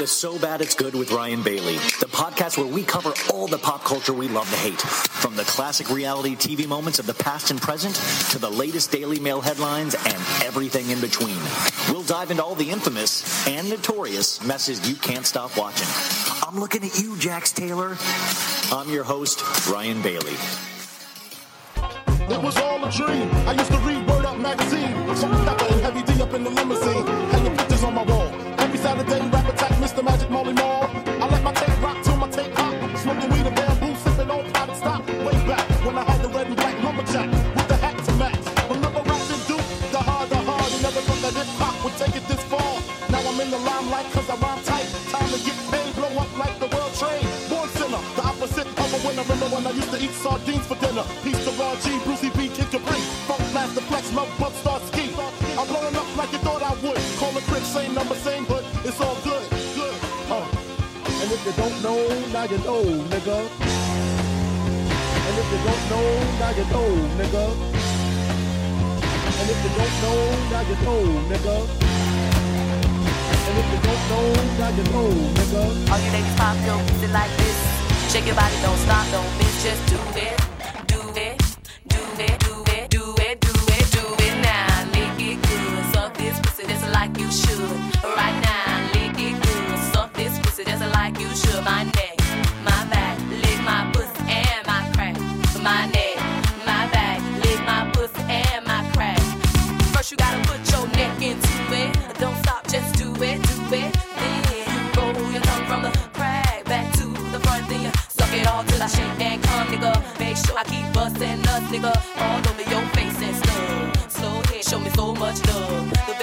[0.00, 3.58] To So Bad It's Good with Ryan Bailey, the podcast where we cover all the
[3.58, 4.80] pop culture we love to hate.
[4.80, 7.96] From the classic reality TV moments of the past and present
[8.30, 11.36] to the latest Daily Mail headlines and everything in between.
[11.90, 15.88] We'll dive into all the infamous and notorious messes you can't stop watching.
[16.48, 17.98] I'm looking at you, Jax Taylor.
[18.72, 20.36] I'm your host, Ryan Bailey.
[22.32, 23.28] It was all a dream.
[23.46, 24.84] I used to read Word Up magazine.
[24.84, 27.06] And heavy D up in the limousine.
[27.06, 28.28] Hanging pictures on my wall.
[28.60, 29.39] Every Saturday,
[30.00, 30.04] Mr.
[30.04, 30.90] Magic Marley Marl.
[31.20, 32.74] I let my tape rock till my tape pop.
[32.96, 35.06] Smoking weed and bamboo, sipping on and stop.
[35.06, 38.40] Way back when I had the red and black lumberjack with the hat to match.
[38.70, 39.68] Remember rapping Duke?
[39.92, 40.68] The hard, the hard.
[40.72, 42.72] You never thought that hip hop would take it this far.
[43.12, 44.88] Now I'm in the limelight cause I rhyme tight.
[45.12, 47.26] Time to get paid, blow up like the world trade.
[47.52, 49.24] Born sinner, the opposite of a winner.
[49.28, 51.04] Remember when I used to eat sardines for dinner?
[51.20, 53.00] Peace to Ron G, Brucey B, Kid Capri.
[53.28, 55.12] Funkmaster Flex, Love Bug Star Ski.
[55.60, 57.00] I'm blowing up like you thought I would.
[57.20, 58.64] Call the crib, same number, same hood.
[58.88, 59.39] It's all good.
[61.40, 61.96] If you don't know,
[62.34, 63.38] now you know, nigga.
[65.24, 66.04] And if you don't know,
[66.38, 67.44] now you know, nigga.
[69.40, 70.20] And if you don't know,
[70.50, 71.56] now you know, nigga.
[73.48, 74.26] And if you don't know,
[74.58, 75.62] now you know, nigga.
[75.90, 77.58] All you ladies pop your pussy like this.
[78.12, 80.36] Shake your body, don't stop, don't miss, just do it.
[80.88, 81.40] Do it,
[81.88, 84.84] do it, do it, do it, do it, do it now.
[84.92, 87.89] Lick it good, suck this pussy just like you should.
[110.60, 111.90] I keep busting nuts, nigga.
[112.20, 114.10] All over your face and stuff.
[114.12, 115.88] Slow head, show me so much love.
[116.06, 116.14] The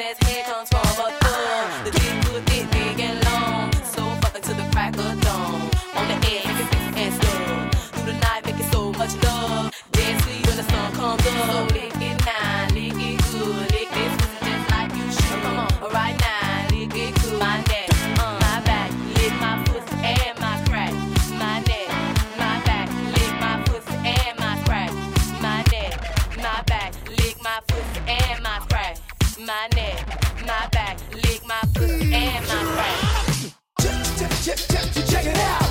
[35.27, 35.66] it out.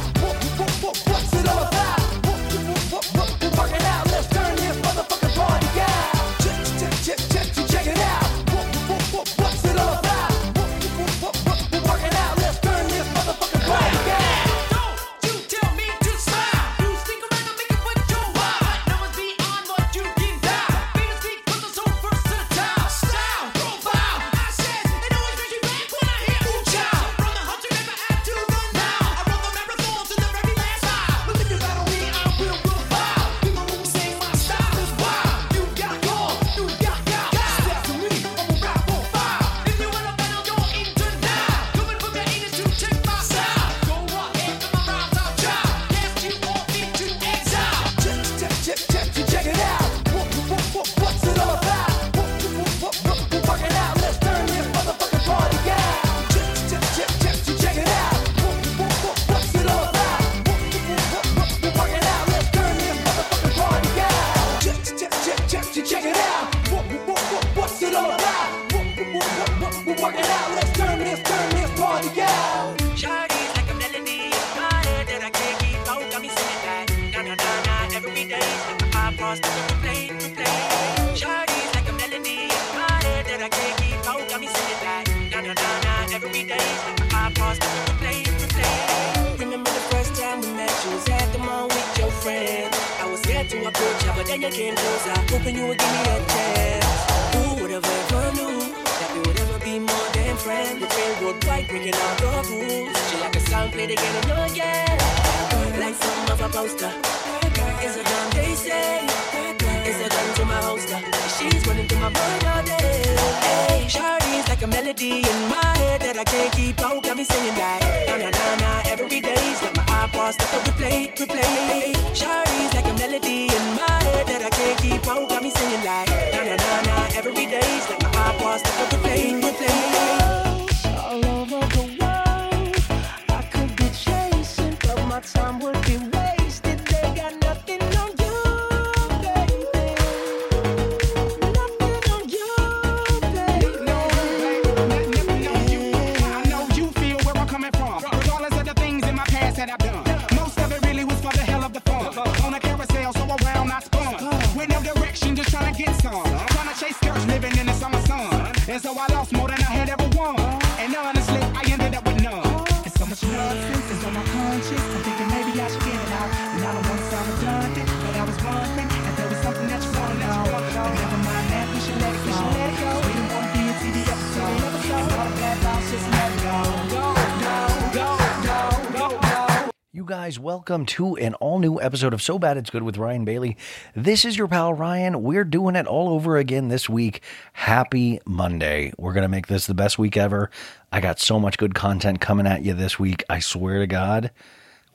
[180.06, 183.56] Guys, welcome to an all new episode of So Bad It's Good with Ryan Bailey.
[183.92, 185.20] This is your pal Ryan.
[185.24, 187.22] We're doing it all over again this week.
[187.52, 188.92] Happy Monday.
[188.98, 190.48] We're going to make this the best week ever.
[190.92, 193.24] I got so much good content coming at you this week.
[193.28, 194.30] I swear to God.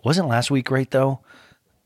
[0.02, 1.20] Wasn't last week great though?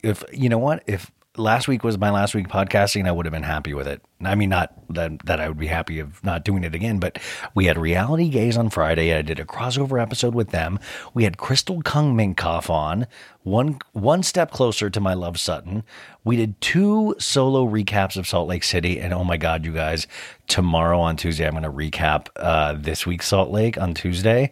[0.03, 0.83] If you know what?
[0.85, 4.01] If last week was my last week podcasting, I would have been happy with it.
[4.23, 7.19] I mean, not that that I would be happy of not doing it again, but
[7.53, 9.13] we had Reality Gaze on Friday.
[9.13, 10.79] I did a crossover episode with them.
[11.13, 13.07] We had Crystal Kung Minkoff on,
[13.43, 15.83] one one step closer to my love Sutton.
[16.23, 20.07] We did two solo recaps of Salt Lake City, and oh my God, you guys!
[20.47, 24.51] Tomorrow on Tuesday, I'm going to recap uh, this week's Salt Lake on Tuesday,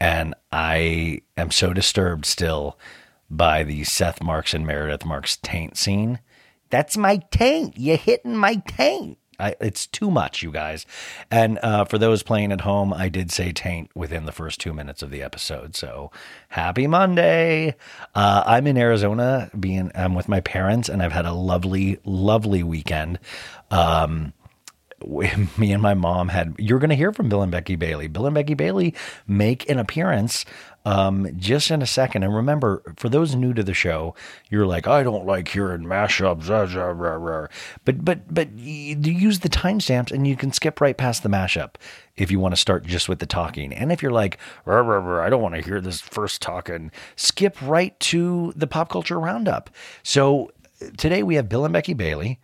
[0.00, 2.78] and I am so disturbed still
[3.32, 6.20] by the Seth Marks and Meredith Marks taint scene.
[6.70, 7.78] That's my taint.
[7.78, 9.18] You're hitting my taint.
[9.38, 10.86] I, it's too much, you guys.
[11.30, 14.72] And uh, for those playing at home, I did say taint within the first two
[14.72, 15.74] minutes of the episode.
[15.74, 16.12] So
[16.48, 17.74] happy Monday.
[18.14, 22.62] Uh, I'm in Arizona, being I'm with my parents, and I've had a lovely, lovely
[22.62, 23.18] weekend.
[23.70, 24.34] Um,
[25.58, 28.26] me and my mom had you're going to hear from bill and becky bailey bill
[28.26, 28.94] and becky bailey
[29.26, 30.44] make an appearance
[30.84, 34.14] um, just in a second and remember for those new to the show
[34.50, 37.46] you're like i don't like hearing mashups rah, rah, rah, rah."
[37.84, 41.74] but but but you use the timestamps and you can skip right past the mashup
[42.16, 44.98] if you want to start just with the talking and if you're like rah, rah,
[44.98, 49.18] rah, i don't want to hear this first talking skip right to the pop culture
[49.18, 49.70] roundup
[50.02, 50.50] so
[50.96, 52.38] today we have bill and becky bailey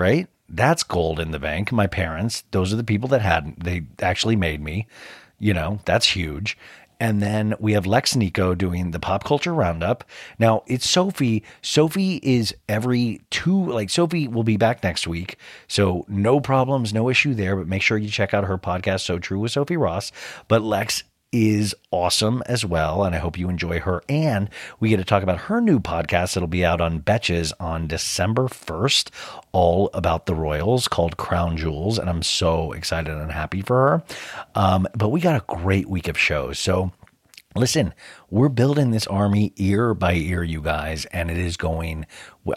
[0.00, 0.28] right?
[0.48, 1.70] That's gold in the bank.
[1.70, 4.86] My parents, those are the people that had they actually made me.
[5.38, 6.58] You know, that's huge.
[7.00, 10.04] And then we have Lex Niko doing the pop culture roundup.
[10.38, 11.42] Now it's Sophie.
[11.62, 15.38] Sophie is every two, like Sophie will be back next week.
[15.66, 17.56] So no problems, no issue there.
[17.56, 20.12] But make sure you check out her podcast, So True with Sophie Ross.
[20.46, 21.02] But Lex
[21.32, 23.04] is awesome as well.
[23.04, 24.02] And I hope you enjoy her.
[24.08, 27.86] And we get to talk about her new podcast that'll be out on Betches on
[27.86, 29.10] December 1st,
[29.52, 31.98] all about the Royals called Crown Jewels.
[31.98, 34.02] And I'm so excited and happy for her.
[34.54, 36.58] Um, but we got a great week of shows.
[36.58, 36.92] So
[37.56, 37.94] Listen,
[38.30, 42.06] we're building this army ear by ear, you guys, and it is going.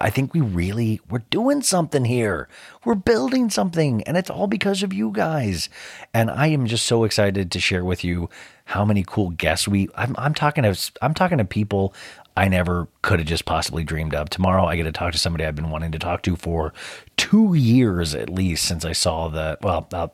[0.01, 2.47] I think we really we're doing something here.
[2.85, 5.69] We're building something, and it's all because of you guys.
[6.13, 8.29] And I am just so excited to share with you
[8.65, 9.89] how many cool guests we.
[9.95, 10.91] I'm, I'm talking to.
[11.01, 11.93] I'm talking to people
[12.35, 14.29] I never could have just possibly dreamed of.
[14.29, 16.73] Tomorrow, I get to talk to somebody I've been wanting to talk to for
[17.17, 19.57] two years at least since I saw the.
[19.61, 20.07] Well, uh,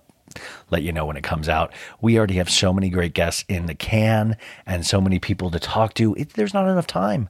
[0.70, 1.74] let you know when it comes out.
[2.02, 5.60] We already have so many great guests in the can and so many people to
[5.60, 6.14] talk to.
[6.16, 7.30] It, there's not enough time.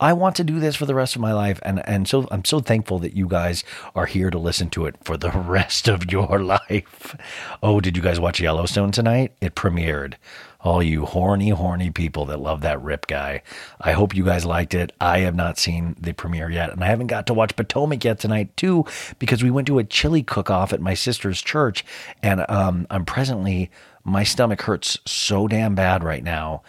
[0.00, 2.44] I want to do this for the rest of my life, and and so I'm
[2.44, 3.64] so thankful that you guys
[3.96, 7.16] are here to listen to it for the rest of your life.
[7.64, 9.32] Oh, did you guys watch Yellowstone tonight?
[9.40, 10.14] It premiered.
[10.60, 13.42] All you horny, horny people that love that rip guy.
[13.80, 14.92] I hope you guys liked it.
[15.00, 18.20] I have not seen the premiere yet, and I haven't got to watch Potomac yet
[18.20, 18.84] tonight too,
[19.18, 21.84] because we went to a chili cook-off at my sister's church,
[22.22, 23.70] and um, I'm presently
[24.04, 26.62] my stomach hurts so damn bad right now.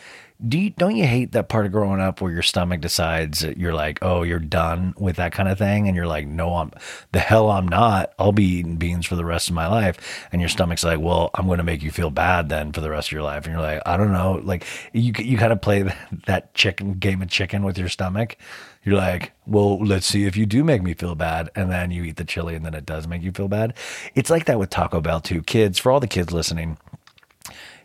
[0.48, 3.58] Do you, don't you hate that part of growing up where your stomach decides that
[3.58, 6.72] you're like, oh, you're done with that kind of thing, and you're like, no, I'm
[7.12, 8.14] the hell I'm not.
[8.18, 11.30] I'll be eating beans for the rest of my life, and your stomach's like, well,
[11.34, 13.54] I'm going to make you feel bad then for the rest of your life, and
[13.54, 15.84] you're like, I don't know, like you you kind of play
[16.26, 18.38] that chicken game of chicken with your stomach.
[18.84, 21.50] You're like, well, let's see if you do make me feel bad.
[21.54, 23.74] And then you eat the chili and then it does make you feel bad.
[24.16, 25.42] It's like that with Taco Bell too.
[25.44, 26.78] Kids, for all the kids listening,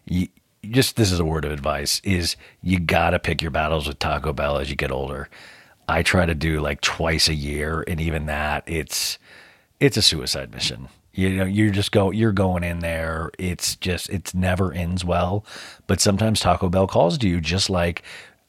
[0.04, 0.28] you,
[0.64, 3.98] just this is a word of advice is you got to pick your battles with
[3.98, 5.28] Taco Bell as you get older.
[5.88, 9.18] I try to do like twice a year and even that it's
[9.80, 10.88] it's a suicide mission.
[11.12, 13.30] You know, you're just go you're going in there.
[13.38, 15.44] It's just it's never ends well.
[15.86, 18.02] But sometimes Taco Bell calls to you just like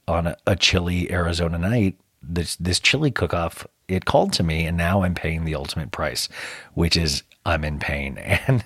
[0.07, 1.97] on a, a chilly Arizona night.
[2.23, 5.91] This this chili cook off it called to me and now I'm paying the ultimate
[5.91, 6.27] price,
[6.73, 8.17] which is I'm in pain.
[8.47, 8.63] And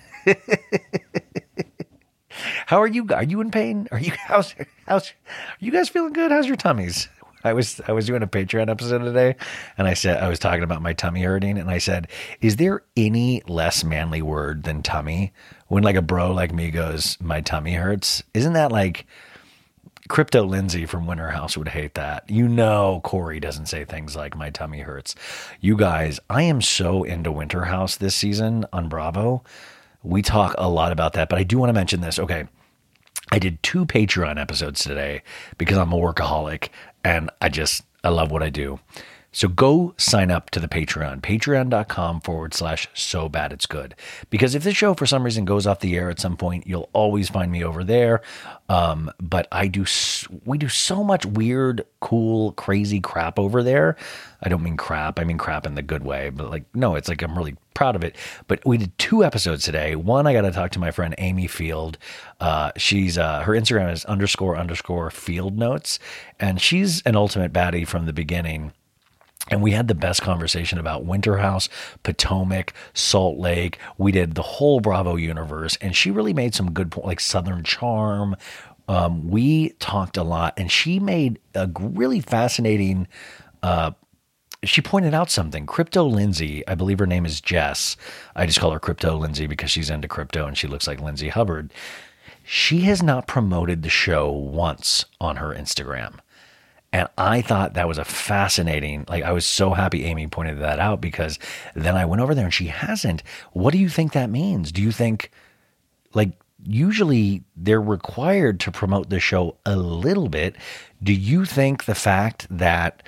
[2.70, 3.08] how are you?
[3.16, 3.88] Are you in pain?
[3.92, 4.54] Are you how's
[4.86, 6.32] how's are you guys feeling good?
[6.32, 7.10] How's your tummies?
[7.44, 9.38] I was I was doing a Patreon episode today,
[9.76, 12.10] and I said I was talking about my tummy hurting, and I said,
[12.42, 15.34] "Is there any less manly word than tummy?"
[15.66, 19.08] When like a bro like me goes, "My tummy hurts," isn't that like?
[20.08, 22.28] Crypto Lindsay from Winter House would hate that.
[22.30, 25.16] You know, Corey doesn't say things like "my tummy hurts."
[25.60, 29.44] You guys, I am so into Winter House this season on Bravo.
[30.04, 32.20] We talk a lot about that, but I do want to mention this.
[32.20, 32.46] Okay.
[33.32, 35.24] I did two Patreon episodes today
[35.58, 36.70] because I'm a workaholic
[37.04, 38.80] and I just, I love what I do.
[39.32, 43.94] So go sign up to the Patreon, patreon.com forward slash so bad it's good.
[44.32, 46.90] Because if this show for some reason goes off the air at some point, you'll
[46.94, 48.22] always find me over there.
[48.70, 49.86] Um, but I do,
[50.46, 53.98] we do so much weird, cool, crazy crap over there.
[54.42, 57.10] I don't mean crap, I mean crap in the good way, but like, no, it's
[57.10, 58.16] like I'm really proud of it.
[58.48, 59.96] But we did two episodes today.
[59.96, 61.98] One, I got to talk to my friend Amy Field.
[62.40, 66.00] Uh, she's, uh, her Instagram is underscore underscore field notes,
[66.40, 68.72] and she's an ultimate baddie from the beginning.
[69.52, 71.70] And we had the best conversation about Winterhouse,
[72.04, 73.80] Potomac, Salt Lake.
[73.98, 77.64] We did the whole Bravo universe, and she really made some good points, like Southern
[77.64, 78.36] Charm.
[78.88, 83.08] Um, we talked a lot, and she made a really fascinating.
[83.64, 83.92] Uh,
[84.64, 85.66] she pointed out something.
[85.66, 87.96] Crypto Lindsay, I believe her name is Jess.
[88.36, 91.30] I just call her Crypto Lindsay because she's into crypto and she looks like Lindsay
[91.30, 91.74] Hubbard.
[92.44, 96.20] She has not promoted the show once on her Instagram.
[96.92, 100.80] And I thought that was a fascinating, like, I was so happy Amy pointed that
[100.80, 101.38] out because
[101.76, 103.22] then I went over there and she hasn't.
[103.54, 104.72] What do you think that means?
[104.72, 105.30] Do you think,
[106.16, 106.32] like,
[106.64, 110.56] usually they're required to promote the show a little bit?
[111.04, 113.04] Do you think the fact that,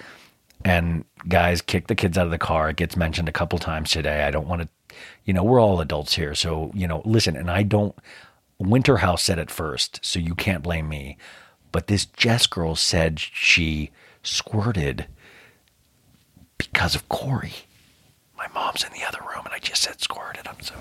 [0.64, 3.92] and guys, kick the kids out of the car, it gets mentioned a couple times
[3.92, 4.24] today.
[4.24, 6.36] I don't want to, you know, we're all adults here.
[6.36, 7.96] So, you know, listen, and I don't,
[8.60, 11.18] Winter House said it first, so you can't blame me.
[11.72, 13.92] But this Jess girl said she
[14.24, 15.08] squirted
[16.58, 17.54] because of Corey.
[18.38, 20.48] My mom's in the other room and I just said squirted.
[20.48, 20.76] I'm so,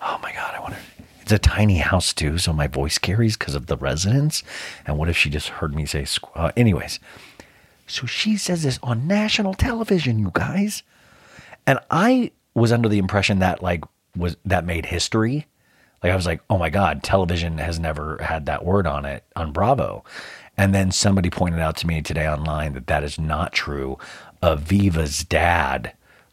[0.00, 0.78] oh my God, I wonder.
[1.22, 4.42] It's a tiny house too, so my voice carries because of the residents.
[4.86, 6.98] And what if she just heard me say, uh, anyways.
[7.90, 10.82] So she says this on national television, you guys.
[11.66, 13.84] And I was under the impression that like
[14.16, 15.46] was that made history
[16.02, 19.24] like I was like, oh my God, television has never had that word on it
[19.36, 20.04] on Bravo.
[20.56, 23.98] And then somebody pointed out to me today online that that is not true.
[24.42, 25.92] Aviva's dad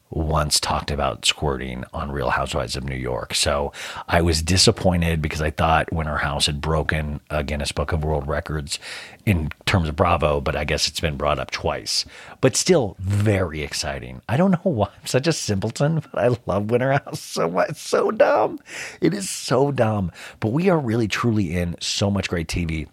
[0.10, 3.36] once talked about squirting on Real Housewives of New York.
[3.36, 3.74] So
[4.08, 8.28] I was disappointed because I thought Winter House had broken a Guinness Book of World
[8.28, 8.80] Records
[9.26, 12.06] in terms of Bravo, but I guess it's been brought up twice.
[12.40, 14.22] But still very exciting.
[14.30, 17.70] I don't know why I'm such a simpleton, but I love Winter House so much.
[17.70, 18.60] It's so dumb.
[19.02, 20.12] It is so dumb.
[20.40, 22.88] But we are really truly in so much great TV.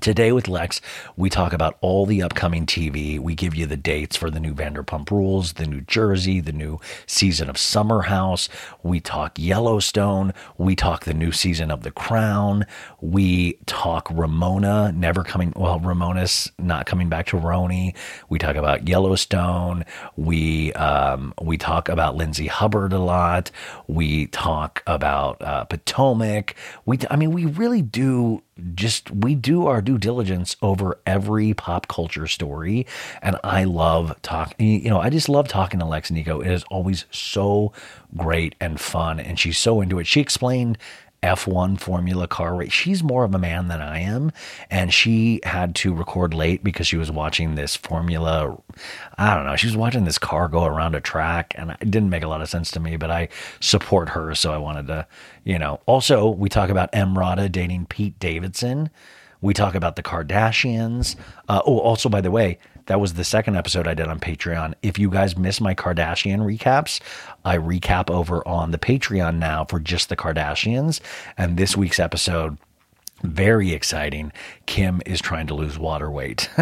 [0.00, 0.80] Today with Lex,
[1.16, 3.18] we talk about all the upcoming TV.
[3.18, 6.78] We give you the dates for the new Vanderpump Rules, the New Jersey, the new
[7.06, 8.48] season of Summer House.
[8.84, 10.34] We talk Yellowstone.
[10.56, 12.64] We talk the new season of The Crown.
[13.00, 15.52] We talk Ramona never coming.
[15.56, 17.96] Well, Ramona's not coming back to RHONY.
[18.28, 19.84] We talk about Yellowstone.
[20.16, 23.50] We um, we talk about Lindsay Hubbard a lot.
[23.88, 26.54] We talk about uh, Potomac.
[26.86, 28.42] We I mean we really do
[28.74, 32.86] just we do our due diligence over every pop culture story
[33.22, 36.44] and i love talking you know i just love talking to lex niko.
[36.44, 37.72] It is always so
[38.16, 40.06] great and fun and she's so into it.
[40.06, 40.78] She explained
[41.22, 42.72] F1 Formula car race.
[42.72, 44.30] She's more of a man than I am.
[44.70, 48.56] And she had to record late because she was watching this Formula.
[49.16, 49.56] I don't know.
[49.56, 52.40] She was watching this car go around a track and it didn't make a lot
[52.40, 53.28] of sense to me, but I
[53.60, 54.34] support her.
[54.34, 55.06] So I wanted to,
[55.44, 55.80] you know.
[55.86, 58.90] Also, we talk about Emrata dating Pete Davidson.
[59.40, 61.16] We talk about the Kardashians.
[61.48, 62.58] Uh, oh, also, by the way,
[62.88, 64.74] that was the second episode I did on Patreon.
[64.82, 67.00] If you guys miss my Kardashian recaps,
[67.44, 71.00] I recap over on the Patreon now for just the Kardashians.
[71.36, 72.56] And this week's episode,
[73.22, 74.32] very exciting.
[74.64, 76.48] Kim is trying to lose water weight.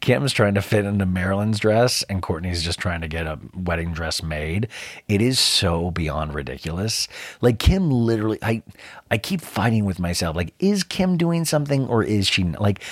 [0.00, 3.92] Kim's trying to fit into Marilyn's dress, and Courtney's just trying to get a wedding
[3.92, 4.68] dress made.
[5.08, 7.08] It is so beyond ridiculous.
[7.40, 8.62] Like Kim, literally, I
[9.10, 10.36] I keep fighting with myself.
[10.36, 12.82] Like, is Kim doing something, or is she like?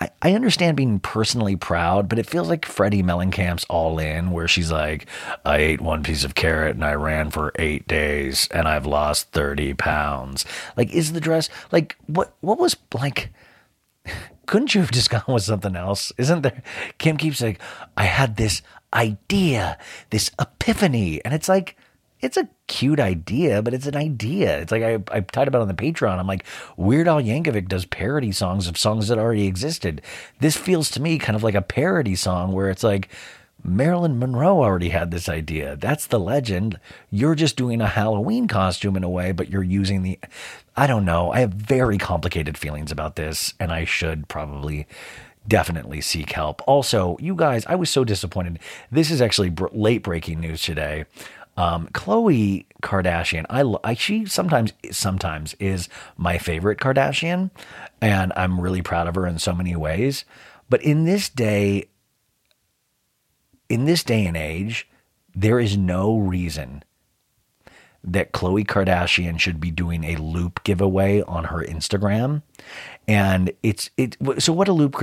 [0.00, 4.48] I, I understand being personally proud, but it feels like Teddi Mellencamp's all in, where
[4.48, 5.06] she's like,
[5.44, 9.30] I ate one piece of carrot and I ran for eight days and I've lost
[9.30, 10.44] 30 pounds.
[10.76, 13.30] Like, is the dress like what what was like
[14.46, 16.12] couldn't you have just gone with something else?
[16.18, 16.62] Isn't there
[16.98, 17.60] Kim keeps like,
[17.96, 19.78] I had this idea,
[20.10, 21.76] this epiphany, and it's like
[22.24, 24.58] it's a cute idea, but it's an idea.
[24.58, 26.18] It's like I, I talked about on the Patreon.
[26.18, 30.00] I'm like, Weird Al Yankovic does parody songs of songs that already existed.
[30.40, 33.10] This feels to me kind of like a parody song where it's like,
[33.66, 35.76] Marilyn Monroe already had this idea.
[35.76, 36.78] That's the legend.
[37.10, 40.18] You're just doing a Halloween costume in a way, but you're using the.
[40.76, 41.32] I don't know.
[41.32, 44.86] I have very complicated feelings about this, and I should probably
[45.46, 46.62] definitely seek help.
[46.66, 48.58] Also, you guys, I was so disappointed.
[48.90, 51.04] This is actually late breaking news today.
[51.56, 57.50] Um, Khloe Kardashian, I, I she sometimes sometimes is my favorite Kardashian,
[58.00, 60.24] and I'm really proud of her in so many ways.
[60.68, 61.88] But in this day,
[63.68, 64.88] in this day and age,
[65.34, 66.82] there is no reason
[68.02, 72.42] that Khloe Kardashian should be doing a loop giveaway on her Instagram.
[73.06, 74.96] And it's it so what a loop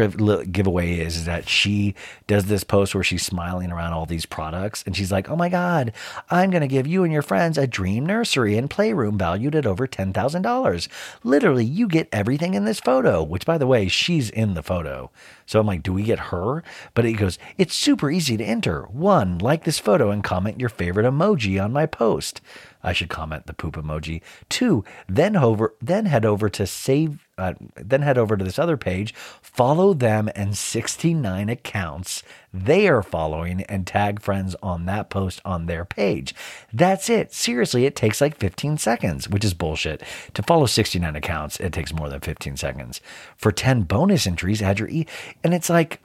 [0.51, 1.93] giveaway is is that she
[2.25, 5.49] does this post where she's smiling around all these products and she's like, "Oh my
[5.49, 5.93] god,
[6.29, 9.67] I'm going to give you and your friends a dream nursery and playroom valued at
[9.67, 10.87] over $10,000.
[11.23, 15.11] Literally, you get everything in this photo." Which by the way, she's in the photo.
[15.45, 16.63] So I'm like, "Do we get her?"
[16.95, 18.83] But it goes, "It's super easy to enter.
[18.83, 22.41] One, like this photo and comment your favorite emoji on my post."
[22.83, 24.21] I should comment the poop emoji.
[24.49, 28.77] Two, then hover, then head over to save uh, then head over to this other
[28.77, 32.23] page, follow them and 69 accounts
[32.53, 36.35] they are following and tag friends on that post on their page.
[36.73, 37.33] That's it.
[37.33, 40.03] Seriously, it takes like 15 seconds, which is bullshit.
[40.33, 42.99] To follow 69 accounts, it takes more than 15 seconds.
[43.37, 45.07] For 10 bonus entries, add your e
[45.43, 46.01] and it's like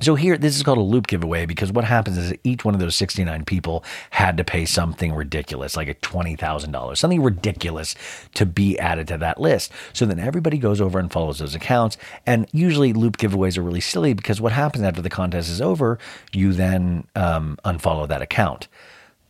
[0.00, 2.80] so here, this is called a loop giveaway because what happens is each one of
[2.80, 7.94] those 69 people had to pay something ridiculous, like a $20,000, something ridiculous
[8.34, 9.70] to be added to that list.
[9.92, 11.98] So then everybody goes over and follows those accounts.
[12.26, 15.98] And usually loop giveaways are really silly because what happens after the contest is over,
[16.32, 18.68] you then um, unfollow that account.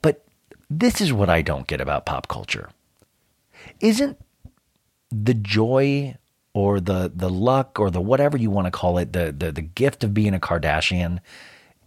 [0.03, 0.25] But
[0.69, 2.71] this is what I don't get about pop culture.
[3.81, 4.19] Isn't
[5.11, 6.17] the joy
[6.55, 9.63] or the the luck or the whatever you want to call it, the the the
[9.63, 11.21] gift of being a Kardashian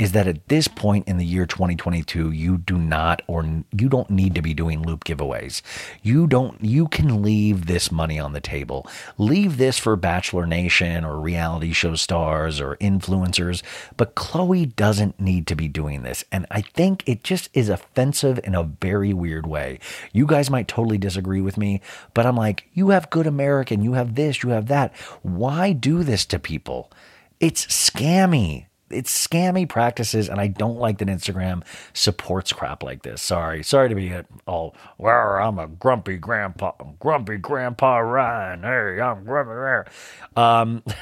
[0.04, 4.10] is that at this point in the year 2022 you do not or you don't
[4.10, 5.62] need to be doing loop giveaways.
[6.02, 8.86] You don't you can leave this money on the table.
[9.18, 13.64] Leave this for bachelor nation or reality show stars or influencers
[13.96, 16.26] but Khloe doesn't need to be doing this.
[16.34, 19.80] And i think it just is offensive in a very weird way.
[20.12, 21.80] You guys might totally disagree with me
[22.14, 24.94] but i'm like you have good american you have this you have that.
[25.22, 26.92] Why do this to people?
[27.40, 33.22] It's scammy it's scammy practices, and I don't like that Instagram supports crap like this.
[33.22, 34.14] Sorry, sorry to be
[34.48, 34.76] all.
[34.98, 38.64] Well, I'm a grumpy grandpa, grumpy grandpa Ryan.
[38.64, 39.90] Hey, I'm grumpy.
[40.36, 40.84] Um.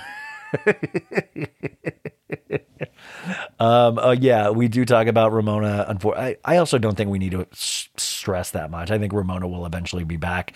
[3.60, 5.98] um, uh, yeah, we do talk about Ramona.
[6.16, 8.92] I, I also don't think we need to s- stress that much.
[8.92, 10.54] I think Ramona will eventually be back,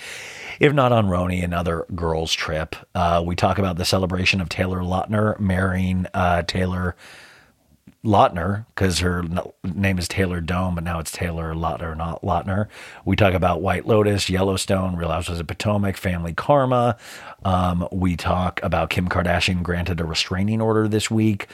[0.60, 2.76] if not on RHONY, another girls' trip.
[2.94, 6.96] Uh, we talk about the celebration of Taylor Lautner marrying uh, Taylor
[8.06, 9.24] Lautner because her
[9.64, 12.68] name is Taylor Dome, but now it's Taylor Lautner, not Lautner.
[13.04, 16.98] We talk about White Lotus, Yellowstone, Real Housewives of Potomac, Family Karma.
[17.44, 21.48] Um, we talk about Kim Kardashian granted a restraining order this week.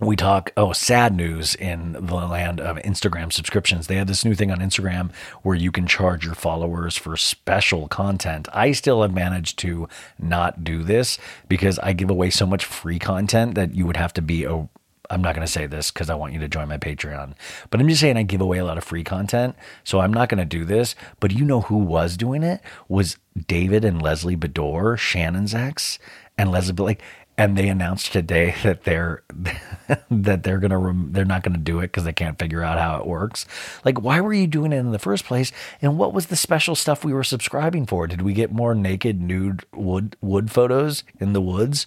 [0.00, 3.86] We talk, oh, sad news in the land of Instagram subscriptions.
[3.86, 7.86] They have this new thing on Instagram where you can charge your followers for special
[7.86, 8.48] content.
[8.54, 11.18] I still have managed to not do this
[11.48, 14.70] because I give away so much free content that you would have to be a
[15.10, 17.34] I'm not going to say this because I want you to join my Patreon,
[17.68, 19.56] but I'm just saying I give away a lot of free content.
[19.84, 20.94] So I'm not going to do this.
[21.18, 25.98] But you know who was doing it was David and Leslie Beador, Shannon's ex,
[26.38, 27.02] and Leslie like,
[27.40, 29.22] and they announced today that they're
[30.10, 32.98] that they're gonna rem- they're not gonna do it because they can't figure out how
[32.98, 33.46] it works.
[33.84, 35.50] Like, why were you doing it in the first place?
[35.80, 38.06] And what was the special stuff we were subscribing for?
[38.06, 41.86] Did we get more naked nude wood wood photos in the woods?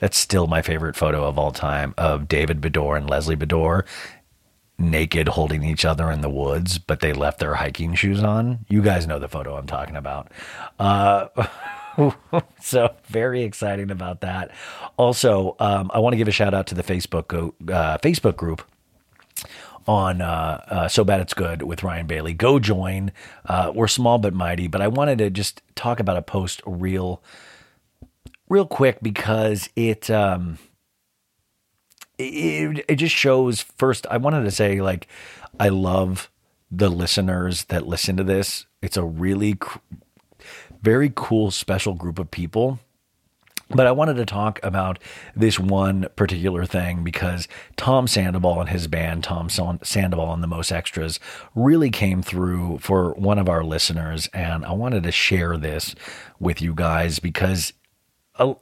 [0.00, 3.84] That's still my favorite photo of all time of David Beador and Leslie Beador
[4.78, 8.64] naked holding each other in the woods, but they left their hiking shoes on.
[8.68, 10.32] You guys know the photo I'm talking about.
[10.78, 11.28] Uh,
[12.60, 14.50] so very exciting about that.
[14.96, 18.62] Also, um, I want to give a shout out to the Facebook uh, Facebook group
[19.86, 22.32] on uh, uh, So Bad It's Good with Ryan Bailey.
[22.32, 23.12] Go join.
[23.44, 27.22] Uh, we're small but mighty, but I wanted to just talk about a post real,
[28.50, 30.58] real quick because it, um,
[32.18, 35.08] it, it just shows first, I wanted to say like,
[35.58, 36.30] I love
[36.70, 38.66] the listeners that listen to this.
[38.82, 39.58] It's a really
[40.82, 42.78] very cool, special group of people.
[43.72, 44.98] But I wanted to talk about
[45.36, 50.72] this one particular thing because Tom Sandoval and his band, Tom Sandoval and the Most
[50.72, 51.20] Extras,
[51.54, 54.28] really came through for one of our listeners.
[54.34, 55.94] And I wanted to share this
[56.40, 57.72] with you guys because
[58.40, 58.56] a,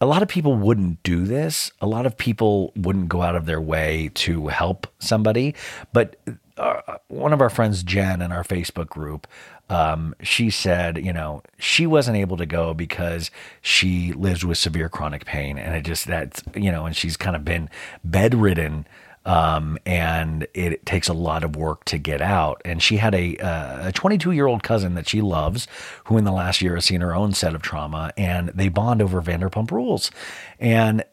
[0.00, 1.72] a lot of people wouldn't do this.
[1.80, 5.54] A lot of people wouldn't go out of their way to help somebody.
[5.92, 6.16] But
[6.56, 9.26] uh, one of our friends, Jen, in our Facebook group,
[9.70, 13.30] um, she said, you know, she wasn't able to go because
[13.62, 17.34] she lives with severe chronic pain, and it just that's you know, and she's kind
[17.34, 17.70] of been
[18.04, 18.86] bedridden.
[19.26, 22.60] Um, and it takes a lot of work to get out.
[22.64, 25.66] And she had a uh, a 22 year old cousin that she loves,
[26.04, 29.00] who in the last year has seen her own set of trauma, and they bond
[29.00, 30.10] over Vanderpump Rules.
[30.58, 31.04] And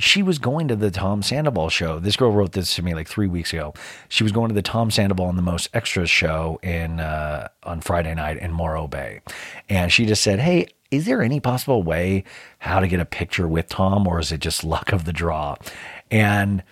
[0.00, 1.98] she was going to the Tom Sandoval show.
[1.98, 3.74] This girl wrote this to me like three weeks ago.
[4.08, 7.80] She was going to the Tom Sandoval and the Most Extras show in uh, on
[7.80, 9.20] Friday night in Morro Bay,
[9.68, 12.24] and she just said, "Hey, is there any possible way
[12.58, 15.56] how to get a picture with Tom, or is it just luck of the draw?"
[16.10, 16.62] And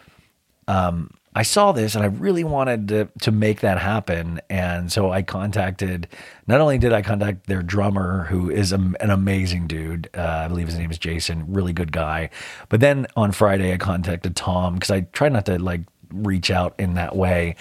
[0.69, 5.11] um, I saw this and I really wanted to to make that happen, and so
[5.11, 6.09] I contacted.
[6.47, 10.49] Not only did I contact their drummer, who is a, an amazing dude, uh, I
[10.49, 12.31] believe his name is Jason, really good guy.
[12.69, 16.75] But then on Friday, I contacted Tom because I try not to like reach out
[16.79, 17.57] in that way.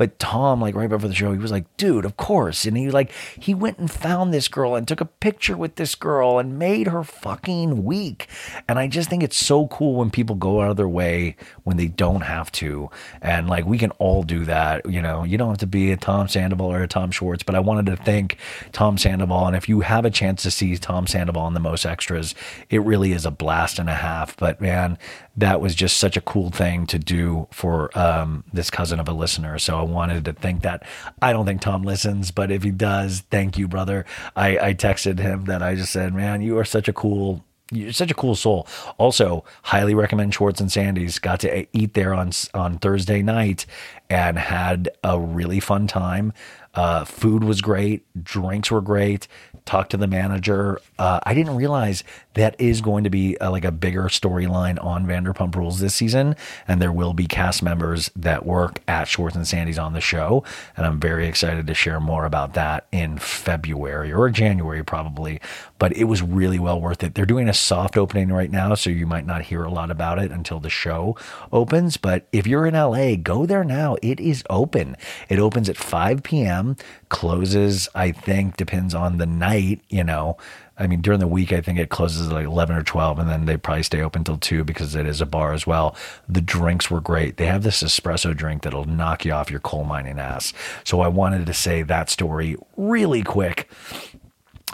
[0.00, 2.64] But Tom, like right before the show, he was like, dude, of course.
[2.64, 5.94] And he like, he went and found this girl and took a picture with this
[5.94, 8.26] girl and made her fucking weak.
[8.66, 11.76] And I just think it's so cool when people go out of their way when
[11.76, 12.88] they don't have to.
[13.20, 14.90] And like, we can all do that.
[14.90, 17.54] You know, you don't have to be a Tom Sandoval or a Tom Schwartz, but
[17.54, 18.38] I wanted to thank
[18.72, 19.48] Tom Sandoval.
[19.48, 22.34] And if you have a chance to see Tom Sandoval in the most extras,
[22.70, 24.34] it really is a blast and a half.
[24.38, 24.96] But man,
[25.40, 29.12] that was just such a cool thing to do for um, this cousin of a
[29.12, 29.58] listener.
[29.58, 30.84] So I wanted to think that.
[31.20, 34.06] I don't think Tom listens, but if he does, thank you, brother.
[34.36, 37.92] I, I texted him that I just said, man, you are such a cool you're
[37.92, 38.66] such a cool soul.
[38.98, 41.20] Also, highly recommend Schwartz and Sandy's.
[41.20, 43.64] Got to eat there on on Thursday night
[44.08, 46.32] and had a really fun time.
[46.74, 49.26] Uh, food was great, drinks were great.
[49.64, 50.80] Talked to the manager.
[50.98, 54.82] Uh, I didn't realize that is going to be a, uh, like a bigger storyline
[54.82, 56.36] on Vanderpump Rules this season,
[56.68, 60.44] and there will be cast members that work at Schwartz and Sandy's on the show,
[60.76, 65.40] and I'm very excited to share more about that in February or January probably.
[65.78, 67.14] But it was really well worth it.
[67.14, 70.18] They're doing a soft opening right now, so you might not hear a lot about
[70.18, 71.16] it until the show
[71.52, 71.96] opens.
[71.96, 73.96] But if you're in LA, go there now.
[74.02, 74.96] It is open.
[75.28, 76.76] It opens at 5 p.m.
[77.10, 79.82] Closes, I think, depends on the night.
[79.90, 80.38] You know,
[80.78, 83.44] I mean, during the week, I think it closes like 11 or 12, and then
[83.44, 85.94] they probably stay open till 2 because it is a bar as well.
[86.26, 87.36] The drinks were great.
[87.36, 90.54] They have this espresso drink that'll knock you off your coal mining ass.
[90.84, 93.68] So I wanted to say that story really quick.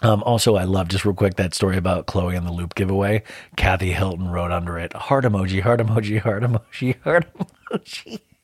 [0.03, 3.23] Um, also, I love just real quick that story about Khloe and the loop giveaway.
[3.57, 7.27] Kathy Hilton wrote under it heart emoji, heart emoji, heart emoji, heart
[7.71, 8.21] emoji.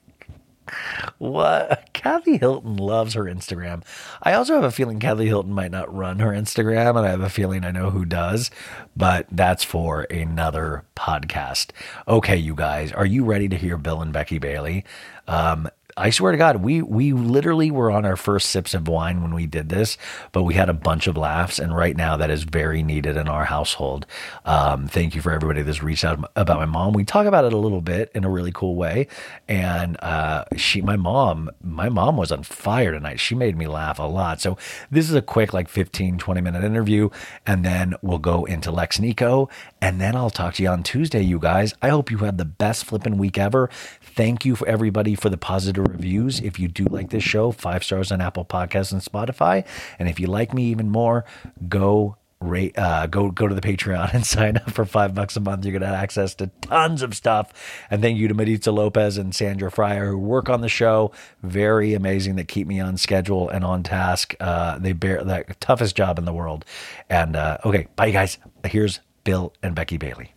[1.19, 1.91] What?
[1.93, 3.85] Kathy Hilton loves her Instagram.
[4.23, 7.21] I also have a feeling Kathy Hilton might not run her Instagram, and I have
[7.21, 8.51] a feeling I know who does,
[8.97, 11.71] but that's for another podcast.
[12.09, 14.85] Okay, you guys, are you ready to hear Bill and Becky Bailey?
[15.29, 19.23] Um, I swear to God, we we literally were on our first sips of wine
[19.23, 19.99] when we did this,
[20.33, 23.29] but we had a bunch of laughs, and right now that is very needed in
[23.29, 24.07] our household.
[24.45, 26.95] Um, thank you for everybody that's reached out about my mom.
[26.95, 29.07] We talk about it a little bit in a really cool way,
[29.49, 33.21] and uh, she, my mom, my mom was on fire tonight.
[33.21, 34.41] She made me laugh a lot.
[34.41, 34.57] So
[34.91, 37.11] this is a quick like 15, 20 minute interview,
[37.47, 39.51] and then we'll go into Lex Niko,
[39.83, 41.75] and then I'll talk to you on Tuesday, you guys.
[41.83, 43.68] I hope you have the best flipping week ever.
[44.01, 46.38] Thank you for everybody for the positive reviews.
[46.38, 49.66] If you do like this show, five stars on Apple Podcasts and Spotify.
[49.99, 51.25] And if you like me even more,
[51.68, 55.40] go rate uh, go go to the patreon and sign up for five bucks a
[55.40, 57.53] month you're gonna have access to tons of stuff
[57.88, 61.12] and thank you to Maritza Lopez and Sandra Fryer who work on the show
[61.45, 65.95] very amazing that keep me on schedule and on task uh, they bear the toughest
[65.95, 66.64] job in the world
[67.09, 70.33] and uh, okay bye guys here's Bill and Becky Bailey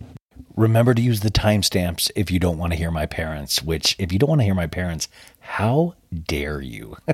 [0.55, 4.13] Remember to use the timestamps if you don't want to hear my parents, which, if
[4.13, 6.95] you don't want to hear my parents, how dare you?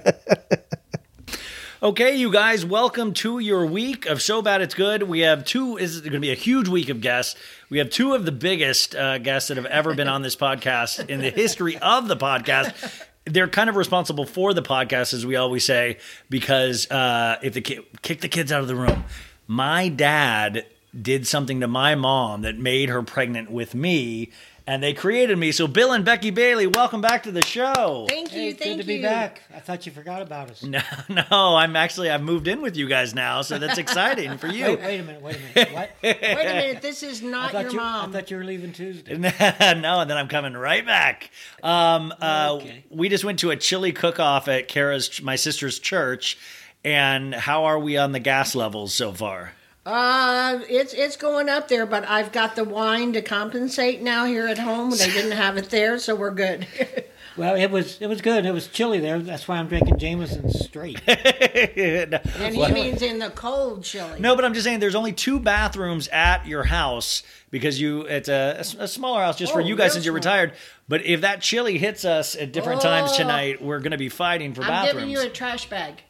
[1.83, 5.01] Okay, you guys, welcome to your week of So Bad It's Good.
[5.01, 7.35] We have two, is going to be a huge week of guests.
[7.71, 11.09] We have two of the biggest uh, guests that have ever been on this podcast
[11.09, 13.01] in the history of the podcast.
[13.25, 15.97] They're kind of responsible for the podcast, as we always say,
[16.29, 19.03] because uh, if the kid, kick the kids out of the room.
[19.47, 20.67] My dad
[20.99, 24.31] did something to my mom that made her pregnant with me,
[24.67, 25.51] and they created me.
[25.51, 28.05] So, Bill and Becky Bailey, welcome back to the show.
[28.09, 28.99] Thank you, Hey, thank good to you.
[28.99, 29.41] be back.
[29.55, 30.63] I thought you forgot about us.
[30.63, 34.47] No, no, I'm actually I've moved in with you guys now, so that's exciting for
[34.47, 34.65] you.
[34.65, 35.21] Wait, wait a minute.
[35.21, 35.73] Wait a minute.
[35.73, 35.89] What?
[36.03, 37.77] Wait a minute, this is not your you.
[37.77, 38.09] mom.
[38.09, 39.17] I thought you were leaving Tuesday.
[39.17, 41.31] no, and then I'm coming right back.
[41.63, 42.83] Um, uh, Okay.
[42.89, 46.37] We just went to a chili cook-off at Kara's, my sister's church,
[46.83, 49.53] and how are we on the gas levels so far?
[49.85, 54.47] Uh, it's it's going up there, but I've got the wine to compensate now here
[54.47, 54.91] at home.
[54.91, 56.67] They didn't have it there, so we're good.
[57.37, 58.45] Well, it was it was good.
[58.45, 59.17] It was chilly there.
[59.17, 61.01] That's why I'm drinking Jameson straight.
[61.07, 62.19] and
[62.53, 64.19] he means in the cold chili.
[64.19, 68.27] No, but I'm just saying there's only two bathrooms at your house because you it's
[68.27, 70.33] a smaller house just for Oh, you guys since you're small.
[70.33, 70.53] retired.
[70.89, 73.17] But if that chili hits us at different times Oh.
[73.19, 74.79] tonight, we're going to be fighting for bathrooms.
[74.79, 75.05] I'm bathrooms.
[75.05, 76.03] giving you a trash bag.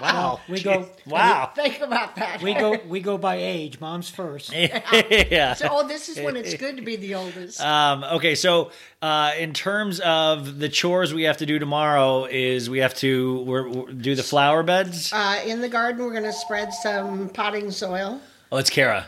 [0.00, 0.88] Wow, We go.
[1.06, 1.50] wow.
[1.54, 2.42] Think about that.
[2.42, 2.78] We go.
[2.86, 3.80] We go by age.
[3.80, 4.52] Mom's first.
[4.54, 5.54] yeah.
[5.54, 7.60] So, oh, this is when it's good to be the oldest.
[7.60, 8.70] Um, okay, so
[9.02, 13.40] uh, in terms of the chores we have to do tomorrow, is we have to
[13.42, 15.12] we're, we're- do the flower beds.
[15.12, 18.20] Uh, in the garden, we're going to spread some potting soil.
[18.52, 19.06] Oh, it's Kara.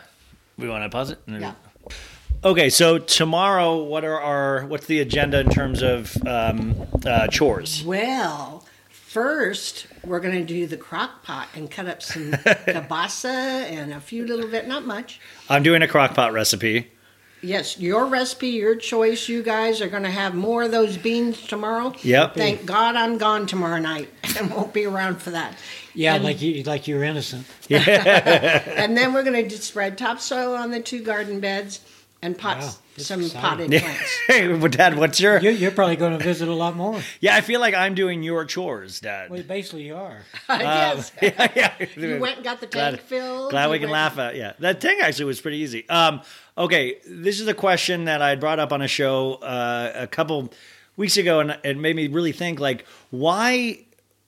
[0.58, 1.18] We want to pause it.
[1.26, 1.54] Yeah.
[2.44, 7.82] Okay, so tomorrow, what are our what's the agenda in terms of um, uh, chores?
[7.84, 13.92] Well, first we're going to do the crock pot and cut up some kielbasa and
[13.92, 15.20] a few little bit, not much.
[15.48, 16.90] I'm doing a crock pot recipe.
[17.42, 19.28] Yes, your recipe, your choice.
[19.28, 21.92] You guys are going to have more of those beans tomorrow.
[22.02, 22.34] Yep.
[22.34, 25.56] Thank God I'm gone tomorrow night and won't be around for that.
[25.94, 27.46] Yeah, And- like you like you're innocent.
[27.68, 28.62] Yeah.
[28.76, 31.80] And then we're going to spread topsoil on the two garden beds
[32.22, 33.40] and pots, Wow, some exciting.
[33.70, 34.16] potted plants.
[34.26, 35.38] Hey, well, Dad, what's your?
[35.38, 37.00] You're, you're probably going to visit a lot more.
[37.20, 39.30] Yeah, I feel like I'm doing your chores, Dad.
[39.30, 40.18] Well, basically you are.
[40.48, 41.12] yes.
[41.22, 41.86] yeah, yeah.
[41.96, 43.50] You went and got the Glad- tank filled.
[43.50, 44.34] Glad you we can went- laugh at.
[44.36, 45.88] Yeah, that tank actually was pretty easy.
[45.88, 46.22] Um,
[46.56, 50.52] okay, this is a question that I brought up on a show uh, a couple
[50.96, 52.58] weeks ago, and it made me really think.
[52.60, 53.84] Like, why,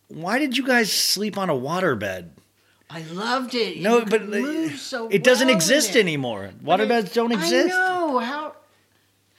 [0.09, 2.29] why did you guys sleep on a waterbed?
[2.91, 3.81] I loved it.
[3.83, 6.01] No, You but move so it doesn't well exist it.
[6.01, 6.51] anymore.
[6.63, 7.75] But it- Waterbeds don't exist.
[7.75, 8.55] I know how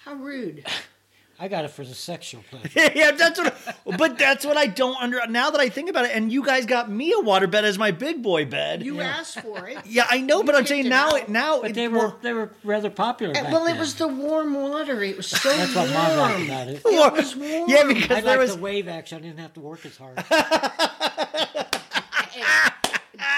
[0.05, 0.65] how rude.
[1.41, 2.91] I got it for the sexual pleasure.
[2.95, 3.55] yeah, that's what.
[3.97, 5.25] but that's what I don't under.
[5.27, 7.91] Now that I think about it, and you guys got me a waterbed as my
[7.91, 8.83] big boy bed.
[8.83, 9.77] You asked for it.
[9.85, 11.15] yeah, I know, but I'm picked saying now, out.
[11.15, 13.33] it now, But it- they were they were rather popular.
[13.35, 15.01] And- Back well, it was the warm water.
[15.01, 15.93] It was so That's what warm.
[15.93, 16.81] Mom liked about it.
[16.85, 17.69] It was warm.
[17.69, 19.17] Yeah, because I there liked was the wave action.
[19.19, 20.17] I didn't have to work as hard.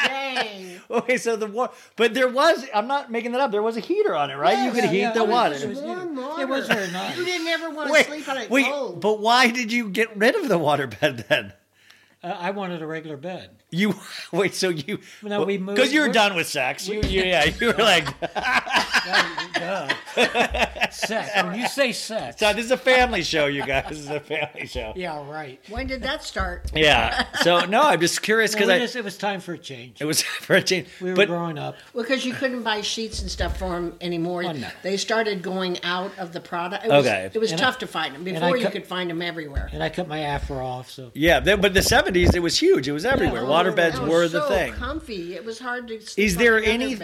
[0.08, 0.68] Dang.
[0.92, 2.66] Okay, so the water, but there was.
[2.76, 3.52] I'm not making that up.
[3.52, 4.66] There was a heater on it, right?
[4.66, 5.56] you could Yes, heat yeah, the it was- water.
[5.56, 6.42] it was- Warm water.
[6.42, 7.18] It was very nice.
[7.18, 9.00] You didn't ever want to wait, sleep on it wait, cold.
[9.00, 11.54] but why did you get rid of the waterbed then?
[12.24, 13.50] Uh, I wanted a regular bed.
[13.72, 13.96] You
[14.32, 16.88] wait, so you No, we moved- because you were we're- done with sex.
[16.88, 18.06] You, you, yeah, you were like,
[19.56, 19.88] Duh.
[20.92, 21.30] sex.
[21.44, 22.38] When you say sex.
[22.40, 23.86] "So this is a family show, you guys.
[23.90, 24.94] This is a family show.
[25.02, 25.60] Yeah, right.
[25.70, 26.70] when did that start?
[26.76, 27.26] Yeah.
[27.42, 30.02] So no, I'm just curious because we I just- it was time for a change.
[30.02, 30.88] it was for a change.
[31.02, 31.76] We were but growing up.
[31.94, 34.44] Well, because you couldn't buy sheets and stuff for them anymore.
[34.46, 34.68] Oh, no.
[34.84, 36.86] They started going out of the product.
[36.86, 37.32] It was, Okay.
[37.34, 38.24] It was And I- tough to find them.
[38.24, 39.70] Before you cut- could find them everywhere.
[39.74, 41.82] And I cut my afro off, so yeah, there- but the
[42.14, 42.88] 70s it was huge.
[42.88, 43.44] It was everywhere.
[43.44, 44.74] Oh, Waterbeds that was were the so thing.
[44.74, 45.36] comfy.
[45.36, 46.98] It was hard to Is there any?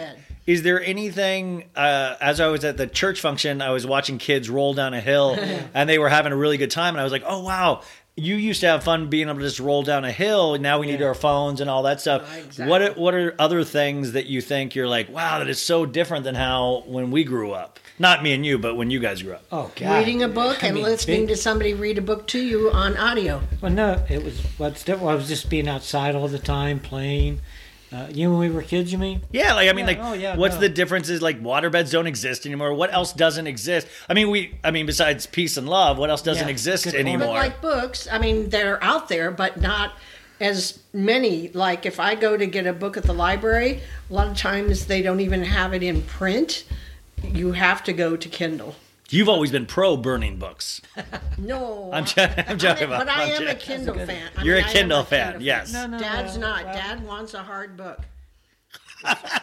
[0.46, 1.64] Is there anything?
[1.76, 5.00] Uh, as I was at the church function, I was watching kids roll down a
[5.00, 5.36] hill,
[5.74, 6.94] and they were having a really good time.
[6.94, 7.82] And I was like, "Oh wow,
[8.18, 10.58] you used to have fun being able to just roll down a hill.
[10.58, 12.22] Now we need our phones and all that stuff.
[12.36, 12.66] Exactly.
[12.66, 15.86] What are, What are other things that you think you're like, wow, that is so
[15.86, 17.78] different than how when we grew up?
[17.98, 19.44] Not me and you, but when you guys grew up.
[19.50, 19.98] oh god.
[19.98, 22.70] Reading a book I and mean, listening big- to somebody read a book to you
[22.70, 23.42] on audio.
[23.60, 25.10] Well, no, it was what's different.
[25.10, 27.40] I was just being outside all the time, playing.
[27.90, 29.22] Uh, you when we were kids, you mean?
[29.32, 30.60] Yeah, like I mean, Yeah, like, oh, yeah, what's no.
[30.60, 31.08] the difference?
[31.08, 32.74] Is like waterbeds don't exist anymore.
[32.74, 33.86] What else doesn't exist?
[34.10, 37.28] I mean, we, I mean, besides peace and love, what else doesn't Yeah, exist anymore?
[37.28, 39.92] But like books, I mean, they're out there, but not
[40.38, 41.48] as many.
[41.48, 43.80] Like if I go to get a book at the library,
[44.10, 46.64] a lot of times they don't even have it in print.
[47.22, 48.74] You have to go to Kindle.
[49.10, 50.82] You've always been pro burning books.
[51.38, 53.06] No, I'm, jo- I'm joking about.
[53.06, 53.58] but I I'm am a joking.
[53.58, 54.30] Kindle fan.
[54.36, 55.72] I You're mean, a I am Kindle fan, yes.
[55.72, 56.64] No, no, Dad's no, not.
[56.64, 58.00] well- Dad wants a hard book.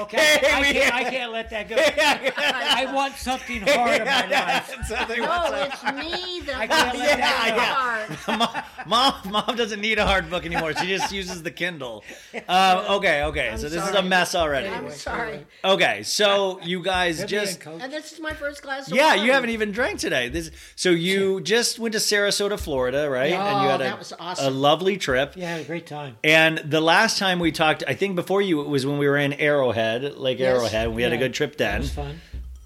[0.00, 1.76] Okay, Hey, I, we- can't, I can't let that go.
[1.78, 4.74] I, I want something hard in my life.
[4.86, 8.36] Something No, it's me that I can't wants let it that go.
[8.36, 8.86] hard.
[8.88, 9.14] mom,
[9.46, 10.72] mom doesn't need a hard book anymore.
[10.74, 12.04] She just uses the Kindle.
[12.48, 13.54] Um, okay, okay.
[13.56, 14.68] so this is a mess already.
[14.68, 15.44] I'm sorry.
[15.64, 17.66] Okay, so you guys Quit just.
[17.66, 19.26] And this is my first glass of yeah, wine.
[19.26, 20.28] you haven't even drank today.
[20.28, 23.32] This so you just went to Sarasota, Florida, right?
[23.32, 25.32] and you Oh, had a, that was a lovely trip.
[25.36, 26.16] Yeah, I had a great time.
[26.22, 29.16] And the last time we talked, I think before you, it was when we were
[29.18, 30.54] in Arrowhead, Lake Yes.
[30.58, 30.86] Arrowhead.
[30.86, 31.80] and We had a good trip then.
[31.80, 32.20] was fun.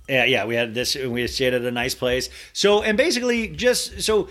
[0.08, 0.96] Yeah, yeah, we had this.
[0.96, 2.28] And we stayed at a nice place.
[2.52, 4.28] So, and basically, just so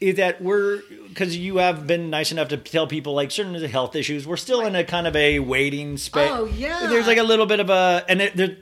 [0.00, 3.96] is that we're because you have been nice enough to tell people like certain health
[3.96, 4.26] issues.
[4.26, 6.28] We're still in a kind of a waiting space.
[6.30, 6.86] Oh, yeah.
[6.88, 8.56] There's like a little bit of a and it, there.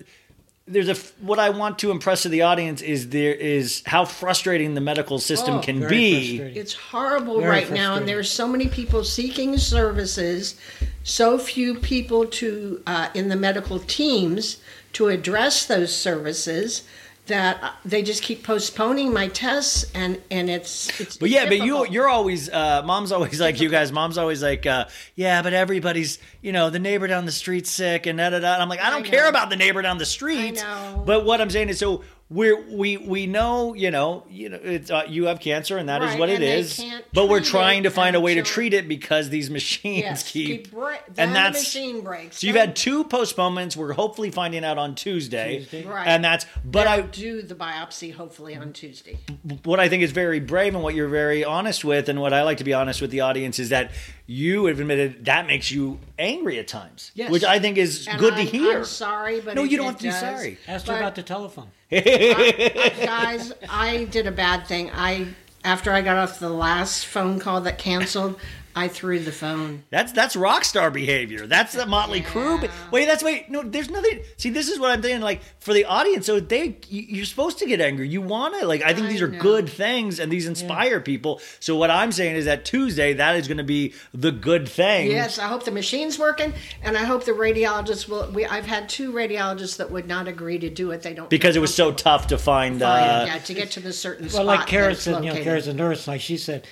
[0.66, 4.74] There's a what I want to impress to the audience is there is how frustrating
[4.74, 6.38] the medical system Oh, can Very be.
[6.40, 8.06] It's horrible Very right now, and frustrating.
[8.06, 10.54] there's so many people seeking services,
[11.02, 14.58] so few people to uh, in the medical teams
[14.92, 16.84] to address those services
[17.26, 21.16] that uh, they just keep postponing my tests, and and it's it's.
[21.16, 23.92] But yeah, but you you're always uh, mom's always like you guys.
[23.92, 28.06] Mom's always like, uh, yeah, but everybody's you know the neighbor down the street's sick
[28.06, 28.54] and da da da.
[28.54, 30.56] And I'm like, I don't I care about the neighbor down the street.
[30.56, 31.02] know.
[31.06, 34.90] But what I'm saying is, so we're we we know you know you know it's
[34.90, 36.76] uh, you have cancer and that is Right, what it and they is.
[36.76, 40.30] can't But we're trying to find a way to treat it because these machines yes,
[40.30, 40.46] keep.
[40.64, 42.38] keep bre- and that's the machine breaks.
[42.40, 43.76] So you've had two postponements.
[43.76, 45.84] We're hopefully finding out on Tuesday, Tuesday.
[45.84, 46.06] Right.
[46.06, 46.46] and that's.
[46.64, 49.18] But they'll I do the biopsy hopefully on Tuesday.
[49.64, 52.42] what I think is very brave and what you're very honest with, and what I
[52.44, 53.90] like to be honest with the audience is that
[54.26, 57.30] you have admitted that makes you angry at times, Yes.
[57.30, 58.78] which I think is And good I'm, to hear.
[58.78, 60.58] I'm sorry, but No, it- you don't it have to be sorry.
[60.66, 61.68] Asked her about the telephone.
[61.92, 64.90] I- guys, I did a bad thing.
[64.92, 65.28] I
[65.64, 68.38] after I got off the last phone call that canceled,
[68.74, 69.84] I threw the phone.
[69.90, 71.46] That's that's rock star behavior.
[71.46, 72.60] That's the Motley Crue.
[72.60, 73.50] be- Wait, that's wait.
[73.50, 74.20] No, there's nothing.
[74.38, 75.20] See, this is what I'm saying.
[75.20, 78.08] Like for the audience, so they you- you're supposed to get angry.
[78.08, 78.82] You want to like.
[78.82, 79.38] I think I these are know.
[79.38, 81.40] good things and these inspire people.
[81.60, 85.10] So what I'm saying is that Tuesday that is going to be the good thing.
[85.10, 88.30] Yes, I hope the machine's working, and I hope the radiologists will.
[88.30, 91.02] We I've had two radiologists that would not agree to do it.
[91.02, 92.80] They don't Because it was so tough to find.
[92.80, 94.46] Fine, Uh, yeah, to get to the certain Well, spot.
[94.46, 95.44] like Kara that said, you know, located.
[95.44, 96.08] Kara's a nurse.
[96.08, 96.66] Like she said, a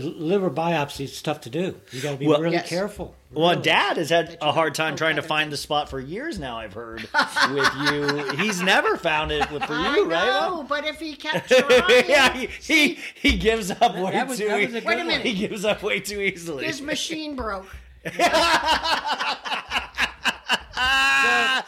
[0.00, 1.80] liver biopsy is tough to do.
[1.92, 2.68] You got to be Well- really Yes.
[2.68, 3.14] careful.
[3.32, 6.56] Well, Dad has had a hard time trying to find the spot for years now.
[6.58, 7.00] I've heard
[7.50, 8.36] with you.
[8.36, 10.50] He's never found it with for you, I know, right?
[10.50, 14.38] No, but if he kept trying, yeah, he, he he gives up way That was-
[14.38, 14.46] too.
[14.48, 15.26] that was a e- good Wait a minute.
[15.26, 16.64] He gives up way too easily.
[16.66, 17.66] his machine broke.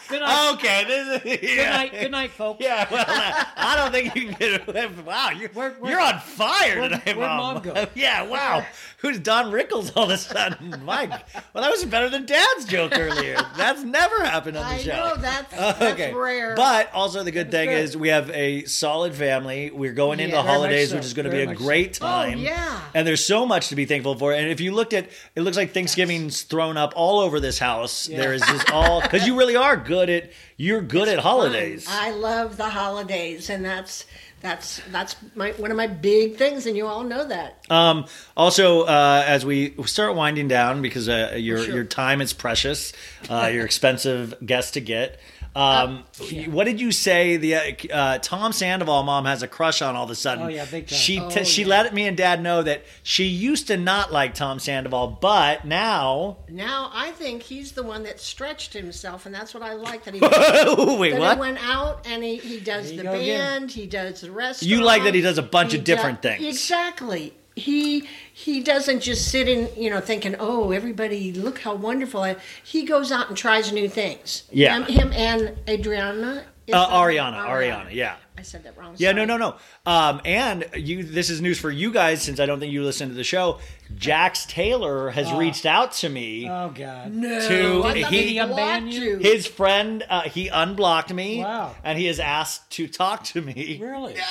[0.09, 0.53] Good night.
[0.55, 1.93] okay, this is Good night.
[1.93, 2.61] Good night, folks.
[2.63, 4.89] Yeah, well, uh, I don't think you can get away.
[4.89, 7.55] from- Wow, you're, Where- where- you're on fire where- where'd Mom.
[7.55, 7.87] Mom go?
[7.95, 8.65] yeah, wow.
[9.07, 10.81] Who's Don Rickles all of a sudden?
[10.85, 11.11] Mike.
[11.55, 13.37] Well, that was better than Dad's joke earlier.
[13.57, 14.91] That's never happened on the I show.
[14.97, 16.57] know that's, that's rare.
[16.57, 17.79] But also the good thing good.
[17.85, 19.71] is we have a solid family.
[19.71, 20.97] We're going into Yeah, the holidays, so.
[20.97, 22.39] which is going to be a great Oh, time.
[22.41, 22.81] yeah.
[22.95, 24.33] And there's so much to be thankful for.
[24.33, 28.07] And if you looked at, it looks like Thanksgiving's thrown up all over this house.
[28.07, 31.87] There is just all because you really are good at you're good at holidays.
[31.89, 34.07] I love the holidays, and that's
[34.47, 37.65] that's that's my one of my big things, and you all know that.
[37.69, 38.07] Um,
[38.37, 41.75] also, uh, as we start winding down, because uh, your Sure.
[41.75, 42.93] your time is precious,
[43.29, 45.19] uh, you're expensive guest to get.
[45.57, 46.05] Um,
[46.53, 47.39] What did you say?
[47.39, 47.61] The uh,
[47.93, 50.45] uh, Tom Sandoval mom has a crush on all of a sudden.
[50.45, 50.99] Oh, yeah, big time.
[50.99, 51.69] She Oh, t- she yeah.
[51.69, 56.37] let me and Dad know that she used to not like Tom Sandoval, but now
[56.51, 60.13] Now I think he's the one that stretched himself, and that's what I like that
[60.15, 60.21] he.
[60.99, 61.35] wait that what?
[61.37, 63.61] he went out and he, he does the go again.
[63.63, 64.63] band, he does the rest.
[64.63, 66.45] You like that he does a bunch he of different do- things.
[66.45, 67.33] Exactly.
[67.57, 72.37] He he doesn't just sit in, you know, thinking, "Oh, everybody, look how wonderful!" I,
[72.63, 74.45] he goes out and tries new things.
[74.53, 74.77] Yeah.
[74.77, 76.45] him, him and Adriana.
[76.71, 78.17] Uh, that- Ariana, Ariana, yeah.
[78.39, 78.95] I said that wrong.
[78.99, 79.27] Yeah, no, sorry.
[79.27, 79.57] no, no.
[79.91, 83.09] Um, and you, this is news for you guys since I don't think you listen
[83.09, 83.61] to the show.
[83.95, 86.49] Jax Taylor has reached out to me.
[86.49, 87.13] Oh God.
[87.15, 89.01] No, To- I thought he- he blocked you?
[89.01, 89.19] you.
[89.19, 91.39] His friend, uh, he unblocked me.
[91.43, 91.75] Wow.
[91.85, 93.79] And he has asked to talk to me.
[93.81, 94.17] Really?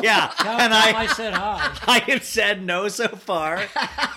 [0.00, 0.30] Yeah.
[0.38, 1.76] Tell and I, I, said hi.
[1.88, 3.64] I have said no so far,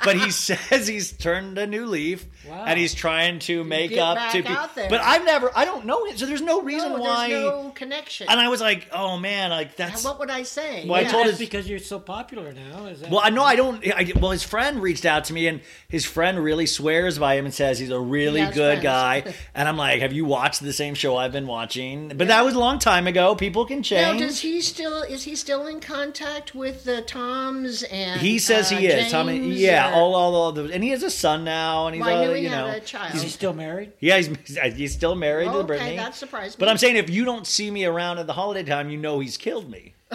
[0.03, 2.65] but he says he's turned a new leaf Wow.
[2.67, 4.43] and he's trying to make Get up back to.
[4.43, 4.88] Be, out there.
[4.91, 7.29] but I've never, I don't know him, so there's no reason No, why.
[7.29, 8.27] there's no connection.
[8.29, 10.03] And I was like, oh man, like that's.
[10.03, 10.88] What would I say?
[10.88, 12.86] Well, I told That's his- because you're so popular now.
[12.86, 13.86] Is that Well, I know I don't.
[13.88, 17.45] I, well, his friend reached out to me, and his friend really swears by him
[17.45, 18.84] and says he's a really He good friends.
[18.84, 19.34] guy.
[19.55, 22.09] And I'm like, have you watched the same show I've been watching?
[22.09, 23.36] But that was a long time ago.
[23.36, 24.19] People can Now, change.
[24.19, 28.76] does he still is he still in contact with the Toms and he says uh,
[28.78, 29.11] he is.
[29.11, 32.03] Tommy, yeah, or- all, all, all the, and he has a son now, and he's,
[32.03, 33.15] Well, I knew he you had know, a child.
[33.15, 33.93] Is he still married?
[33.99, 35.95] yeah, he's he's still married to Okay, Brittany.
[35.97, 36.69] that surprised But.
[36.69, 39.38] I'm saying if you don't see me around at the holiday time, you know he's
[39.38, 39.93] killed me.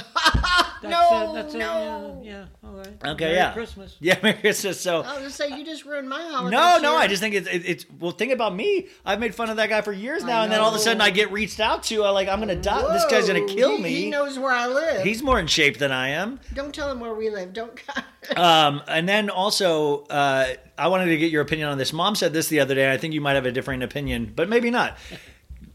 [0.82, 2.20] That's No, a, that's no.
[2.20, 2.86] A, yeah, yeah, all right.
[3.05, 3.96] Okay, Merry yeah, Christmas.
[4.01, 4.80] Yeah, Merry Christmas.
[4.80, 5.03] So.
[5.03, 6.57] I was gonna say you just ruined my holiday.
[6.57, 7.01] No, no, year.
[7.01, 8.12] I just think it's, it, it's well.
[8.12, 8.86] Think about me.
[9.05, 11.03] I've made fun of that guy for years now, and then all of a sudden
[11.03, 12.03] I get reached out to.
[12.05, 12.94] I like I'm gonna die.
[12.94, 13.90] This guy's gonna kill he- me.
[13.90, 15.05] He knows where I live.
[15.05, 16.40] He's more in shape than I am.
[16.55, 17.53] Don't tell him where we live.
[17.53, 17.78] Don't.
[18.36, 20.46] Um, and then also, uh,
[20.78, 21.92] I wanted to get your opinion on this.
[21.92, 22.92] Mom said this the other day.
[22.92, 24.98] I think you might have a different opinion, but maybe not.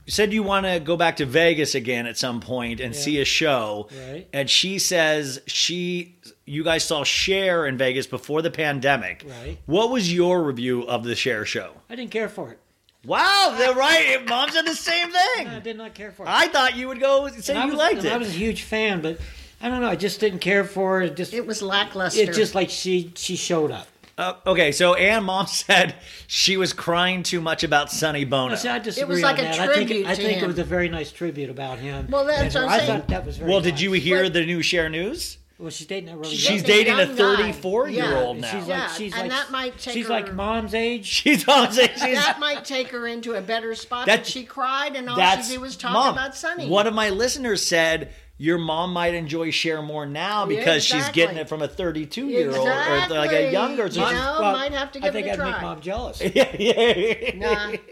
[0.05, 3.19] You said you want to go back to Vegas again at some point and see
[3.19, 3.89] a show.
[4.11, 4.27] Right.
[4.31, 9.25] And she says she, you guys saw Cher in Vegas before the pandemic.
[9.27, 9.57] Right.
[9.65, 11.73] What was your review of the Cher show?
[11.89, 12.59] I didn't care for it.
[13.03, 14.23] Wow, they're right.
[14.27, 15.47] Mom said the same thing.
[15.47, 16.29] I did not care for it.
[16.29, 18.11] I thought you would go say And I you was, liked it.
[18.11, 19.19] I was a huge fan, but
[19.61, 19.89] I don't know.
[19.89, 21.11] I just didn't care for it.
[21.11, 22.21] It just it was lackluster.
[22.21, 23.87] It's just like she she showed up.
[24.17, 25.95] Uh, okay, so Ann Mom said
[26.27, 28.53] she was crying too much about Sonny Bono.
[28.53, 29.59] I, see, I disagree it was like on a that.
[29.59, 30.47] I think, tribute I to think it him.
[30.47, 32.07] was a very nice tribute about him.
[32.09, 32.99] Well, that's And what I'm I saying.
[33.01, 33.81] thought that was very well, did nice.
[33.81, 35.37] you hear But- the new Cher News?
[35.57, 37.35] Well, she's dating a really She's young- dating a young guy.
[37.37, 38.41] 34 year old Yeah.
[38.41, 38.59] now.
[38.59, 41.05] She's Yeah, like she's and like that might take she's her- like mom's age.
[41.23, 44.05] She's on she's, that might take her into a better spot.
[44.07, 46.67] That- That she cried and all that's she did was talk Mom, about Sonny.
[46.67, 51.07] One of my listeners said your mom might enjoy Cher more now Yeah, because she's
[51.09, 53.89] getting it from a 32 year old or like a younger.
[53.89, 55.51] So You she's- know, Well, might have to I think it a I'd try.
[55.51, 56.21] make mom jealous.
[56.35, 57.35] yeah, yeah.
[57.35, 57.71] Nah.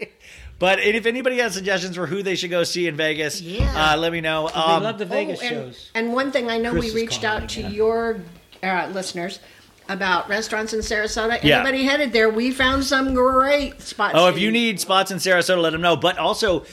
[0.60, 3.92] But if anybody has suggestions for who they should go see in Vegas, Yeah.
[3.92, 4.44] uh, let me know.
[4.44, 5.90] we Um, love the Vegas Oh, and, shows.
[5.94, 7.74] And one thing I know Chris we reached calling out to again.
[7.74, 8.20] your
[8.62, 9.40] uh, listeners
[9.88, 11.42] about restaurants in Sarasota.
[11.42, 11.58] Yeah.
[11.60, 12.30] Anybody headed there?
[12.30, 14.14] We found some great spots.
[14.16, 15.96] Oh, if you need spots in Sarasota, let them know.
[15.96, 16.64] But also,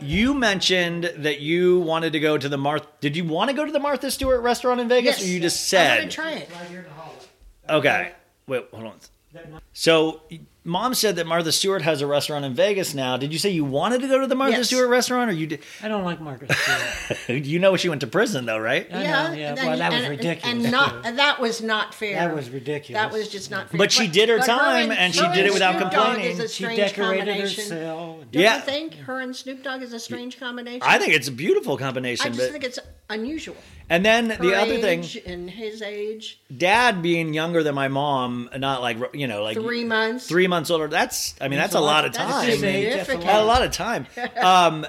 [0.00, 2.86] you mentioned that you wanted to go to the Martha.
[3.00, 5.40] Did you want to go to the Martha Stewart restaurant in Vegas, yes, or you
[5.40, 5.90] just said?
[5.90, 6.50] I want to try it.
[7.68, 8.12] Okay,
[8.46, 8.96] wait, hold on.
[9.72, 10.22] So,
[10.64, 13.16] mom said that Martha Stewart has a restaurant in Vegas now.
[13.16, 14.66] Did you say you wanted to go to the Martha Yes.
[14.66, 15.60] Stewart restaurant, or you did?
[15.82, 17.28] I don't like Martha Stewart.
[17.46, 18.86] you know she went to prison though, right?
[18.92, 19.48] I yeah, know, yeah.
[19.56, 20.44] and- Well, that was ridiculous.
[20.64, 22.14] And not that was not fair.
[22.16, 23.00] That was ridiculous.
[23.00, 23.78] That was just not fair.
[23.78, 26.32] But she did her but time, and she did it without Snoop Dogg complaining.
[26.32, 27.64] Is a she strange decorated her combination.
[27.64, 28.18] cell.
[28.30, 28.56] Don't Yeah.
[28.56, 30.82] you think her and Snoop Dogg is a strange combination?
[30.84, 32.26] I think it's a beautiful combination.
[32.26, 32.78] I just but, think it's
[33.08, 33.56] unusual.
[33.90, 38.50] And then Her the other thing, and his age, dad being younger than my mom,
[38.56, 40.26] not like you know, like three months.
[40.26, 40.88] three months older.
[40.88, 42.04] That's I mean, that's, That's a lot lot.
[42.06, 42.50] of That's time.
[42.58, 43.24] significant.
[43.28, 44.06] a lot of time.
[44.42, 44.86] Um,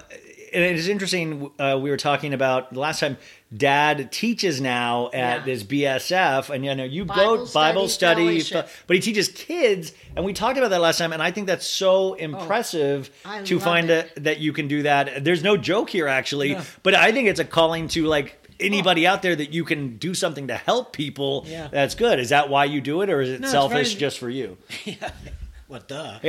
[0.51, 1.51] and it is interesting.
[1.59, 3.17] Uh, we were talking about the last time.
[3.55, 5.45] Dad teaches now at Yeah.
[5.45, 8.69] this BSF, and you know you Bible go Bible study study, fellowship.
[8.87, 11.13] but he teaches kids, and we talked about that last time.
[11.13, 15.23] And I think that's so impressive Oh, to find a, that you can do that.
[15.23, 16.63] There's no joke here, actually, Yeah.
[16.83, 20.13] but I think it's a calling to like anybody out there that you can do
[20.13, 21.45] something to help people.
[21.47, 21.67] Yeah.
[21.71, 22.19] That's good.
[22.19, 24.57] Is that why you do it, or is it No, selfish very- just for you?
[25.67, 26.19] What the?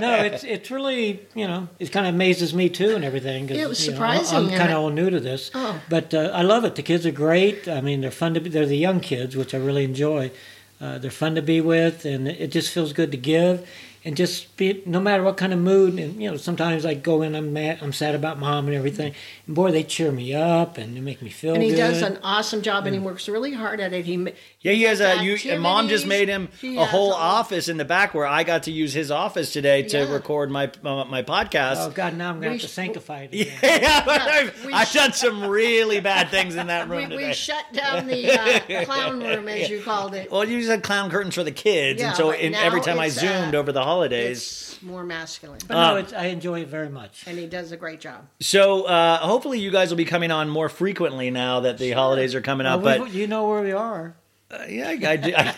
[0.00, 3.46] no, it's it's really you know it kind of amazes me too and everything.
[3.46, 5.80] 'cause, It was you know, surprising, I'm kind of all new to this, Oh.
[5.88, 6.74] but uh, I love it.
[6.74, 7.68] The kids are great.
[7.68, 8.50] I mean, they're fun to be.
[8.50, 10.32] They're the young kids, which I really enjoy.
[10.80, 13.68] Uh, they're fun to be with, and it just feels good to give.
[14.06, 17.22] And just be no matter what kind of mood, and you know sometimes I go
[17.22, 19.12] in, I'm mad, I'm sad about mom and everything,
[19.48, 21.62] and boy they cheer me up and they make me feel good.
[21.62, 21.78] and he good.
[21.78, 24.04] does an awesome job, and he works really hard at it.
[24.04, 24.32] He
[24.66, 25.22] Yeah, he has a.
[25.22, 28.42] You, and mom just made him a whole all- office in the back where I
[28.42, 30.12] got to use his office today to Yeah.
[30.12, 31.76] record my uh, my podcast.
[31.78, 33.32] Oh God, now I'm gonna We have to sh- sanctify it.
[33.32, 33.52] Again.
[33.62, 37.26] yeah, I've, we I've done some really bad things in that room We, today.
[37.28, 38.32] we shut down the
[38.76, 40.32] uh, clown room, as you called it.
[40.32, 42.80] well, you said clown curtains for the kids, Yeah, and so but in, now every
[42.80, 44.38] time I it's, uh, zoomed over the holidays.
[44.72, 47.22] It's more masculine, But no, it's, I enjoy it very much.
[47.28, 48.26] and he does a great job.
[48.40, 52.34] So uh, hopefully you guys will be coming on more frequently now that the holidays
[52.34, 52.80] are coming up.
[52.82, 54.16] Well, but you know where we are.
[54.50, 55.54] Uh, yeah, I, I, do- I,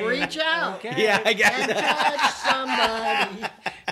[0.02, 1.66] Reach out yeah, I and guess.
[1.68, 3.46] touch somebody.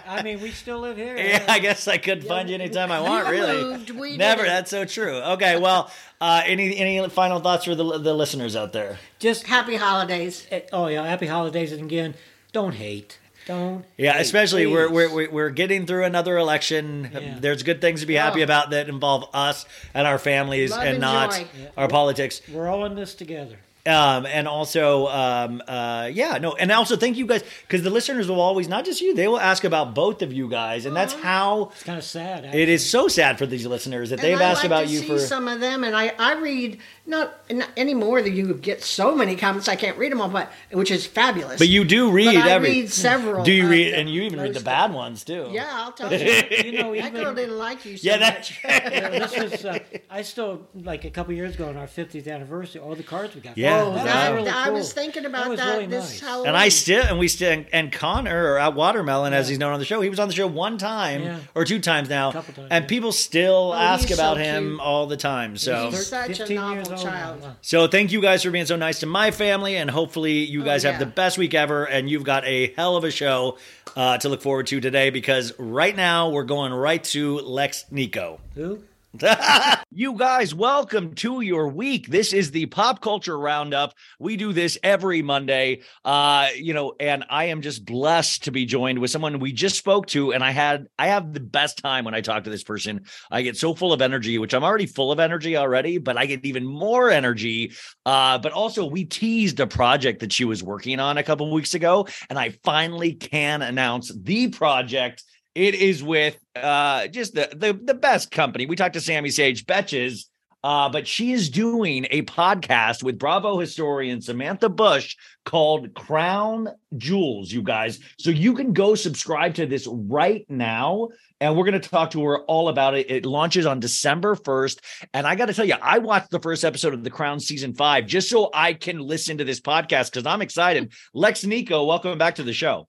[0.06, 1.16] I mean, we still live here.
[1.16, 3.26] Yeah, I guess I could find you anytime I want.
[3.26, 4.42] You Really, moved, we never.
[4.42, 4.54] didn't.
[4.54, 5.16] That's so true.
[5.16, 5.90] Okay, well,
[6.20, 8.98] uh, any any final thoughts for the the listeners out there?
[9.18, 10.46] Just Happy holidays.
[10.72, 12.14] oh yeah, happy holidays and again.
[12.52, 13.18] Don't hate.
[13.47, 13.84] Don't.
[13.99, 14.95] Yeah, hate, especially we're, please.
[14.95, 17.11] we're we're we're getting through another election.
[17.12, 17.36] Yeah.
[17.40, 18.45] There's good things to be happy Oh.
[18.45, 21.47] about that involve us and our families Love and and not joy.
[21.76, 22.40] our politics.
[22.51, 23.57] We're all in this together.
[23.87, 28.28] Um, and also, um, uh, yeah, no, and also thank you guys because the listeners
[28.30, 31.12] will always, not just you, they will ask about both of you guys, and that's
[31.12, 32.55] how It's kind of sad.
[32.55, 35.01] it is so sad for these listeners that And they've I asked like about you
[35.01, 35.18] see for.
[35.18, 39.37] some of them, and I, I read not, not anymore that you get so many
[39.37, 39.68] comments.
[39.68, 41.59] I can't read them all, but which is fabulous.
[41.59, 42.70] But you do read But I every.
[42.70, 45.49] read several Do you read, and you even read the bad ones too.
[45.53, 46.18] yeah, I'll tell you.
[46.64, 48.61] You know, that girl didn't like you so Yeah, that- much.
[48.64, 49.78] Yeah, this was uh,
[50.09, 52.80] I still like a couple years ago on our 50th anniversary.
[52.80, 53.59] All the cards we got.
[53.59, 53.74] Yeah.
[53.83, 54.75] Oh, That that, really I cool.
[54.75, 56.20] was thinking about was that, really this nice.
[56.20, 56.49] Halloween.
[56.49, 59.72] And I still, and we still, and, and Connor or at Watermelon, as he's known
[59.72, 61.39] on the show, he was on the show one time Yeah.
[61.55, 62.89] or two times now, Couple times, and yeah.
[62.89, 65.57] people still Oh, ask about so him all the time.
[65.57, 67.41] So, He's such a 15 years novel old child.
[67.43, 67.57] now.
[67.62, 70.64] So thank you guys for being so nice to my family, and hopefully you Oh,
[70.64, 73.59] guys have the best week ever, and you've got a hell of a show
[73.97, 75.11] uh, to look forward to today.
[75.11, 78.39] Because right now we're going right to Lex Niko.
[78.55, 78.83] Who?
[79.92, 82.08] you guys, welcome to your week.
[82.08, 83.94] This is the pop culture roundup.
[84.18, 85.82] We do this every Monday.
[86.04, 89.78] Uh, you know, and I am just blessed to be joined with someone we just
[89.78, 90.32] spoke to.
[90.32, 93.04] And I had I have the best time when I talk to this person.
[93.30, 96.26] I get so full of energy, which I'm already full of energy already, but I
[96.26, 97.72] get even more energy.
[98.04, 101.74] Uh, but also we teased a project that she was working on a couple weeks
[101.74, 105.22] ago, and I finally can announce the project.
[105.55, 108.66] It is with uh just the the, the best company.
[108.66, 110.24] We talked to Sami Sage Betches,
[110.64, 117.52] uh, but she is doing a podcast with Bravo historian Samantha Bush called Crown Jewels,
[117.52, 118.00] you guys.
[118.18, 121.11] So you can go subscribe to this right now.
[121.38, 123.11] And we're going to talk to her all about it.
[123.11, 124.78] It launches on December 1st.
[125.12, 127.74] And I got to tell you, I watched the first episode of The Crown season
[127.74, 130.94] five just so I can listen to this podcast because I'm excited.
[131.12, 132.88] Lex Niko, welcome back to the show.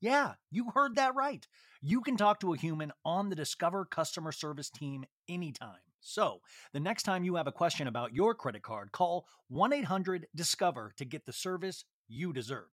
[0.00, 1.46] Yeah, you heard that right.
[1.82, 5.76] You can talk to a human on the Discover customer service team anytime.
[6.00, 6.40] So,
[6.72, 10.94] the next time you have a question about your credit card, call 1 800 Discover
[10.96, 12.68] to get the service you deserve.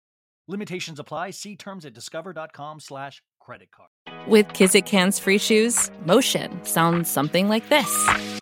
[0.50, 1.32] Limitations apply.
[1.32, 3.90] See terms at discover.com/slash credit card.
[4.28, 8.42] With Kizik hands free shoes, motion sounds something like this.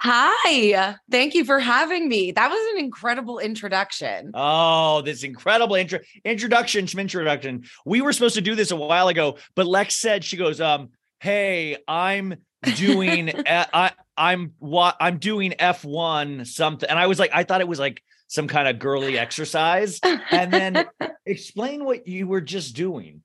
[0.00, 0.96] Hi.
[1.10, 2.32] Thank you for having me.
[2.32, 4.30] That was an incredible introduction.
[4.34, 7.64] Oh, this incredible intro introduction, introduction.
[7.84, 10.90] We were supposed to do this a while ago, but Lex said she goes, um,
[11.20, 12.36] hey, I'm
[12.76, 16.88] doing I I'm what I'm doing F1 something.
[16.88, 20.00] And I was like, I thought it was like some kind of girly exercise.
[20.02, 20.86] And then
[21.26, 23.22] explain what you were just doing.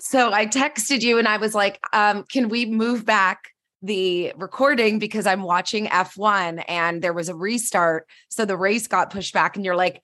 [0.00, 3.52] So I texted you and I was like, um, can we move back
[3.82, 8.08] the recording because I'm watching F1 and there was a restart.
[8.28, 9.56] So the race got pushed back.
[9.56, 10.00] And you're like,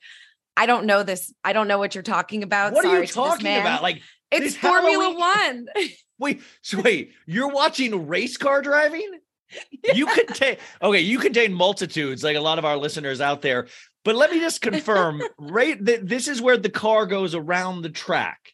[0.56, 1.32] I don't know this.
[1.44, 2.72] I don't know what you're talking about.
[2.72, 3.82] What are you talking about?
[3.82, 5.66] Like it's Formula One.
[6.20, 9.08] Wait, so wait, you're watching race car driving?
[9.94, 13.68] You contain okay, you contain multitudes, like a lot of our listeners out there.
[14.04, 15.82] But let me just confirm, right?
[15.84, 18.52] Th- this is where the car goes around the track.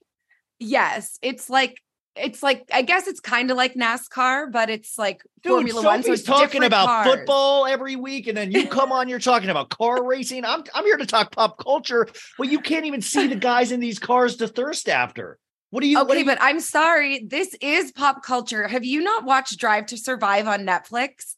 [0.60, 1.18] yes.
[1.22, 1.80] It's like,
[2.16, 6.02] it's like, I guess it's kind of like NASCAR, but it's like Dude, Formula One.
[6.02, 7.06] So Sophie's talking about cars.
[7.08, 10.44] football every week, and then you come on, you're talking about car racing.
[10.44, 12.06] I'm I'm here to talk pop culture.
[12.38, 15.38] Well, you can't even see the guys in these cars to thirst after.
[15.70, 16.00] What do you?
[16.02, 17.24] Okay, you- but I'm sorry.
[17.26, 18.68] This is pop culture.
[18.68, 21.34] Have you not watched Drive to Survive on Netflix?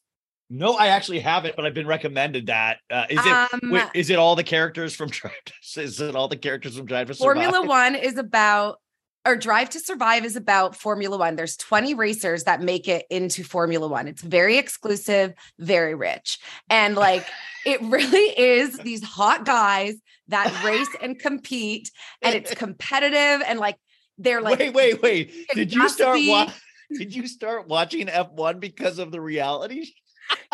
[0.49, 2.77] no, I actually haven't, but I've been recommended that.
[2.89, 3.31] Uh, is it?
[3.33, 5.33] Um, wait, is it all the characters from Drive?
[5.73, 7.35] to- Is it all the characters from Drive to Survive?
[7.43, 8.79] Formula One is about,
[9.27, 11.35] or Drive to Survive is about Formula One.
[11.35, 14.07] There's 20 racers that make it into Formula One.
[14.07, 16.39] It's very exclusive, very rich.
[16.69, 17.27] And like,
[17.65, 19.95] it really is these hot guys
[20.29, 23.45] that race and compete, and it's competitive.
[23.45, 23.77] And like,
[24.17, 25.47] they're like, wait, wait, wait.
[25.53, 26.19] Did you start?
[26.25, 26.51] Wa-
[26.89, 29.91] did you start watching F1 because of the reality?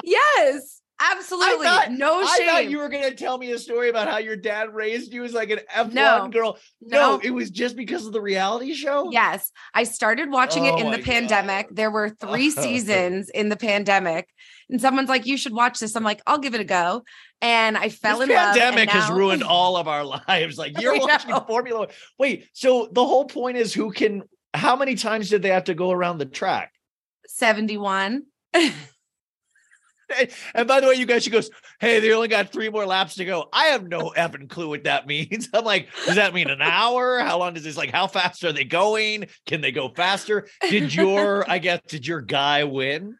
[0.03, 1.65] yes, absolutely.
[1.65, 4.35] Thought, no I thought you were going to tell me a story about how your
[4.35, 6.27] dad raised you as like an F1 No.
[6.29, 6.57] girl.
[6.81, 7.19] No, No.
[7.23, 9.11] it was just because of the reality show.
[9.11, 11.67] Yes, I started watching Oh it in the pandemic.
[11.71, 14.29] There were three seasons in the pandemic,
[14.69, 17.03] and someone's like, "You should watch this." I'm like, "I'll give it a go,"
[17.41, 18.55] and I fell This in love.
[18.55, 20.57] and pandemic has ruined all of our lives.
[20.57, 21.33] Like you're watching.
[21.47, 21.89] Formula One.
[22.17, 24.23] Wait, so the whole point is who can?
[24.53, 26.71] How many times did they have to go around the track?
[27.27, 28.23] 71.
[30.55, 31.49] And by the way, you guys, she goes,
[31.79, 33.49] Hey, they only got three more laps to go.
[33.51, 35.49] I have no effing clue what that means.
[35.53, 37.19] I'm like, Does that mean an hour?
[37.19, 39.27] How long does this like how fast are they going?
[39.45, 40.47] Can they go faster?
[40.69, 43.17] Did your I guess did your guy win?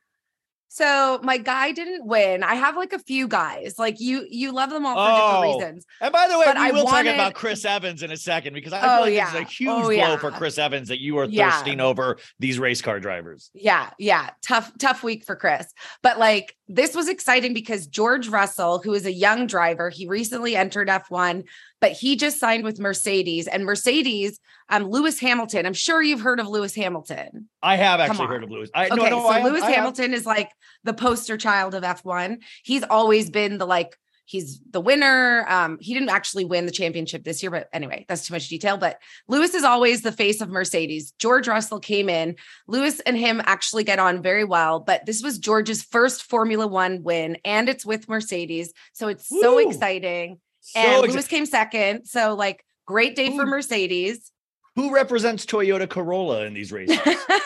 [0.75, 2.41] So my guy didn't win.
[2.41, 3.75] I have like a few guys.
[3.77, 5.15] Like you, you love them all for Oh.
[5.43, 5.85] different reasons.
[6.01, 8.55] And by the way, But we I will talk about Chris Evans in a second
[8.55, 9.37] because I Oh, feel like yeah.
[9.37, 10.17] it's a huge Oh, blow yeah.
[10.17, 11.51] for Chris Evans that you are Yeah.
[11.51, 13.51] thirsting over these race car drivers.
[13.53, 15.71] Yeah, yeah, tough, tough week for Chris.
[16.01, 20.55] But like this was exciting because George Russell, who is a young driver, he recently
[20.55, 21.43] entered F1,
[21.83, 23.45] but he just signed with Mercedes.
[23.45, 25.65] And Mercedes, um, Lewis Hamilton.
[25.65, 27.49] I'm sure you've heard of Lewis Hamilton.
[27.61, 28.69] I have actually heard of Lewis.
[28.73, 30.49] I, okay, no, no, so I Lewis I have- Hamilton is like
[30.85, 32.37] the poster child of F1.
[32.63, 35.45] He's always been the like he's the winner.
[35.49, 38.77] Um, he didn't actually win the championship this year, but anyway, that's too much detail.
[38.77, 41.11] But Lewis is always the face of Mercedes.
[41.19, 42.37] George Russell came in.
[42.65, 47.03] Lewis and him actually get on very well, but this was George's first Formula One
[47.03, 50.39] win, and it's with Mercedes, so it's so exciting.
[50.63, 54.31] So and exci- Lewis came second, so like great day for Mercedes.
[54.75, 56.97] Who represents Toyota Corolla in these races?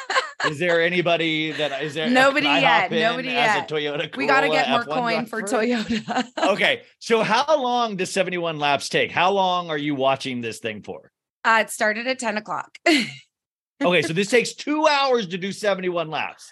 [0.47, 2.09] is there anybody that is there?
[2.09, 3.67] Nobody yet, nobody yet.
[3.67, 4.09] Toyota Corolla.
[4.17, 5.41] we got to get more F1 coin for?
[5.41, 6.25] Toyota.
[6.53, 9.11] okay, so how long does 71 laps take?
[9.11, 11.11] How long are you watching this thing for?
[11.43, 12.77] Uh, it started at 10 o'clock.
[13.79, 16.51] Okay, so this takes two hours to do 71 laps.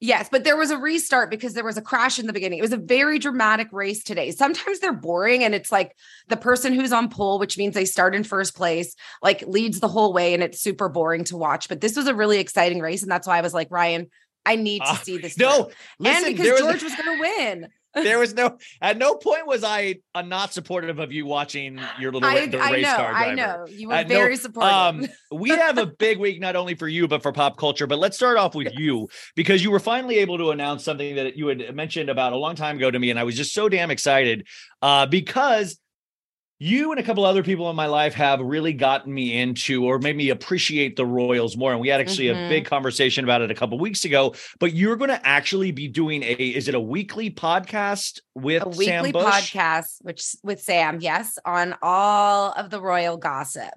[0.00, 2.58] Yes, but there was a restart because there was a crash in the beginning.
[2.58, 4.30] It was a very dramatic race today.
[4.30, 5.96] Sometimes they're boring and it's like
[6.28, 9.88] the person who's on pole, which means they start in first place, like leads the
[9.88, 11.68] whole way and it's super boring to watch.
[11.68, 13.02] But this was a really exciting race.
[13.02, 14.08] And that's why I was like, Ryan,
[14.46, 15.36] I need to Ah, see this.
[15.36, 17.68] no, listen, and because was- George was going to win.
[18.08, 22.12] There was no at no point was I uh, not supportive of you watching your
[22.12, 23.30] little I, the I race know, car driver.
[23.30, 23.66] I know.
[23.68, 24.72] You were no, very supportive.
[24.72, 27.86] Um, we have a big week not only for you but for pop culture.
[27.86, 31.36] But let's start off with you because you were finally able to announce something that
[31.36, 33.68] you had mentioned about a long time ago to me, and I was just so
[33.68, 34.46] damn excited
[34.82, 35.78] uh, because
[36.60, 39.98] you and a couple other people in my life have really gotten me into or
[40.00, 41.70] made me appreciate the Royals more.
[41.70, 42.46] And we had actually Mhm.
[42.46, 44.34] a big conversation about it a couple weeks ago.
[44.58, 48.72] But you're going to actually be doing a is it a weekly podcast with a
[48.74, 53.70] Sam weekly podcast, which with Sam, yes, on all of the royal gossip.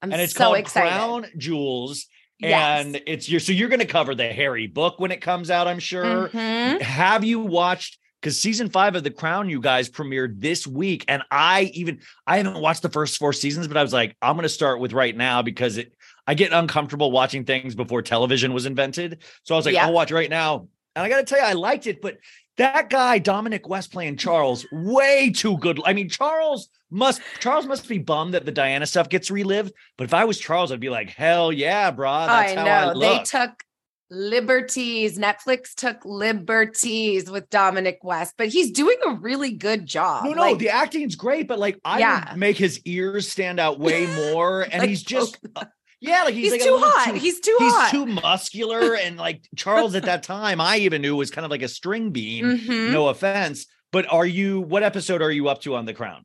[0.00, 0.88] I'm and it's so called excited.
[0.90, 2.06] Crown Jewels.
[2.38, 2.86] Yes.
[2.86, 5.68] And it's your so you're going to cover the Harry book when it comes out,
[5.68, 6.28] I'm sure.
[6.30, 6.80] Mhm.
[6.80, 7.98] Have you watched?
[8.22, 12.36] Because season five of The Crown, you guys premiered this week, and I even I
[12.36, 14.92] haven't watched the first four seasons, but I was like, I'm going to start with
[14.92, 15.92] right now because it
[16.24, 19.24] I get uncomfortable watching things before television was invented.
[19.42, 19.86] So I was like, Yeah.
[19.86, 22.18] I'll watch right now, and I got to tell you, I liked it, but
[22.58, 25.80] that guy Dominic West playing Charles, way too good.
[25.84, 29.72] I mean, Charles must Charles must be bummed that the Diana stuff gets relived.
[29.96, 32.10] But if I was Charles, I'd be like, hell yeah, bro.
[32.26, 33.64] That's I how know I they took
[34.12, 35.18] liberties.
[35.18, 40.24] Netflix took liberties with Dominic West, but he's doing a really good job.
[40.24, 42.34] No, no, Like, the acting's great, but like I Yeah.
[42.36, 45.64] make his ears stand out way more, and Like he's just uh,
[46.00, 47.16] Yeah, like he's, He's like too hot.
[47.16, 47.90] He's too he's hot.
[47.90, 51.62] too muscular, and like Charles at that time, I even knew was kind of like
[51.62, 52.44] a string bean.
[52.44, 52.92] Mhm.
[52.92, 54.60] No offense, but are you?
[54.60, 56.24] What episode are you up to on The Crown?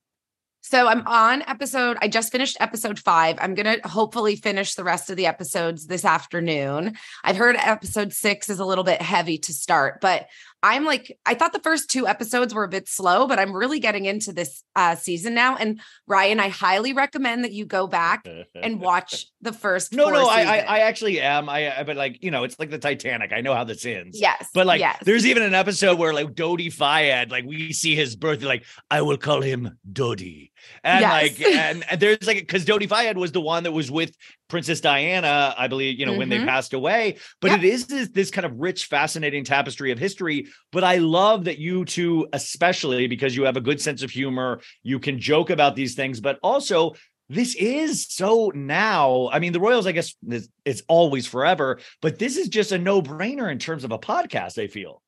[0.70, 3.38] So I'm on episode, I just finished episode five.
[3.39, 6.97] I'm going to hopefully finish the rest of the episodes this afternoon.
[7.24, 10.28] I've heard episode six is a little bit heavy to start, but
[10.64, 13.80] I'm like, I thought the first two episodes were a bit slow, but I'm really
[13.80, 15.55] getting into this uh, season now.
[15.55, 19.93] And Ryan, I highly recommend that you go back and watch the first.
[19.93, 20.58] No, no, I, I.
[20.58, 21.47] I actually am.
[21.47, 23.32] I, I, but like, you know, it's like the Titanic.
[23.34, 24.20] I know how this ends.
[24.20, 24.97] Yes, But like, yes.
[25.05, 29.03] there's even an episode where like Dodi Fayed, like we see his birth, like I
[29.03, 30.51] will call him Dodi,
[30.84, 31.12] and Yes.
[31.39, 34.16] like, and, and there's like, because Dodi Fayed was the one that was with
[34.47, 36.45] Princess Diana, I believe, you know, when they Mhm.
[36.45, 37.18] passed away.
[37.41, 40.47] But it is this, this kind of rich, fascinating tapestry of history.
[40.72, 44.62] But I love that you two, especially because you have a good sense of humor,
[44.84, 46.93] you can joke about these things, but also
[47.30, 49.30] this is so now.
[49.32, 52.78] I mean, the Royals, I guess, is, it's always forever, but this is just a
[52.78, 54.62] no brainer in terms of a podcast.
[54.62, 55.02] I feel.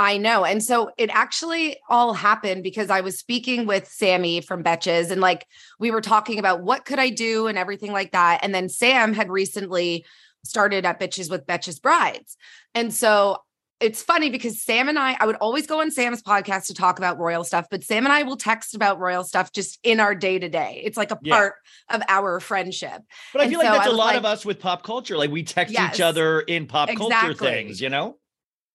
[0.00, 0.46] I know.
[0.46, 5.20] And so it actually all happened because I was speaking with Sami from Betches and
[5.20, 5.46] like
[5.78, 8.40] we were talking about what could I do and everything like that.
[8.42, 10.06] And then Sam had recently
[10.42, 12.38] started at Betches with Betches Brides.
[12.74, 13.42] And so
[13.80, 16.98] it's funny because Sam and I, I would always go on Sam's podcast to talk
[16.98, 20.14] about royal stuff, but Sam and I will text about royal stuff just in our
[20.14, 20.82] day to day.
[20.84, 21.34] It's like a Yeah.
[21.34, 21.54] part
[21.88, 23.02] of our friendship.
[23.32, 25.16] But I And feel like so that's a lot like- of us with pop culture.
[25.16, 25.94] Like we text Yes.
[25.94, 28.18] each other in pop culture things, you know?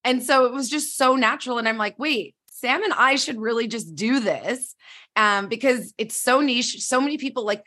[0.02, 1.58] And so it was just so natural.
[1.58, 4.74] And I'm like, wait, Sam and I should really just do this
[5.14, 6.80] um, because it's so niche.
[6.82, 7.62] So many people like,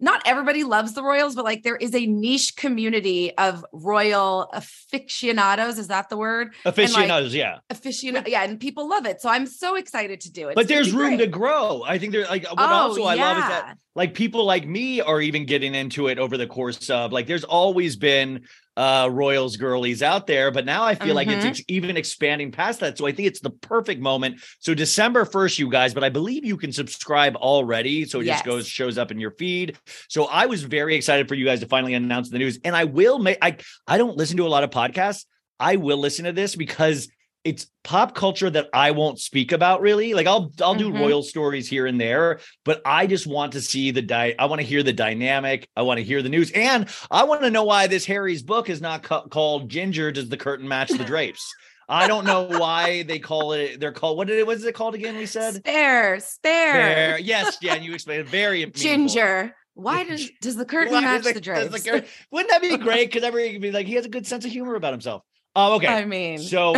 [0.00, 5.78] not everybody loves the Royals, but like there is a niche community of royal aficionados.
[5.78, 6.48] Is that the word?
[6.48, 7.58] And, like, Aficionados, yeah.
[7.70, 8.30] Aficionados.
[8.30, 8.44] Yeah.
[8.44, 9.20] And people love it.
[9.20, 10.54] So I'm so excited to do it.
[10.54, 11.18] But It's there's room great.
[11.18, 11.82] to grow.
[11.86, 13.48] I think there's like what Oh, also I love is yeah.
[13.48, 17.26] that like people like me are even getting into it over the course of like
[17.26, 18.46] there's always been
[18.76, 21.48] uh Royals girlies out there, but now I feel like it's Mhm.
[21.48, 22.96] ex- even expanding past that.
[22.96, 24.40] So I think it's the perfect moment.
[24.60, 28.04] So December 1st, you guys, but I believe you can subscribe already.
[28.04, 28.36] So it Yes.
[28.36, 29.76] just goes shows up in your feed.
[30.08, 32.60] So I was very excited for you guys to finally announce the news.
[32.64, 33.56] And I will make I
[33.88, 35.24] I don't listen to a lot of podcasts.
[35.58, 37.08] I will listen to this because
[37.48, 40.14] it's pop culture that I won't speak about really.
[40.14, 41.00] Like I'll I'll do Mhm.
[41.00, 44.60] royal stories here and there, but I just want to see the di- I want
[44.60, 45.68] to hear the dynamic.
[45.76, 48.68] I want to hear the news, and I want to know why this Harry's book
[48.70, 51.54] is not ca- called "Ginger Does the Curtain Match the Drapes."
[51.90, 53.80] I don't know why they call it.
[53.80, 54.46] They're called what did it?
[54.46, 55.16] What is it called again?
[55.16, 56.72] We said Spare, spare.
[56.72, 57.18] Fair.
[57.18, 58.80] Yes, Jen, you explained it very meaningful.
[58.82, 59.54] Ginger.
[59.72, 61.84] Why does does the curtain Why match the, does drapes?
[61.84, 63.06] curtain- Wouldn't that be great?
[63.08, 65.22] Because everybody could be like, he has a good sense of humor about himself.
[65.56, 65.86] Um, okay.
[65.86, 66.74] I mean, So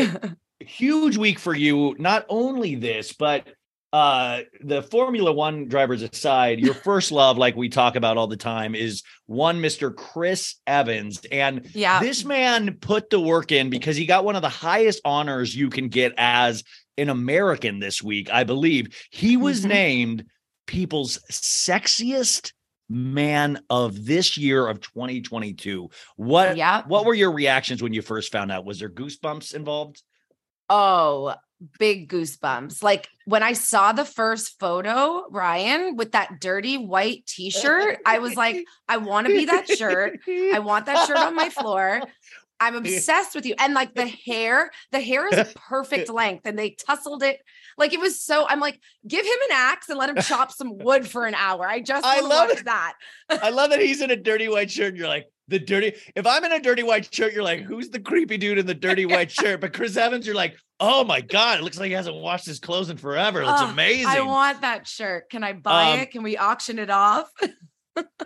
[0.61, 1.95] huge week for you.
[1.99, 3.47] Not only this, but
[3.93, 8.37] uh the Formula One drivers aside, your first love, like we talk about all the
[8.37, 9.95] time, is one Mr.
[9.95, 11.21] Chris Evans.
[11.33, 12.01] And Yeah.
[12.01, 15.71] this man put the work in because he got one of the highest honors you
[15.71, 16.63] can get as
[16.99, 18.89] an American this week, I believe.
[19.11, 19.69] He was Mhm.
[19.69, 20.25] named
[20.67, 22.53] people's sexiest
[22.89, 25.89] man of this year of 2022.
[26.17, 28.65] What yeah what were your reactions when you first found out?
[28.65, 30.03] Was there goosebumps involved?
[30.71, 31.35] Oh,
[31.79, 32.83] big goosebumps.
[32.83, 38.19] Like when I saw the first photo, Ryan, with that dirty white t shirt, I
[38.19, 40.21] was like, I want to be that shirt.
[40.29, 42.01] I want that shirt on my floor.
[42.61, 43.55] I'm obsessed with you.
[43.59, 47.41] And like the hair, the hair is perfect length and they tussled it.
[47.79, 50.79] Like it was so, I'm like, give him an axe and let him chop some
[50.79, 51.67] wood for an hour.
[51.69, 52.65] I just I love to watch it.
[52.67, 52.95] that.
[53.43, 54.89] I love that he's in a dirty white shirt.
[54.89, 55.95] And you're like, the dirty.
[56.15, 58.75] If I'm in a dirty white shirt, you're like, who's the creepy dude in the
[58.75, 59.61] dirty white shirt?
[59.61, 62.61] But Chris Evans, you're like, oh my God, it looks like he hasn't washed his
[62.61, 63.43] clothes in forever.
[63.43, 64.07] It's amazing.
[64.07, 65.29] I want that shirt.
[65.29, 66.11] Can I buy Um, it?
[66.13, 67.29] Can we auction it off?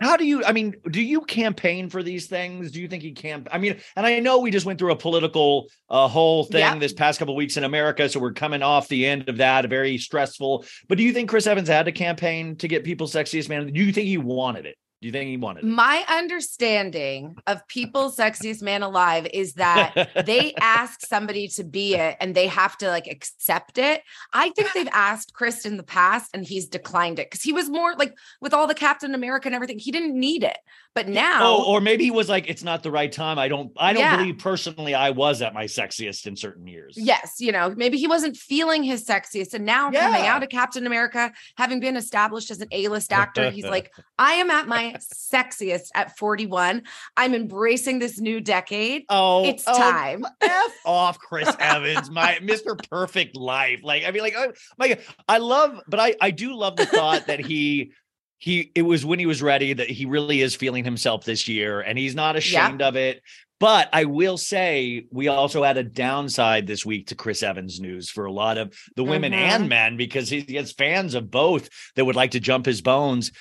[0.01, 2.71] How do you, I mean, do you campaign for these things?
[2.71, 3.47] Do you think he can?
[3.51, 6.77] I mean, and I know we just went through a political uh, whole thing Yeah.
[6.77, 8.07] this past couple weeks in America.
[8.07, 10.65] So we're coming off the end of that, very stressful.
[10.87, 13.71] But do you think Chris Evans had to campaign to get people sexiest man?
[13.71, 14.77] Do you think he wanted it?
[15.05, 15.67] Do you think he wanted it?
[15.67, 19.93] My understanding of people's sexiest man alive is that
[20.25, 24.01] they ask somebody to be it and they have to like accept it.
[24.33, 27.69] I think they've asked Chris in the past and he's declined it because he was
[27.69, 30.57] more like with all the Captain America and everything, he didn't need it.
[30.95, 33.37] But now, Oh, or maybe he was like, it's not the right time.
[33.37, 34.17] I don't, I don't Yeah.
[34.17, 36.95] believe personally I was at my sexiest in certain years.
[36.97, 39.53] yes, you know, maybe he wasn't feeling his sexiest.
[39.53, 43.51] And now coming out of Captain America, having been established as an A list actor,
[43.51, 46.83] he's like, I am at my sexiest at 41.
[47.17, 49.03] I'm embracing this new decade.
[49.09, 50.23] Oh, it's oh, time.
[50.41, 52.77] F off Chris Evans, my Mr.
[52.89, 53.81] Perfect Life.
[53.83, 56.85] Like, I mean, like, oh my God, I love, but I, I do love the
[56.85, 57.91] thought that he,
[58.37, 61.79] he it was when he was ready that he really is feeling himself this year
[61.79, 63.21] and he's not ashamed of it.
[63.59, 68.09] But I will say we also had a downside this week to Chris Evans news
[68.09, 69.37] for a lot of the women Mhm.
[69.37, 73.31] and men because he gets fans of both that would like to jump his bones.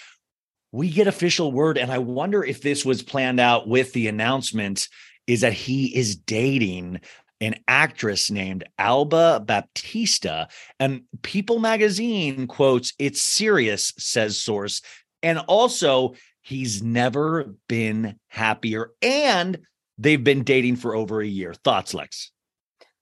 [0.75, 4.89] We get official word, and I wonder if this was planned out with the announcement
[5.29, 7.01] is that he is dating
[7.41, 10.49] an actress named Alba Baptista.
[10.81, 14.83] And People magazine quotes, It's serious, says source.
[15.23, 18.91] And also, he's never been happier.
[19.01, 19.61] And
[19.97, 21.55] they've been dating for over a year.
[21.55, 22.33] Thoughts, Lex?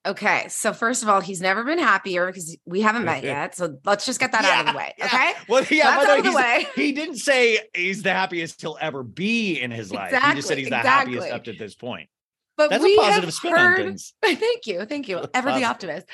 [0.04, 3.54] Okay, so first of all, he's never been happier because we haven't met yet.
[3.54, 4.92] So let's just get that out of the way.
[5.00, 5.32] Okay.
[5.48, 8.78] Well, yeah, That's by out of the way, he didn't say he's the happiest he'll
[8.80, 10.10] ever be in his life.
[10.10, 12.08] He just said he's the happiest up to this point.
[12.56, 14.00] But That's a we positive have spin heard.
[14.22, 15.24] Thank you, thank you.
[15.34, 16.06] Ever the optimist.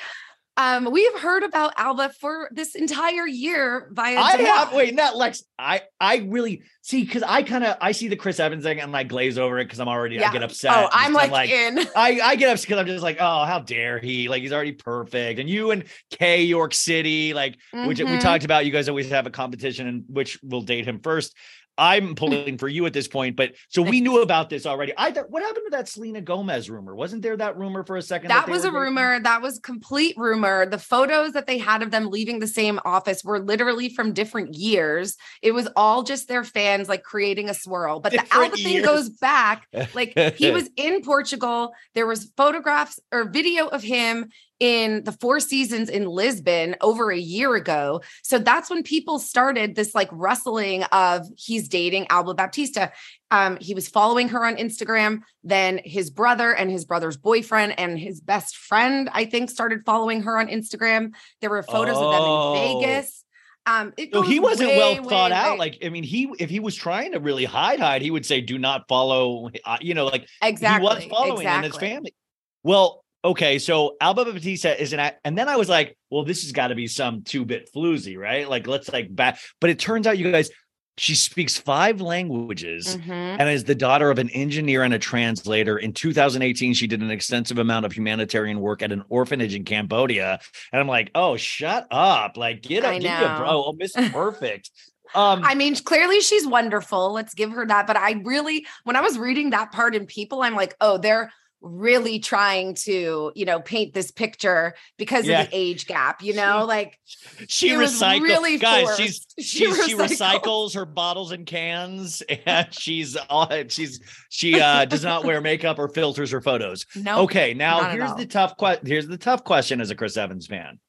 [0.59, 4.17] Um, we have heard about Alba for this entire year via.
[4.17, 4.45] I Dale.
[4.47, 5.41] have wait, not Lex.
[5.57, 8.93] I I really see because I kind of I see the Chris Evans thing and
[8.93, 10.73] I glaze over it because I'm already I get upset.
[10.75, 11.79] Oh, I'm 'cause like, in.
[11.95, 14.27] I I get upset because I'm just like, oh, how dare he?
[14.27, 15.39] Like he's already perfect.
[15.39, 18.19] And you and Kay York City, like which we Mhm.
[18.19, 21.33] talked about, you guys always have a competition and which will date him first.
[21.79, 24.93] I'm pulling for you at this point, but so we knew about this already.
[24.97, 26.93] I thought, what happened to that Selena Gomez rumor?
[26.93, 28.29] Wasn't there that rumor for a second?
[28.29, 29.19] That they was a rumor.
[29.19, 30.65] That was complete rumor.
[30.65, 34.55] The photos that they had of them leaving the same office were literally from different
[34.55, 35.15] years.
[35.41, 38.01] It was all just their fans like creating a swirl.
[38.01, 39.65] But the Different Alba thing goes back.
[39.93, 41.71] Like he was in Portugal.
[41.95, 44.29] There was photographs or video of him
[44.59, 48.01] in the Four Seasons in Lisbon over a year ago.
[48.23, 52.91] So that's when people started this like rustling of he's dating Alba Baptista.
[53.31, 55.21] Um, he was following her on Instagram.
[55.43, 60.23] Then his brother and his brother's boyfriend and his best friend, I think, started following
[60.23, 61.13] her on Instagram.
[61.41, 62.53] There were photos of them Oh.
[62.55, 63.23] in Vegas.
[63.65, 65.51] Um, it No, he wasn't way, well thought way, out.
[65.53, 68.25] way- Like, I mean, he if he was trying to really hide, hide, he would
[68.25, 71.77] say, "Do not follow." uh, You know, like exactly he was Exactly, following in his
[71.77, 72.15] family.
[72.63, 76.43] Well, okay, so Alba Baptista is an, act- and then I was like, "Well, this
[76.43, 79.39] has got to be some two bit floozy, right?" Like, let's like back.
[79.61, 80.49] But it turns out, you guys,
[80.97, 83.37] she speaks five languages Mhm.
[83.39, 85.77] and is the daughter of an engineer and a translator.
[85.77, 90.39] In 2018, she did an extensive amount of humanitarian work at an orphanage in Cambodia.
[90.73, 92.35] And I'm like, oh, shut up.
[92.35, 93.37] Like, get up, I give me a know.
[93.37, 93.47] bro.
[93.67, 94.71] Oh, Miss Perfect.
[95.15, 97.13] Um, I mean, clearly she's wonderful.
[97.13, 97.87] Let's give her that.
[97.87, 101.31] But I really, when I was reading that part in People, I'm like, oh, they're
[101.61, 105.41] really trying to, you know, paint this picture because Yeah.
[105.41, 106.97] of the age gap, you know, like
[107.47, 109.01] she was recycles really guys forced.
[109.01, 110.39] she's She she's she recycles.
[110.41, 113.99] recycles her bottles and cans and she's all she's
[114.29, 118.25] she uh does not wear makeup or filters her photos Nope, okay now here's the
[118.25, 120.79] tough question here's the tough question as a chris evans fan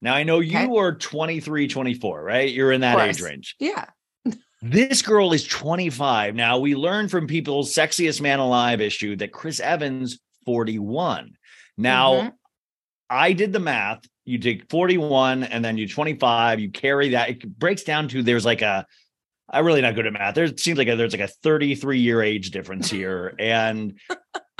[0.00, 0.76] now i know you Okay.
[0.78, 3.86] are 23 24 right you're in that age range yeah.
[4.62, 9.60] This girl is 25 now we learned from people's sexiest man alive issue that chris
[9.60, 11.36] evans 41
[11.76, 12.32] now Mhm.
[13.08, 14.00] I did the math.
[14.24, 17.28] You take 41 and then you 25, you carry that.
[17.28, 18.86] It breaks down to there's like a
[19.48, 20.34] I'm really not good at math.
[20.34, 23.32] There seems like a, there's like a 33 year age difference here.
[23.38, 23.96] And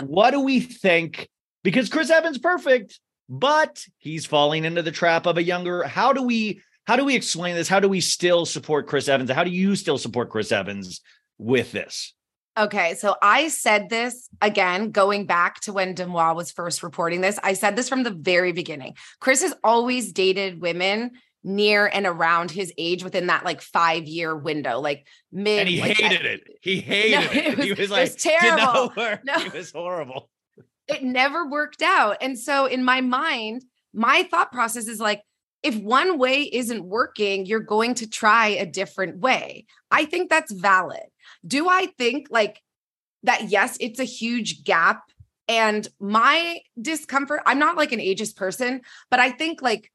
[0.03, 1.29] what do we think?
[1.65, 5.83] Because Chris Evans perfect, but he's falling into the trap of a younger.
[5.83, 7.68] How do we how do we explain this?
[7.68, 9.30] How do we still support Chris Evans?
[9.30, 11.01] How do you still support Chris Evans
[11.39, 12.14] with this?
[12.59, 17.39] Okay, so I said this again, going back to when Deuxmoi was first reporting this.
[17.43, 18.95] I said this from the very beginning.
[19.20, 21.11] Chris has always dated women
[21.45, 25.61] near and around his age within that like five year window, like mid.
[25.61, 26.41] And he like, hated that- it.
[26.62, 27.37] He hated No, it.
[27.37, 28.93] it he was- was it like was terrible.
[29.24, 29.34] No.
[29.45, 30.30] It was horrible.
[30.89, 32.16] it never worked out.
[32.22, 35.20] And so in my mind, my thought process is like,
[35.67, 39.67] if one way isn't working, you're going to try a different way.
[39.91, 41.03] I think that's valid.
[41.45, 42.62] Do I think like
[43.25, 43.51] that?
[43.51, 45.03] Yes, it's a huge gap.
[45.49, 49.91] And my discomfort, I'm not like an ageist person, but I think like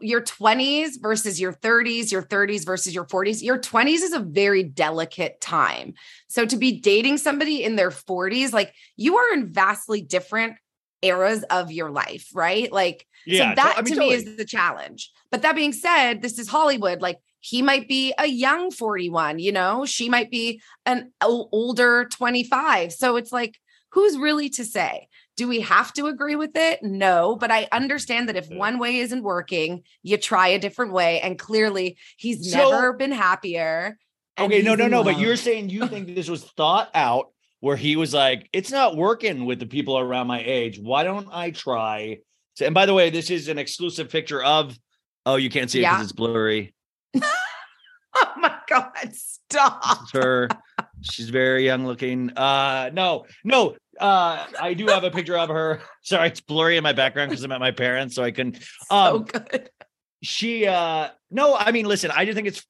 [0.00, 4.64] your 20s versus your 30s, your 30s versus your 40s, your 20s is a very
[4.64, 5.94] delicate time.
[6.26, 10.56] So to be dating somebody in their 40s, like you are in vastly different
[11.02, 12.70] eras of your life, right?
[12.72, 15.10] Like, Yeah, so that I mean, to me is the challenge.
[15.30, 17.02] But that being said, this is Hollywood.
[17.02, 22.92] Like, he might be a young 41, you know, she might be an older 25.
[22.92, 23.58] So it's like,
[23.90, 25.08] who's really to say?
[25.36, 26.80] Do we have to agree with it?
[26.82, 31.20] No, but I understand that if one way isn't working, you try a different way.
[31.20, 33.98] And clearly, he's So- never been happier.
[34.38, 35.02] Okay, no, no, no.
[35.04, 37.32] But you're saying you think this was thought out
[37.62, 40.80] where he was like, it's not working with the people around my age.
[40.80, 42.18] Why don't I try?
[42.56, 44.76] to-" And by the way, this is an exclusive picture of.
[45.24, 46.02] Oh, you can't see it because Yeah.
[46.02, 46.74] it's blurry.
[48.14, 50.10] Oh my god, stop.
[50.12, 50.48] Her.
[51.00, 52.30] She's very young looking.
[52.36, 53.76] Uh no, no.
[53.98, 55.80] Uh I do have a picture of her.
[56.02, 58.56] Sorry, it's blurry in my background because I'm at my parents, so I couldn't
[58.90, 59.70] um So good.
[60.22, 62.66] she uh no, I mean listen, I just think it's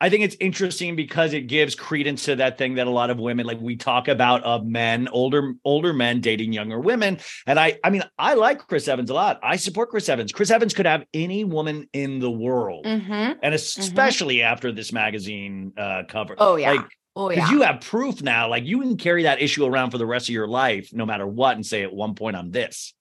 [0.00, 3.18] I think it's interesting because it gives credence to that thing that a lot of
[3.18, 7.18] women like we talk about of men, older older men dating younger women.
[7.46, 9.40] And I I mean, I like Chris Evans a lot.
[9.42, 10.32] I support Chris Evans.
[10.32, 12.84] Chris Evans could have any woman in the world.
[12.84, 13.38] Mhm.
[13.42, 16.34] And especially after this magazine uh cover.
[16.38, 16.72] Oh, yeah.
[16.72, 16.86] Like
[17.18, 17.56] Oh because yeah.
[17.56, 20.34] you have proof now, like you can carry that issue around for the rest of
[20.34, 22.92] your life, no matter what, and say at one point I'm this.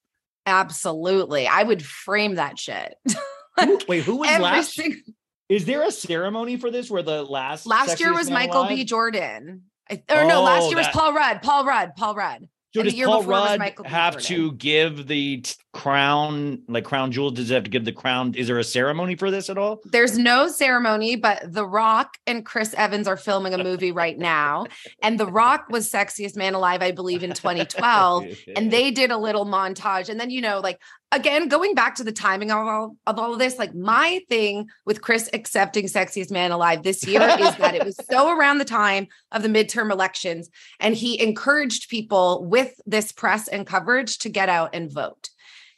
[0.45, 1.47] Absolutely.
[1.47, 2.95] I would frame that shit.
[3.59, 4.73] Who- wait, who was last?
[4.73, 5.01] single-
[5.49, 8.69] Is there a ceremony for this where the last last year was Michael Alive?
[8.69, 8.83] B.
[8.83, 9.63] Jordan.
[9.89, 11.41] I, or no, last Oh, year was Paul Rudd.
[11.43, 11.91] Paul Rudd.
[11.95, 12.47] Paul Rudd.
[12.73, 16.63] So and does the year Paul before was Rudd have to give the t- crown,
[16.67, 17.33] like crown jewels?
[17.33, 18.33] Does it have to give the crown?
[18.33, 19.79] Is there a ceremony for this at all?
[19.85, 24.65] There's no ceremony, but The Rock and Chris Evans are filming a movie right now.
[25.01, 28.25] And The Rock was Sexiest Man Alive, I believe, in 2012.
[28.57, 30.09] and they did a little montage.
[30.09, 30.81] And then, you know, like
[31.15, 34.67] again, going back to the timing of all of all of this, like my thing
[34.85, 38.65] with Chris accepting Sexiest Man Alive this year is that it was so around the
[38.65, 40.49] time of the midterm elections.
[40.79, 45.29] And he encouraged people with this press and coverage to get out and vote.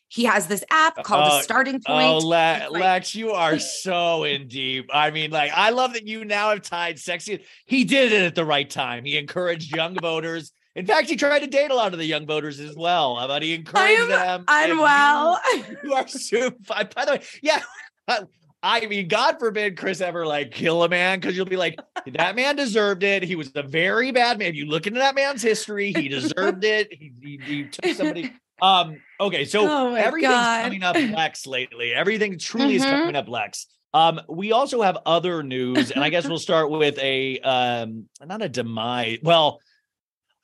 [0.10, 2.16] He has this app called Oh, uh, a starting Oh, point.
[2.16, 4.90] It's like- Lex, you are so in deep.
[4.94, 7.44] I mean, like, I love that you now have tied sexy.
[7.66, 9.04] He did it at the right time.
[9.04, 10.54] He encouraged young voters.
[10.78, 13.16] In fact, he tried to date a lot of the young voters as well.
[13.16, 14.46] How about he encouraged them.
[14.48, 15.40] unwell.
[15.56, 16.56] You, you are super.
[16.96, 17.62] By the way, yeah.
[18.64, 21.80] I mean, God forbid Chris ever like kill a man because you'll be like,
[22.14, 23.24] that man deserved it.
[23.24, 24.50] He was a very bad man.
[24.50, 26.88] If you look into that man's history, he deserved it.
[26.92, 28.32] He, he, he took somebody.
[28.60, 30.64] Um, okay, so Oh everything's God.
[30.64, 31.94] coming up Lex lately.
[31.94, 32.90] Everything truly is Mhm.
[32.90, 33.68] coming up Lex.
[33.94, 38.42] Um, we also have other news, and I guess we'll start with a um not
[38.42, 39.20] a demise.
[39.22, 39.60] Well,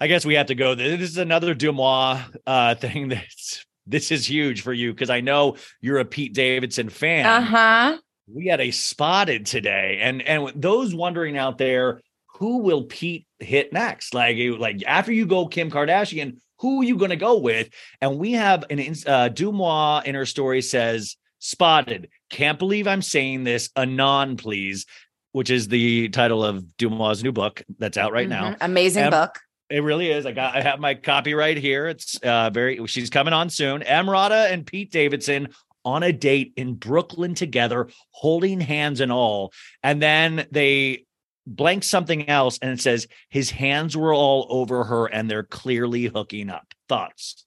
[0.04, 0.76] I guess we have to go.
[0.76, 5.56] This is another Deuxmoi uh thing that's this is huge for you because I know
[5.80, 7.98] you're a Pete Davidson fan Uh-huh.
[8.28, 12.02] we had a spotted today and and those wondering out there
[12.40, 16.98] who will pete hit next like like after you go kim kardashian who are you
[16.98, 17.70] going to go with
[18.02, 23.44] and we have an uh deuxmoi in her story says spotted can't believe i'm saying
[23.44, 24.86] this anon please
[25.32, 28.58] which is the title of deuxmoi new book that's out right now Mhm.
[28.62, 29.40] Amazing book.
[29.74, 30.28] It really is.
[30.28, 31.88] I got I have my copy right here.
[31.88, 33.82] It's uh very she's coming on soon.
[33.82, 35.50] Emrata and Pete Davidson
[35.84, 39.52] on a date in Brooklyn together, holding hands and all.
[39.82, 41.06] And then they
[41.48, 46.06] blank something else and it says his hands were all over her and they're clearly
[46.06, 46.72] hooking up.
[46.88, 47.44] Thoughts?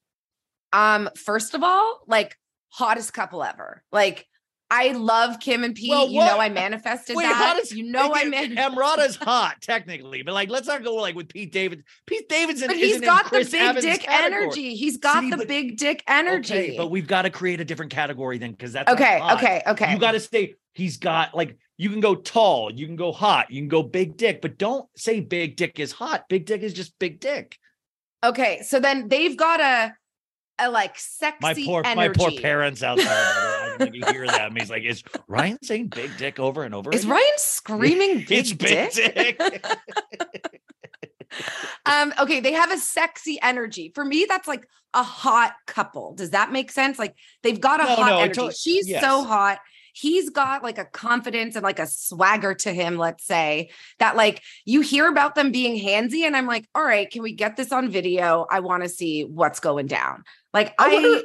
[0.73, 2.37] Um, first of all, like
[2.71, 3.85] hottest couple ever.
[3.93, 4.27] Like
[4.69, 5.91] I love Kim and Pete.
[5.91, 7.71] Well, you know, I manifested Wait, that.
[7.71, 8.57] you know, I man.
[8.57, 11.85] Emrata's hot technically, but like let's not go like with Pete David.
[12.07, 14.43] Pete Davidson, But he's got the big Evans' dick category.
[14.43, 14.75] energy.
[14.75, 16.55] He's got See, the but- big dick energy.
[16.55, 19.93] Okay, but we've got to create a different category then because that's Okay, okay, okay.
[19.93, 20.55] You got to stay.
[20.73, 24.17] He's got like you can go tall, you can go hot, you can go big
[24.17, 26.29] dick, but don't say big dick is hot.
[26.29, 27.57] Big dick is just big dick.
[28.25, 29.95] okay, so then they've got a
[30.59, 31.97] a like sexy My poor energy.
[31.97, 33.66] my poor parents out there.
[33.79, 34.57] By the way, I don't you hear them.
[34.57, 36.91] He's like, is Ryan saying big dick over and over?
[36.93, 39.39] Is again?" Ryan screaming big It's big dick?
[39.39, 39.67] dick.
[41.87, 46.31] um okay they have a sexy energy for me that's like a hot couple does
[46.31, 49.03] that make sense like they've got a No, hot no, energy tot- she's yes.
[49.03, 49.59] so hot
[49.93, 54.41] he's got like a confidence and like a swagger to him let's say that like
[54.65, 57.73] you hear about them being handsy and i'm like all right can we get this
[57.73, 60.23] on video i want to see what's going down
[60.55, 61.23] like i I wonder-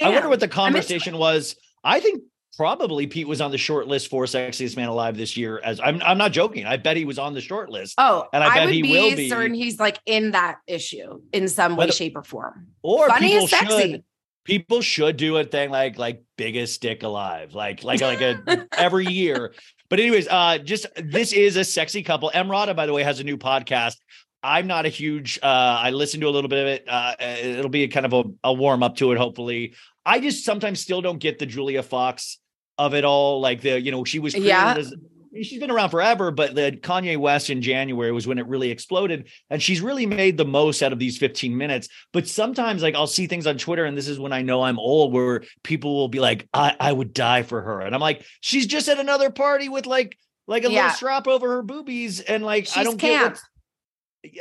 [0.00, 1.56] I, I wonder what the conversation was.
[1.84, 2.22] I think
[2.56, 5.60] probably Pete was on the short list for sexiest man alive this year.
[5.64, 6.66] As I'm, I'm not joking.
[6.66, 7.94] I bet he was on the short list.
[7.98, 9.28] Oh, and I bet would he be will be.
[9.28, 12.68] certain he's like in that issue in some way, Whether- shape, or form.
[12.82, 13.80] or Funny and sexy.
[13.92, 14.04] should
[14.44, 19.06] people should do a thing like like biggest dick alive like like like a every
[19.06, 19.54] year
[19.88, 23.22] but anyways uh just this is a sexy couple emrata by the way has a
[23.24, 23.94] new podcast
[24.42, 27.68] i'm not a huge uh i listened to a little bit of it uh it'll
[27.70, 31.18] be kind of a, a warm up to it hopefully i just sometimes still don't
[31.18, 32.38] get the julia fox
[32.78, 34.74] of it all like the you know she was Yeah.
[34.78, 34.92] as
[35.40, 39.28] she's been around forever, but the Kanye West in January was when it really exploded.
[39.48, 41.88] And she's really made the most out of these 15 minutes.
[42.12, 44.78] But sometimes, like, I'll see things on Twitter, and this is when I know I'm
[44.78, 47.80] old, where people will be like, I, I would die for her.
[47.80, 50.82] And I'm like, she's just at another party with like, like a Yeah.
[50.82, 52.20] little strap over her boobies.
[52.20, 53.22] And like, I don't camp.
[53.22, 53.40] get what,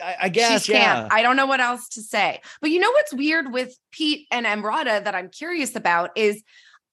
[0.04, 1.02] I, I guess, She's yeah.
[1.02, 1.14] camp.
[1.14, 2.42] I don't know what else to say.
[2.62, 6.44] But you know what's weird with Pete and Emrata that I'm curious about is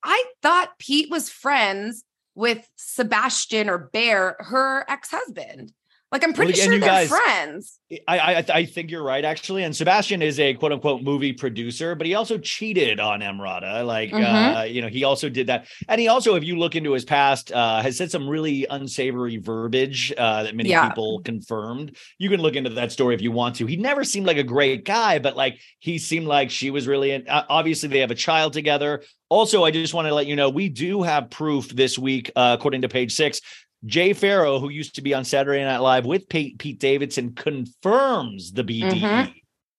[0.03, 5.73] I thought Pete was friends with Sebastian or Bear, her ex-husband.
[6.11, 7.75] Like I'm pretty Well, sure you they're guys- friends.
[8.07, 9.63] I, I I think you're right actually.
[9.65, 13.85] And Sebastian is a quote unquote movie producer, but he also cheated on Emrata.
[13.85, 14.61] Like Mhm.
[14.61, 15.67] uh, you know, he also did that.
[15.87, 19.37] And he also, if you look into his past, uh, has said some really unsavory
[19.37, 20.89] verbiage uh, that many Yeah.
[20.89, 21.97] people confirmed.
[22.19, 23.67] You can look into that story if you want to.
[23.67, 27.11] He never seemed like a great guy, but like he seemed like she was really.
[27.13, 29.03] In, uh, obviously, they have a child together.
[29.31, 32.57] Also, I just want to let you know we do have proof this week, uh,
[32.59, 33.41] according to page six.
[33.87, 38.53] Jay Pharoah, who used to be on Saturday Night Live with Pete, Pete Davidson, confirms
[38.53, 39.35] the BDE Mhm.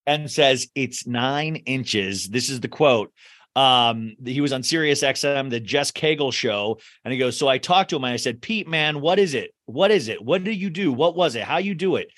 [0.08, 2.28] and says it's nine inches.
[2.28, 3.14] This is the quote.
[3.56, 7.58] Um, he was on Sirius XM, the Jess Cagle show, and he goes, So I
[7.58, 9.54] talked to him and I said, Pete, man, what is it?
[9.66, 10.24] What is it?
[10.24, 10.94] What do you do?
[10.94, 11.44] What was it?
[11.44, 12.10] How you do it?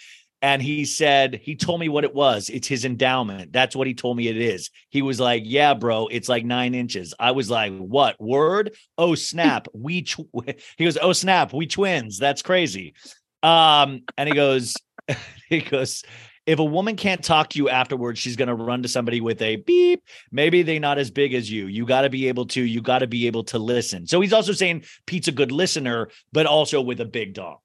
[0.42, 2.50] And he said, he told me what it was.
[2.50, 3.54] It's his endowment.
[3.54, 4.72] That's what he told me it is.
[4.90, 7.14] He was like, Yeah, bro, it's like nine inches.
[7.20, 8.76] I was like, What word?
[8.98, 9.68] Oh, snap.
[9.74, 10.30] We, tw-.
[10.78, 11.54] he goes, Oh, snap.
[11.54, 12.18] We twins.
[12.18, 12.94] That's crazy.
[13.44, 14.76] Um, and he goes,
[15.50, 16.04] he goes,
[16.46, 19.42] if a woman can't talk to you afterwards, she's going to run to somebody with
[19.42, 20.04] a beep.
[20.32, 21.68] Maybe they're not as big as you.
[21.68, 24.08] You got to be able to, you got to be able to listen.
[24.08, 27.60] So he's also saying Pete's a good listener, but also with a big dog.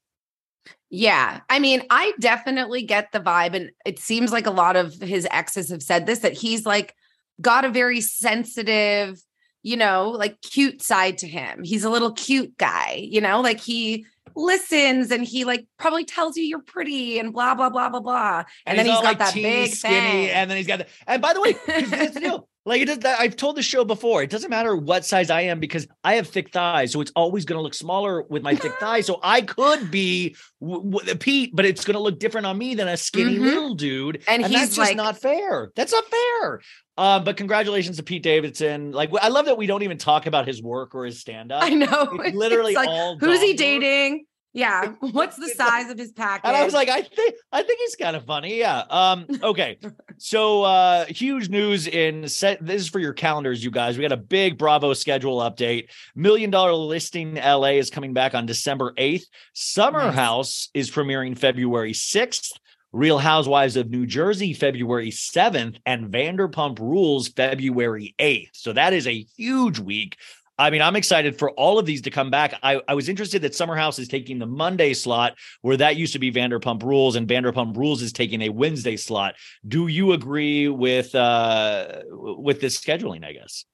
[0.90, 1.40] Yeah.
[1.50, 3.54] I mean, I definitely get the vibe.
[3.54, 6.94] And it seems like a lot of his exes have said this that he's like
[7.40, 9.20] got a very sensitive,
[9.62, 11.64] you know, like cute side to him.
[11.64, 14.06] He's a little cute guy, you know, like he
[14.36, 18.44] listens and he like probably tells you you're pretty and blah, blah, blah, blah, blah.
[18.64, 20.30] And, then he's all, got like, that big skinny, thing.
[20.30, 20.86] and then he's got the.
[21.06, 22.48] And by the way, that's the deal.
[22.66, 23.20] Like it does that.
[23.20, 24.22] I've told the show before.
[24.24, 27.44] It doesn't matter what size I am because I have thick thighs, so it's always
[27.44, 29.06] going to look smaller with my thick thighs.
[29.06, 32.74] So I could be w- w- Pete, but it's going to look different on me
[32.74, 33.40] than a skinny Mhm.
[33.44, 35.70] little dude, And that's he's just like- not fair.
[35.76, 36.60] That's not fair.
[36.98, 38.90] Um, but congratulations to Pete Davidson.
[38.90, 41.62] Like I love that we don't even talk about his work or his stand up.
[41.62, 41.86] I know.
[42.24, 44.12] It's literally like, all who's he dating?
[44.14, 44.22] work.
[44.56, 44.94] Yeah.
[45.00, 46.46] What's the size of his package?
[46.46, 48.58] And I was like, I think I think he's kind of funny.
[48.58, 48.84] Yeah.
[48.88, 49.78] Um, okay.
[50.16, 53.98] so uh huge news in set this is for your calendars, you guys.
[53.98, 55.90] We got a big Bravo schedule update.
[56.14, 59.24] Million dollar listing LA is coming back on December 8th.
[59.52, 60.14] Summer Nice.
[60.14, 62.52] House is premiering February 6th.
[62.92, 68.50] Real Housewives of New Jersey, February 7th, and Vanderpump Rules, February 8th.
[68.54, 70.16] So that is a huge week.
[70.58, 72.54] I mean, I'm excited for all of these to come back.
[72.62, 76.18] I, I was interested that Summerhouse is taking the Monday slot where that used to
[76.18, 79.34] be Vanderpump Rules, and Vanderpump Rules is taking a Wednesday slot.
[79.66, 83.24] Do you agree with uh with this scheduling?
[83.24, 83.64] I guess.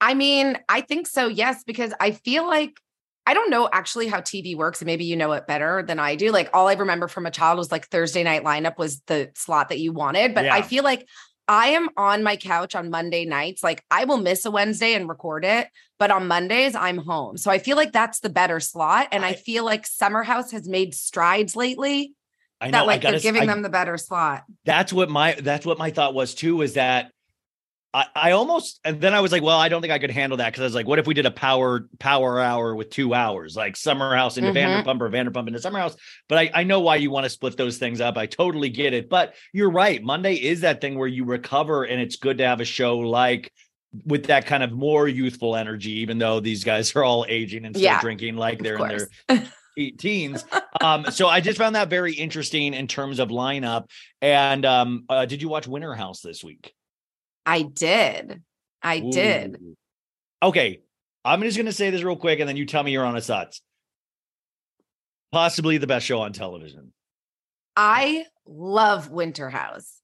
[0.00, 2.78] I mean, I think so, yes, because I feel like
[3.26, 6.14] I don't know actually how TV works, and maybe you know it better than I
[6.14, 6.30] do.
[6.30, 9.70] Like all I remember from a child was like Thursday night lineup was the slot
[9.70, 10.34] that you wanted.
[10.34, 11.08] But I feel like
[11.46, 13.62] I am on my couch on Monday nights.
[13.62, 15.68] Like I will miss a Wednesday and record it,
[15.98, 17.36] but on Mondays I'm home.
[17.36, 19.08] So I feel like that's the better slot.
[19.12, 22.14] And I, I- feel like Summer House has made strides lately
[22.60, 22.78] I know.
[22.78, 24.44] that like they're gotta s- giving I- them the better slot.
[24.64, 27.10] that's what my that's what my thought was too is that
[27.94, 30.38] I, I almost and then I was like, well, I don't think I could handle
[30.38, 33.14] that because I was like, what if we did a power power hour with two
[33.14, 34.82] hours, like Summer House into Mhm.
[34.84, 35.94] Vanderpump or Vanderpump into Summer House?
[36.28, 38.18] But I, I know why you want to split those things up.
[38.18, 39.08] I totally get it.
[39.08, 40.02] But you're right.
[40.02, 43.52] Monday is that thing where you recover, and it's good to have a show like
[44.04, 47.76] with that kind of more youthful energy, even though these guys are all aging and
[47.76, 49.08] still Yeah, drinking like they're in their
[49.76, 50.44] e- teens.
[50.80, 53.88] Um, so I just found that very interesting in terms of lineup.
[54.20, 56.74] And um, uh, did you watch Winter House this week?
[57.46, 58.42] I did.
[58.82, 59.58] I did.
[60.42, 60.80] Okay.
[61.24, 63.26] I'm just going to say this real quick and then you tell me your honest
[63.26, 63.62] thoughts.
[65.32, 66.92] Possibly the best show on television.
[67.76, 70.00] I love Winter House.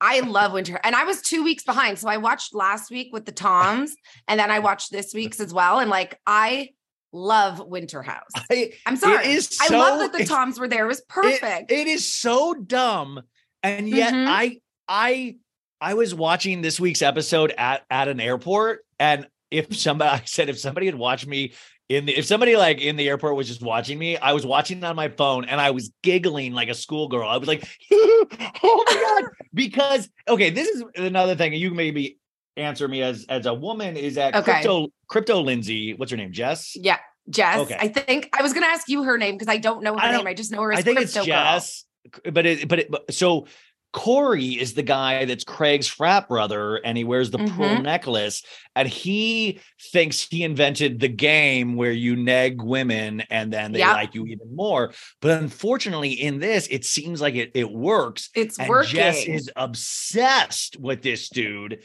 [0.00, 0.78] I love Winter.
[0.84, 1.98] And I was two weeks behind.
[1.98, 3.94] So I watched last week with the Toms
[4.28, 5.78] and then I watched this week's as well.
[5.78, 6.70] And like, I
[7.12, 8.28] love Winter House.
[8.50, 9.26] I, I'm sorry.
[9.28, 10.84] is I love that the Toms were there.
[10.84, 11.70] It was it- perfect.
[11.72, 13.22] it is so dumb.
[13.62, 14.26] And yet Mhm.
[14.28, 15.36] I I
[15.84, 20.48] I was watching this week's episode at at an airport and if somebody I said
[20.48, 21.52] if somebody had watched me
[21.90, 24.82] in the if somebody like in the airport was just watching me, I was watching
[24.82, 27.28] on my phone and I was giggling like a schoolgirl.
[27.28, 31.52] I was like, oh my god, because okay, this is another thing.
[31.52, 32.18] You can maybe
[32.56, 34.52] answer me as as a woman is that Okay.
[34.52, 35.92] crypto crypto Lindsay.
[35.92, 36.32] What's her name?
[36.32, 36.74] Jess.
[36.76, 36.96] yeah.
[37.28, 37.58] Jess.
[37.58, 37.76] Okay.
[37.78, 40.00] I think I was going to ask you her name because I don't know her
[40.00, 40.26] I don't- name.
[40.28, 41.44] I just know her as I think it's Crypto Girl.
[41.44, 41.84] Jess,
[42.32, 43.46] but it, but it, but so
[43.94, 47.84] Corey is the guy that's Craig's frat brother, and he wears the pearl Mhm.
[47.84, 48.42] necklace,
[48.74, 49.60] and he
[49.92, 53.92] thinks he invented the game where you neg women and then they Yep.
[53.94, 54.92] like you even more.
[55.20, 58.30] But unfortunately, in this, it seems like it it works.
[58.34, 58.96] It's and working.
[58.96, 61.78] Jess is obsessed with this dude,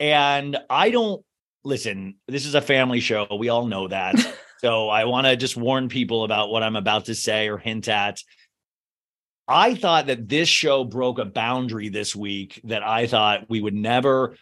[0.00, 1.24] and I don't
[1.64, 2.16] listen.
[2.26, 3.28] This is a family show.
[3.38, 4.14] We all know that.
[4.62, 7.88] So I want to just warn people about what I'm about to say or hint
[7.88, 8.18] at.
[9.52, 13.74] I thought that this show broke a boundary this week that I thought we would
[13.74, 14.36] never,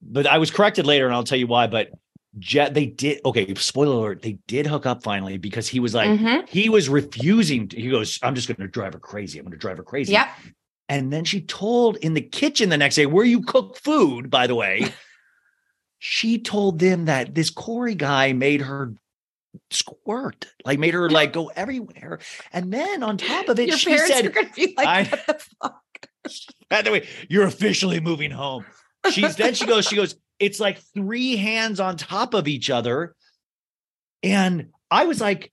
[0.00, 1.66] but I was corrected later and I'll tell you why.
[1.66, 1.90] But
[2.38, 3.54] Jet, they did okay.
[3.54, 6.48] Spoiler alert, they did hook up finally because he was like, Mhm.
[6.48, 7.68] he was refusing.
[7.68, 9.38] To, he goes, I'm just gonna drive her crazy.
[9.38, 10.12] I'm gonna drive her crazy.
[10.12, 10.28] Yep.
[10.88, 14.46] And then she told in the kitchen the next day, where you cook food, by
[14.46, 14.86] the way,
[15.98, 18.94] she told them that this Corey guy made her
[19.70, 22.18] squirt, like made her like go everywhere.
[22.52, 25.02] And then on top of it, Your she parents said, are gonna be like, I-
[25.04, 25.82] what the fuck?
[26.70, 28.64] by the way, you're officially moving home.
[29.10, 33.14] She's then she goes, she goes, it's like three hands on top of each other.
[34.22, 35.52] And I was like,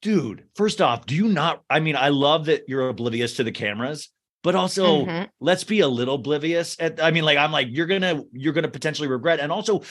[0.00, 1.62] dude, first off, do you not?
[1.68, 4.08] I mean, I love that you're oblivious to the cameras,
[4.42, 5.28] but also Mhm.
[5.40, 6.76] let's be a little oblivious.
[6.80, 9.40] At, I mean, like, I'm like, you're gonna, you're gonna potentially regret.
[9.40, 9.82] And also,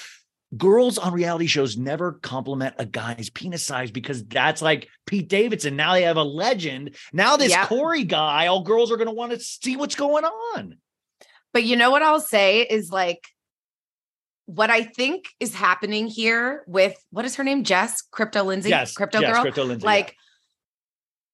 [0.57, 5.76] girls on reality shows never compliment a guy's penis size because that's like Pete Davidson.
[5.76, 6.95] Now they have a legend.
[7.14, 7.68] Now this Yep.
[7.68, 10.78] Corey guy, all girls are gonna want to see what's going on.
[11.53, 13.28] But you know what I'll say is like
[14.45, 17.64] what I think is happening here with what is her name?
[17.64, 19.41] Jess, Crypto Lindsay, Yes, Crypto yes, Girl.
[19.44, 19.91] Crypto Lindsay, yeah.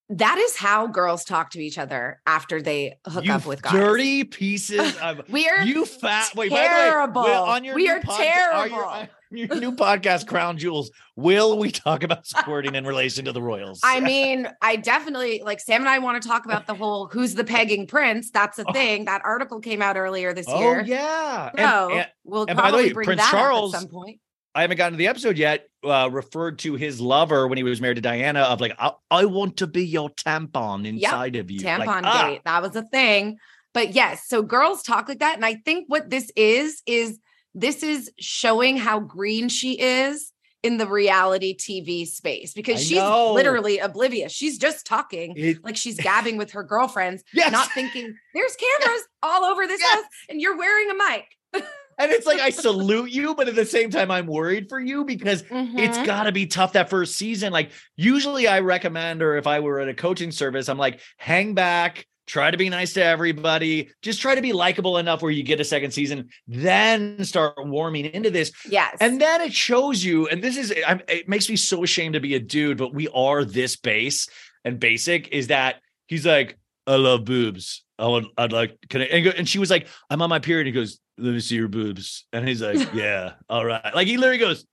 [0.09, 3.73] That is how girls talk to each other after they hook you up with guys.
[3.73, 6.33] dirty pieces of We are you fat.
[6.35, 7.23] Wait, terrible.
[7.23, 8.75] by the way, Will, on your We are podca- terrible.
[8.77, 10.89] Your, on your new podcast, Crown Jewels.
[11.17, 13.81] Will we talk about squirting in relation to the Royals?
[13.83, 17.35] I mean, I definitely like Sam and I want to talk about the whole who's
[17.35, 18.31] the pegging prince.
[18.31, 18.71] That's a oh.
[18.71, 19.05] thing.
[19.05, 20.55] That article came out earlier this year.
[20.57, 20.83] Oh, year.
[20.85, 21.51] yeah.
[21.57, 23.89] So and- we'll and by the probably way, bring Prince that Charles- up at some
[23.91, 24.21] point.
[24.57, 25.67] I haven't gotten to the episode yet.
[25.83, 29.25] Uh, referred to his lover when he was married to Diana of like, I, I
[29.25, 31.59] want to be your tampon inside of you.
[31.59, 32.37] Like, tampon ah.
[32.43, 33.37] That was a thing.
[33.75, 35.35] But yes, so girls talk like that.
[35.35, 37.19] And I think what this is, is
[37.53, 42.97] this is showing how green she is in the reality TV space because I she's
[42.97, 43.33] know.
[43.33, 44.31] literally oblivious.
[44.31, 47.51] She's just talking It- like she's gabbing with her girlfriends, Yes.
[47.51, 51.63] not thinking there's cameras all over this house and you're wearing a mic.
[51.97, 55.03] And it's like I salute you, but at the same time, I'm worried for you
[55.03, 56.05] because it's Mhm.
[56.05, 57.51] got to be tough that first season.
[57.51, 61.55] Like usually, I recommend, or if I were at a coaching service, I'm like, hang
[61.55, 65.43] back, try to be nice to everybody, just try to be likable enough where you
[65.43, 68.51] get a second season, then start warming into this.
[68.69, 68.95] Yes.
[68.99, 72.19] And then it shows you, and this is, I'm, it makes me so ashamed to
[72.19, 74.27] be a dude, but we are this base
[74.65, 77.83] and basic is that he's like, I love boobs.
[77.97, 80.39] I would, I'd like, can I, and, go, and she was like, I'm on my
[80.39, 80.67] period.
[80.67, 82.25] He goes, let me see your boobs.
[82.33, 83.93] And he's like, yeah, all right.
[83.95, 84.65] Like he literally goes,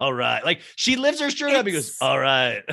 [0.00, 0.44] all right.
[0.44, 1.66] Like she lifts her shirt up.
[1.66, 2.62] He goes, all right.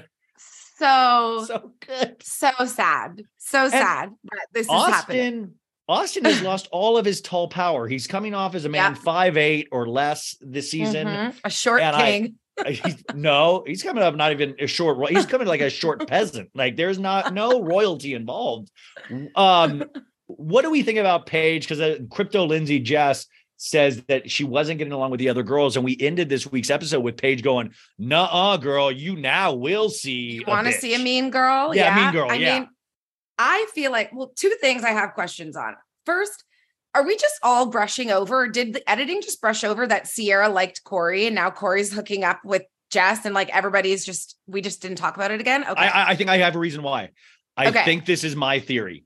[0.77, 2.18] So so good.
[2.22, 3.23] So sad.
[3.38, 5.53] So sad that this is happening.
[5.88, 7.88] Austin, Austin has lost all of his tall power.
[7.88, 11.07] He's coming off as a man five eight or less this season.
[11.07, 11.35] Mhm.
[11.45, 12.35] A short And I- king.
[12.68, 15.10] He's, no, he's coming up not even a short.
[15.10, 16.49] He's coming like a short peasant.
[16.53, 18.69] Like there's not no royalty involved.
[19.35, 19.84] Um,
[20.27, 21.64] what do we think about Paige?
[21.64, 23.27] Because uh, Crypto Lindsay Jess
[23.57, 26.69] says that she wasn't getting along with the other girls, and we ended this week's
[26.69, 31.30] episode with Paige going, "Nuh-uh, girl, you now will see." want to see a mean
[31.30, 31.73] girl?
[31.76, 32.60] Yeah, mean girl, I yeah.
[32.60, 32.69] mean,
[33.38, 35.76] I feel like well, two things I have questions on.
[36.06, 36.43] First,
[36.93, 38.47] are we just all brushing over?
[38.47, 42.39] Did the editing just brush over that Sierra liked Corey and now Corey's hooking up
[42.45, 45.64] with Jess and like everybody's just we just didn't talk about it again?
[45.64, 45.73] Okay.
[45.81, 47.11] I, I- I think I have a reason why.
[47.57, 47.85] I Okay.
[47.85, 49.06] think this is my theory.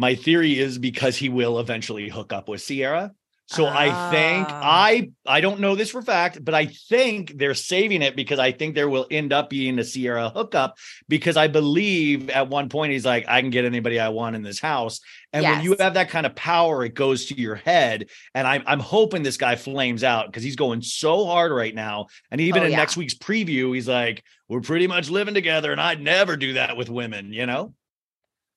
[0.00, 3.12] My theory is because he will eventually hook up with Sierra.
[3.48, 4.60] So I think Ah.
[4.62, 8.52] I I don't know this for fact, but I think they're saving it because I
[8.52, 10.78] think there will end up being a Sierra hookup
[11.08, 14.42] because I believe at one point he's like I can get anybody I want in
[14.42, 15.00] this house.
[15.32, 18.08] And when you have that kind of power, it goes to your head.
[18.36, 22.06] And I'm I'm hoping this guy flames out because he's going so hard right now.
[22.30, 22.78] And even Oh, in yeah.
[22.78, 26.76] next week's preview, he's like, "We're pretty much living together, and I'd never do that
[26.76, 27.74] with women." You know?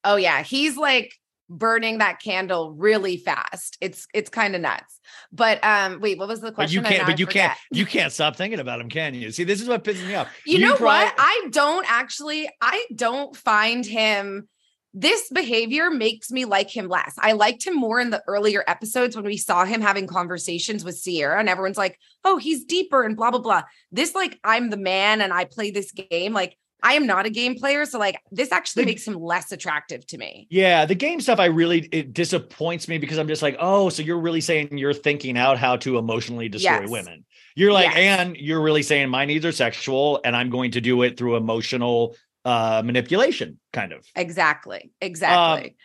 [0.05, 1.13] oh yeah, he's like
[1.49, 3.77] burning that candle really fast.
[3.81, 4.99] It's it's kind of nuts.
[5.31, 6.81] But um wait, what was the question?
[6.81, 7.07] But you can't.
[7.07, 7.57] But you can't.
[7.71, 9.31] You can't stop thinking about him, can you?
[9.31, 10.29] See, this is what pisses me off.
[10.45, 11.15] You, know prob- what?
[11.17, 14.47] I don't actually, I don't find him.
[14.95, 17.15] This behavior makes me like him less.
[17.17, 20.97] I liked him more in the earlier episodes when we saw him having conversations with
[20.97, 23.63] Sierra, and everyone's like, oh, he's deeper and blah, blah, blah.
[23.91, 26.31] This, like, I'm the man and I play this game.
[26.33, 27.85] Like, I am not a game player.
[27.85, 30.47] So, like, this actually The- makes him less attractive to me.
[30.51, 34.03] Yeah, the game stuff I really it disappoints me because I'm just like, oh, so
[34.03, 36.89] you're really saying you're thinking out how to emotionally destroy Yes.
[36.89, 37.25] women.
[37.55, 38.19] You're like, Yes.
[38.19, 41.37] and you're really saying my needs are sexual, and I'm going to do it through
[41.37, 42.15] emotional
[42.45, 44.05] uh manipulation, kind of.
[44.17, 44.91] Exactly.
[44.99, 45.75] Exactly.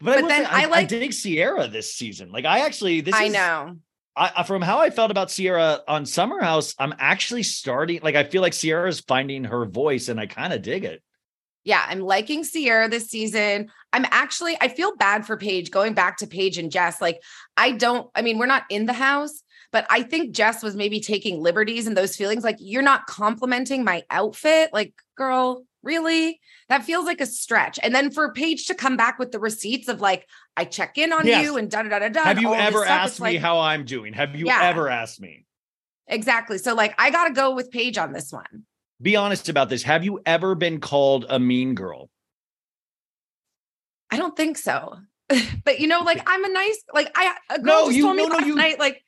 [0.00, 2.30] But, But will then say, I I, like- dig Sierra this season.
[2.32, 3.76] Like I actually this I is, know.
[4.16, 8.24] I, from how I felt about Sierra on Summer House, I'm actually starting like I
[8.24, 11.02] feel like Sierra's finding her voice, and I kind of dig it.
[11.64, 13.70] Yeah, I'm liking Sierra this season.
[13.92, 17.00] I'm actually, I feel bad for Paige going back to Paige and Jess.
[17.00, 17.20] Like,
[17.56, 21.00] I don't, I mean, we're not in the house, but I think Jess was maybe
[21.00, 22.44] taking liberties and those feelings.
[22.44, 24.70] Like, you're not complimenting my outfit.
[24.72, 26.40] Like, girl, really?
[26.68, 27.78] That feels like a stretch.
[27.82, 30.26] And then for Paige to come back with the receipts of like,
[30.56, 31.44] I check in on Yes.
[31.44, 32.24] you and da da da da.
[32.24, 34.12] Have you ever stuff, asked me like- how I'm doing?
[34.12, 34.60] Have you Yeah.
[34.64, 35.46] ever asked me?
[36.08, 36.58] Exactly.
[36.58, 38.64] So, like, I got to go with Paige on this one.
[39.00, 39.82] Be honest about this.
[39.84, 42.10] Have you ever been called a mean girl?
[44.10, 44.96] I don't think so.
[45.64, 48.16] but you know, like I'm a nice, like I a girl No, just you- told
[48.16, 49.04] me no, no, last you- night, like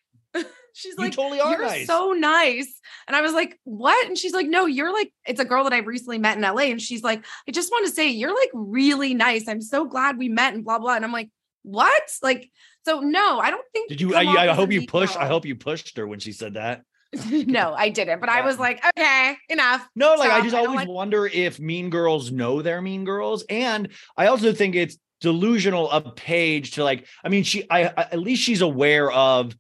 [0.75, 2.81] she's You like, totally are you're nice." so nice.
[3.07, 4.07] And I was like, what?
[4.07, 6.65] And she's like, no, you're like, it's a girl that I recently met in LA.
[6.65, 9.49] And she's like, I just want to say you're like really nice.
[9.49, 10.95] I'm so glad we met and blah blah.
[10.97, 11.31] And I'm like,
[11.63, 12.03] what?
[12.23, 12.51] Like,
[12.85, 14.15] so no, I don't think Did you?
[14.15, 15.17] I, I hope you pushed.
[15.17, 16.83] I hope you pushed her when she said that.
[17.31, 18.21] no, I didn't.
[18.21, 19.87] But I was like, okay, enough.
[19.97, 23.45] No, like I just don't always like- wonder if mean girls know they're mean girls.
[23.49, 28.03] And I also think it's delusional of Paige to like, I mean, she I, I
[28.13, 29.57] at least she's aware of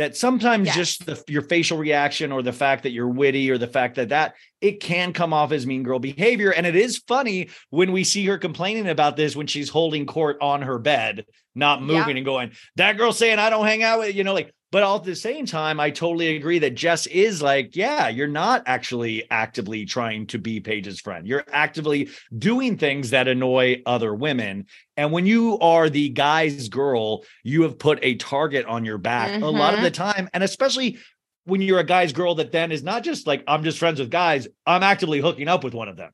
[0.00, 0.76] that sometimes Yes.
[0.76, 4.08] just the, your facial reaction or the fact that you're witty or the fact that
[4.08, 8.02] that it can come off as mean girl behavior and it is funny when we
[8.02, 11.86] see her complaining about this when she's holding court on her bed not Yeah.
[11.98, 14.82] moving and going that girl saying i don't hang out with you know like but
[14.82, 18.62] all at the same time i totally agree that jess is like yeah you're not
[18.66, 24.66] actually actively trying to be paige's friend you're actively doing things that annoy other women
[24.96, 29.42] and when you are the guy's girl you have put a target on your back
[29.42, 29.84] a lot of Mhm.
[29.84, 30.98] the time and especially
[31.44, 34.10] when you're a guy's girl that then is not just like i'm just friends with
[34.10, 36.12] guys i'm actively hooking up with one of them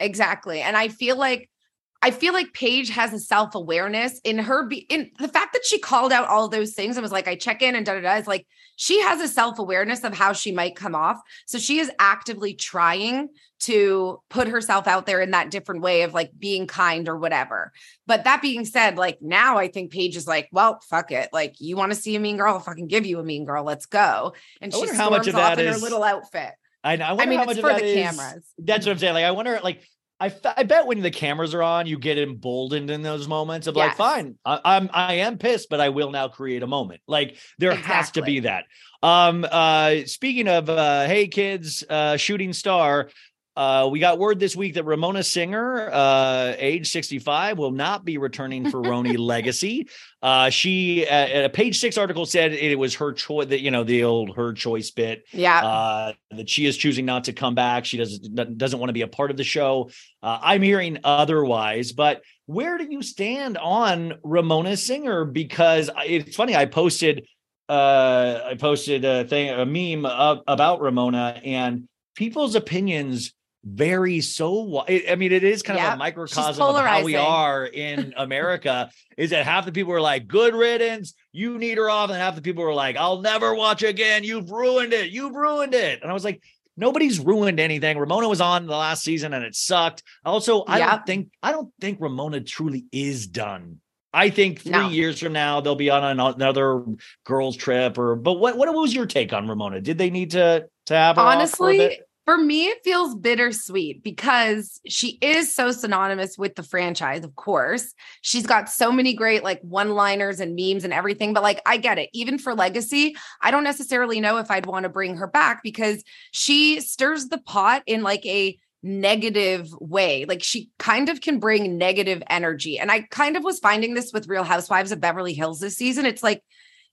[0.00, 0.60] Exactly.
[0.60, 1.50] And I feel like
[2.00, 5.80] I feel like Paige has a self-awareness in her be in the fact that she
[5.80, 8.14] called out all those things and was like, I check in and da da da.
[8.16, 8.46] Is like
[8.76, 11.20] she has a self-awareness of how she might come off.
[11.46, 13.30] So she is actively trying
[13.62, 17.72] to put herself out there in that different way of like being kind or whatever.
[18.06, 21.30] But that being said, like now I think Paige is like, well, fuck it.
[21.32, 23.64] Like you want to see a mean girl, I'll fucking give you a mean girl.
[23.64, 24.34] Let's go.
[24.60, 26.52] And I she storms how much of off that in her little outfit.
[26.84, 27.06] I, know.
[27.06, 28.44] I wonder mean, how it's much for of that the is- cameras.
[28.58, 29.14] That's what I'm saying.
[29.14, 29.82] Like, I wonder, like,
[30.20, 33.68] I, f- I bet when the cameras are on, you get emboldened in those moments
[33.68, 37.00] of like, fine, I, I'm I am pissed, but I will now create a moment.
[37.06, 38.64] Like, there has to be that.
[39.00, 43.10] Um, uh, speaking of, uh, hey kids, uh, shooting star.
[43.58, 48.16] Uh, we got word this week that Ramona Singer, uh, age 65, will not be
[48.16, 49.88] returning for RHONY Legacy.
[50.22, 53.82] Uh, she, uh, a page six article said it was her choice that, you know,
[53.82, 55.24] the old her choice bit.
[55.32, 55.58] Yeah.
[55.58, 57.84] Uh, that she is choosing not to come back.
[57.84, 59.90] She doesn't, doesn't want to be a part of the show.
[60.22, 65.24] Uh, I'm hearing otherwise, but where do you stand on Ramona Singer?
[65.24, 67.26] Because it's funny, I posted,
[67.68, 73.32] uh, I posted a thing, a meme up, about Ramona and people's opinions
[73.68, 78.14] vary so I mean, it is kind of a microcosm of how we are in
[78.16, 78.90] America.
[79.16, 82.34] is that half the people are like, "Good riddance, you need her off," and half
[82.34, 84.24] the people are like, "I'll never watch again.
[84.24, 85.10] You've ruined it.
[85.10, 86.42] You've ruined it." And I was like,
[86.76, 87.98] nobody's ruined anything.
[87.98, 90.04] Ramona was on the last season and it sucked.
[90.24, 90.90] Also, I Yep.
[90.90, 93.80] don't think I don't think Ramona truly is done.
[94.14, 94.88] I think three No.
[94.88, 96.84] years from now they'll be on another
[97.24, 98.14] girls trip or.
[98.16, 99.80] But what what was your take on Ramona?
[99.80, 102.00] Did they need to to have her off for a honestly?
[102.28, 107.94] For me it feels bittersweet because she is so synonymous with the franchise of course.
[108.20, 111.78] She's got so many great like one liners and memes and everything but like i
[111.78, 112.10] get it.
[112.12, 116.04] Even for legacy i don't necessarily know if i'd want to bring her back because
[116.30, 120.26] she stirs the pot in like a negative way.
[120.26, 124.12] Like she kind of can bring negative energy and i kind of was finding this
[124.12, 126.04] with real housewives of beverly hills this season.
[126.04, 126.44] It's like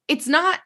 [0.08, 0.62] it's not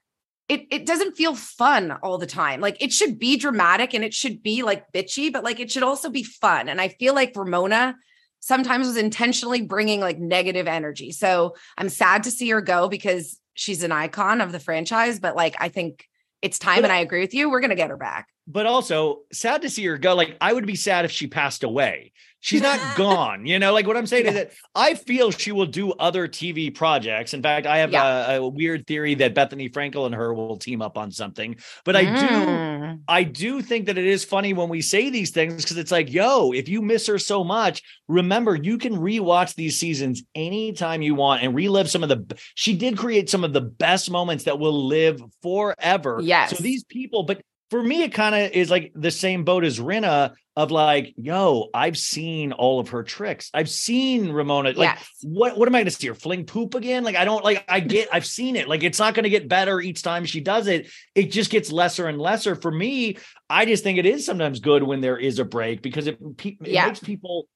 [0.50, 2.60] it it doesn't feel fun all the time.
[2.60, 5.84] Like it should be dramatic and it should be like bitchy, but like it should
[5.84, 6.68] also be fun.
[6.68, 7.96] And I feel like Ramona
[8.42, 11.12] sometimes was intentionally bringing like negative energy.
[11.12, 15.36] So I'm sad to see her go because she's an icon of the franchise, but
[15.36, 16.06] like I think
[16.42, 17.50] it's time and I agree with you.
[17.50, 18.28] We're going to get her back.
[18.48, 20.16] but also sad to see her go.
[20.16, 22.12] Like I would be sad if she passed away.
[22.41, 23.45] She's not gone.
[23.45, 26.74] You know, like what I'm saying is that I feel she will do other TV
[26.74, 27.34] projects.
[27.34, 28.34] In fact, I have Yeah.
[28.34, 31.57] a, a weird theory that Bethenny Frankel and her will team up on something.
[31.84, 33.02] But I do, Mm.
[33.07, 36.11] I do think that it is funny when we say these things because it's like,
[36.11, 41.16] yo, if you miss her so much, remember you can rewatch these seasons anytime you
[41.16, 42.38] want and relive some of the.
[42.56, 46.20] She did create some of the best moments that will live forever.
[46.24, 46.56] Yes.
[46.57, 49.80] So these people, but for me, it kind of is like the same boat as
[49.80, 53.50] Rinna of like, yo, I've seen all of her tricks.
[53.54, 54.70] I've seen Ramona.
[54.70, 55.10] Like, Yes.
[55.22, 57.04] what what am I gonna see her fling poop again?
[57.04, 58.68] Like, I don't like I get I've seen it.
[58.68, 60.90] Like, it's not gonna get better each time she does it.
[61.16, 62.56] It just gets lesser and lesser.
[62.56, 63.18] For me,
[63.50, 66.58] I just think it is sometimes good when there is a break because it, it
[66.68, 66.88] Yeah.
[66.88, 67.48] makes people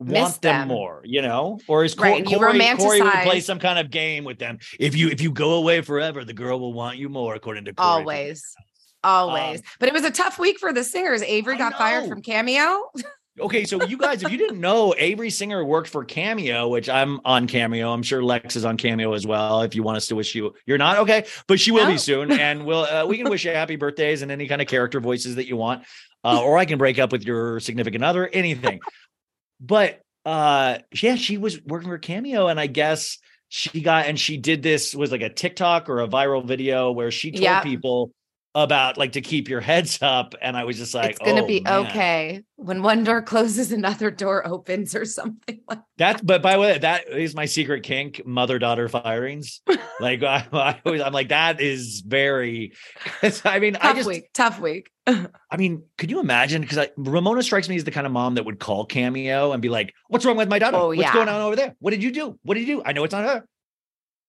[0.00, 0.58] Miss want them.
[0.60, 0.68] them.
[0.68, 1.60] more, you know?
[1.68, 4.38] Or is Right, Corey, and you Corey, Corey would play some kind of game with
[4.40, 4.58] them.
[4.80, 7.72] If you if you go away forever, the girl will want you more, according to
[7.74, 7.88] Corey.
[7.88, 8.44] Always.
[9.04, 9.60] Always.
[9.60, 11.22] Um, but it was a tough week for the singers.
[11.22, 12.90] Avery I got fired from Cameo.
[13.40, 17.18] Okay, so you guys, if you didn't know, Avery Singer worked for Cameo, which I'm
[17.24, 17.90] on Cameo.
[17.92, 19.62] I'm sure Lex is on Cameo as well.
[19.62, 21.90] If you want us to wish you, you're not okay, but she will No.
[21.90, 24.68] be soon, and we'll uh, we can wish you happy birthdays and any kind of
[24.68, 25.82] character voices that you want,
[26.22, 28.78] uh, or I can break up with your significant other, anything.
[29.60, 33.18] But uh, yeah, she was working for Cameo, and I guess
[33.48, 37.10] she got and she did this was like a TikTok or a viral video where
[37.10, 37.62] she told Yep.
[37.64, 38.12] people
[38.54, 41.46] about like to keep your heads up, and I was just like, it's gonna oh,
[41.46, 41.86] be man.
[41.86, 42.42] okay.
[42.56, 46.78] When one door closes, another door opens or something like That's but by the way,
[46.78, 49.60] that is my secret kink, mother daughter firings.
[50.00, 52.72] like I, I always, I'm like that is very,
[53.44, 54.30] I mean, I tough just, week.
[54.32, 54.90] Tough week.
[55.06, 56.62] I mean, could you imagine?
[56.62, 59.68] Because Ramona strikes me as the kind of mom that would call Cameo and be
[59.68, 60.76] like, "What's wrong with my daughter?
[60.76, 61.12] Oh, What's yeah.
[61.12, 61.74] going on over there?
[61.80, 62.38] What did you do?
[62.42, 62.82] What did you do?
[62.84, 63.44] I know it's not her."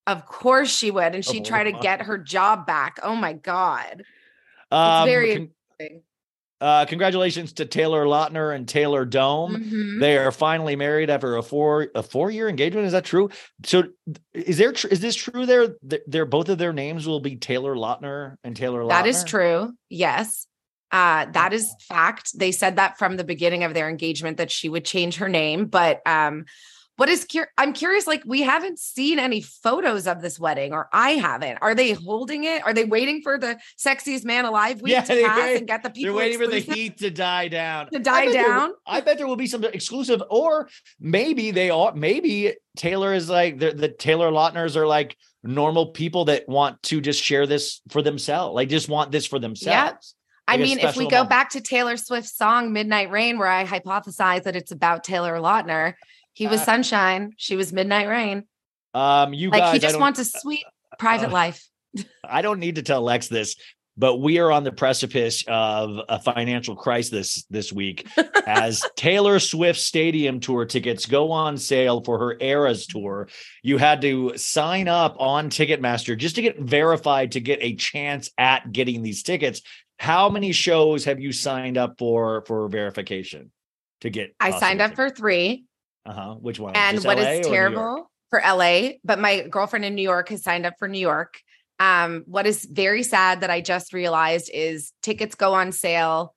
[0.07, 1.15] Of course she would.
[1.15, 2.99] And she'd Oh, try to get her job back.
[3.01, 4.03] Oh my God.
[4.75, 5.49] Um, it's very con-
[5.79, 6.03] interesting.
[6.61, 9.55] uh, congratulations to Taylor Lautner and Taylor Dome.
[9.55, 9.99] Mhm.
[9.99, 12.85] They are finally married after a four a four year engagement.
[12.87, 13.29] Is that true?
[13.65, 13.83] So,
[14.33, 15.45] is there tr- is this true?
[15.45, 15.75] There,
[16.07, 18.81] they're both of their names will be Taylor Lautner and Taylor.
[18.83, 18.89] Lautner?
[18.89, 19.73] That is true.
[19.89, 20.47] Yes.
[20.91, 22.29] Uh, that is fact.
[22.37, 25.65] They said that from the beginning of their engagement that she would change her name.
[25.65, 26.45] But um,
[26.97, 30.87] what is cur- I'm curious, like we haven't seen any photos of this wedding, or
[30.93, 31.57] I haven't.
[31.61, 32.63] Are they holding it?
[32.63, 35.83] Are they waiting for the sexiest man alive week Yeah, to pass wait- and get
[35.83, 37.89] the people They're waiting for the heat to die down.
[37.91, 38.71] To I die there down?
[38.87, 40.69] I bet there will be some exclusive, or
[40.99, 41.93] maybe they are.
[41.93, 47.01] Maybe Taylor is like the, the Taylor Lautners are like normal people that want to
[47.01, 48.55] just share this for themselves.
[48.55, 50.15] Like just want this for themselves.
[50.47, 51.29] I Like a mean, if we go moment.
[51.29, 55.95] back to Taylor Swift's song Midnight Rain, where I hypothesize that it's about Taylor Lautner,
[56.35, 57.33] he was uh, sunshine.
[57.37, 58.43] She was midnight rain.
[58.93, 60.65] Um, you like guys, he just wants a sweet
[60.99, 61.67] private uh, life.
[62.23, 63.55] I don't need to tell Lex this,
[63.95, 68.05] but we are on the precipice of a financial crisis this week
[68.45, 73.29] as Taylor Swift stadium tour tickets go on sale for her Eras tour.
[73.63, 78.29] You had to sign up on Ticketmaster just to get verified to get a chance
[78.37, 79.61] at getting these tickets.
[79.99, 83.51] How many shows have you signed up for for verification
[84.01, 84.35] to get?
[84.41, 85.63] I signed up for 3.
[86.05, 86.35] Uh-huh.
[86.35, 86.75] Which one?
[86.75, 90.43] And Just what LA is terrible for LA, but my girlfriend in New York has
[90.43, 91.39] signed up for New York.
[91.79, 96.33] Um, what is very sad that I just realized is tickets go on sale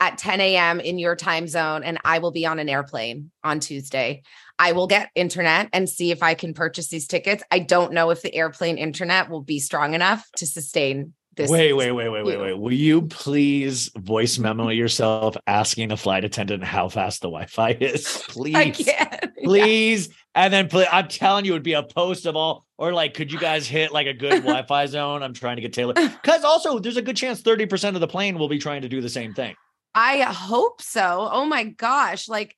[0.00, 0.80] at 10 a.m.
[0.80, 4.22] in your time zone, and I will be on an airplane on Tuesday.
[4.58, 7.42] I will get internet and see if I can purchase these tickets.
[7.50, 11.50] I don't know if the airplane internet will be strong enough to sustain this.
[11.50, 12.58] Wait, wait, wait, wait, wait, wait.
[12.58, 18.06] Will you please voice memo yourself asking a flight attendant how fast the Wi-Fi is?
[18.28, 18.54] Please.
[18.54, 19.36] I can't.
[19.44, 20.08] Please.
[20.34, 23.32] And then pl- I'm telling you, it'd be a post of all, or like, could
[23.32, 25.22] you guys hit like a good Wi-Fi zone?
[25.22, 25.94] I'm trying to get Taylor.
[25.94, 29.00] Because also there's a good chance 30% of the plane will be trying to do
[29.00, 29.54] the same thing.
[29.94, 31.28] I hope so.
[31.30, 32.28] Oh my gosh.
[32.28, 32.56] Like,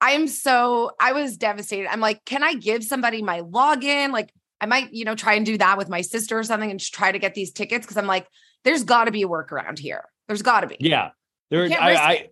[0.00, 1.88] I'm so, I was devastated.
[1.90, 4.12] I'm like, can I give somebody my login?
[4.12, 4.30] Like,
[4.60, 6.94] I might, you know, try and do that with my sister or something and just
[6.94, 7.86] try to get these tickets.
[7.86, 8.26] Cause I'm like,
[8.64, 10.04] there's got to be a workaround here.
[10.26, 10.76] There's got to be.
[10.80, 11.10] Yeah.
[11.50, 12.28] There, I, I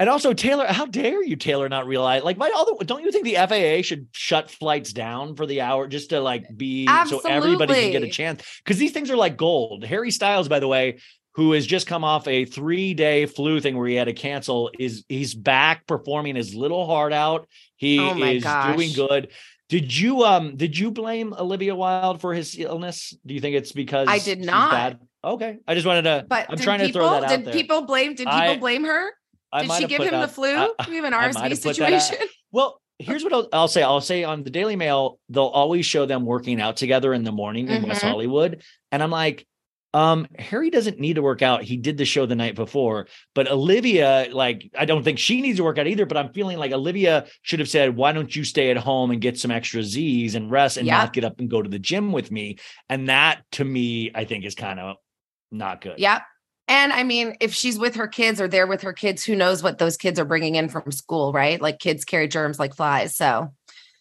[0.00, 3.24] and also Taylor, how dare you, Taylor, not realize like my other don't you think
[3.24, 7.74] the FAA should shut flights down for the hour just to like be so everybody
[7.74, 8.42] can get a chance?
[8.64, 9.84] Because these things are like gold.
[9.84, 11.00] Harry Styles, by the way,
[11.32, 15.04] who has just come off a three-day flu thing where he had to cancel, is
[15.06, 17.46] he's back performing his little heart out.
[17.76, 19.28] He Oh is doing good.
[19.70, 23.16] Did you um did you blame Olivia Wilde for his illness?
[23.24, 24.70] Do you think it's because I did not.
[24.72, 24.98] bad?
[25.24, 25.58] Okay.
[25.66, 27.52] I just wanted to But I'm trying to throw that out did there.
[27.54, 29.10] people blame, did people I- blame her?
[29.52, 30.48] I Did she give him the flu?
[30.54, 32.02] I- we have an RSV have put that out.
[32.02, 32.28] situation.
[32.52, 33.82] Well, here's what I'll, I'll say.
[33.82, 37.32] I'll say on the Daily Mail, they'll always show them working out together in the
[37.32, 38.08] morning in West Mhm.
[38.10, 38.62] Hollywood.
[38.92, 39.46] And I'm like,
[39.92, 41.62] um, Harry doesn't need to work out.
[41.64, 43.08] He did the show the night before.
[43.34, 46.06] But Olivia, like, I don't think she needs to work out either.
[46.06, 49.20] But I'm feeling like Olivia should have said, why don't you stay at home and
[49.20, 50.98] get some extra Z's and rest and Yeah.
[50.98, 52.58] not get up and go to the gym with me?
[52.88, 54.96] And that to me, I think is kind of
[55.50, 55.98] not good.
[55.98, 56.22] Yep.
[56.68, 59.60] And I mean, if she's with her kids or they're with her kids, who knows
[59.60, 61.60] what those kids are bringing in from school, right?
[61.60, 63.16] Like kids carry germs like flies.
[63.16, 63.48] So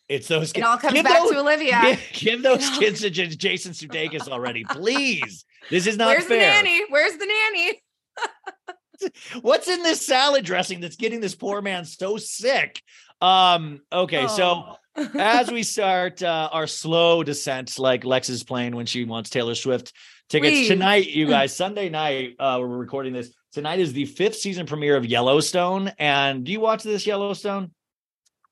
[0.07, 1.81] It's those it all comes Give back those- to Olivia.
[1.83, 5.45] Give, give those kids to Jason Sudeikis already, please.
[5.69, 6.37] This is not Where's fair.
[6.39, 6.81] the nanny?
[6.89, 7.81] Where's the nanny?
[9.41, 12.81] What's in this salad dressing that's getting this poor man so sick?
[13.21, 15.09] Um, okay, so Oh.
[15.17, 19.55] as we start uh, our slow descent, like Lex is playing when she wants Taylor
[19.55, 19.93] Swift
[20.29, 20.67] tickets Please.
[20.67, 23.33] tonight, you guys, Sunday night, uh, we're recording this.
[23.53, 25.91] Tonight is the fifth season premiere of Yellowstone.
[25.97, 27.71] And do you watch this Yellowstone?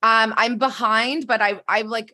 [0.02, 2.14] Um, I'm behind, but I I'm like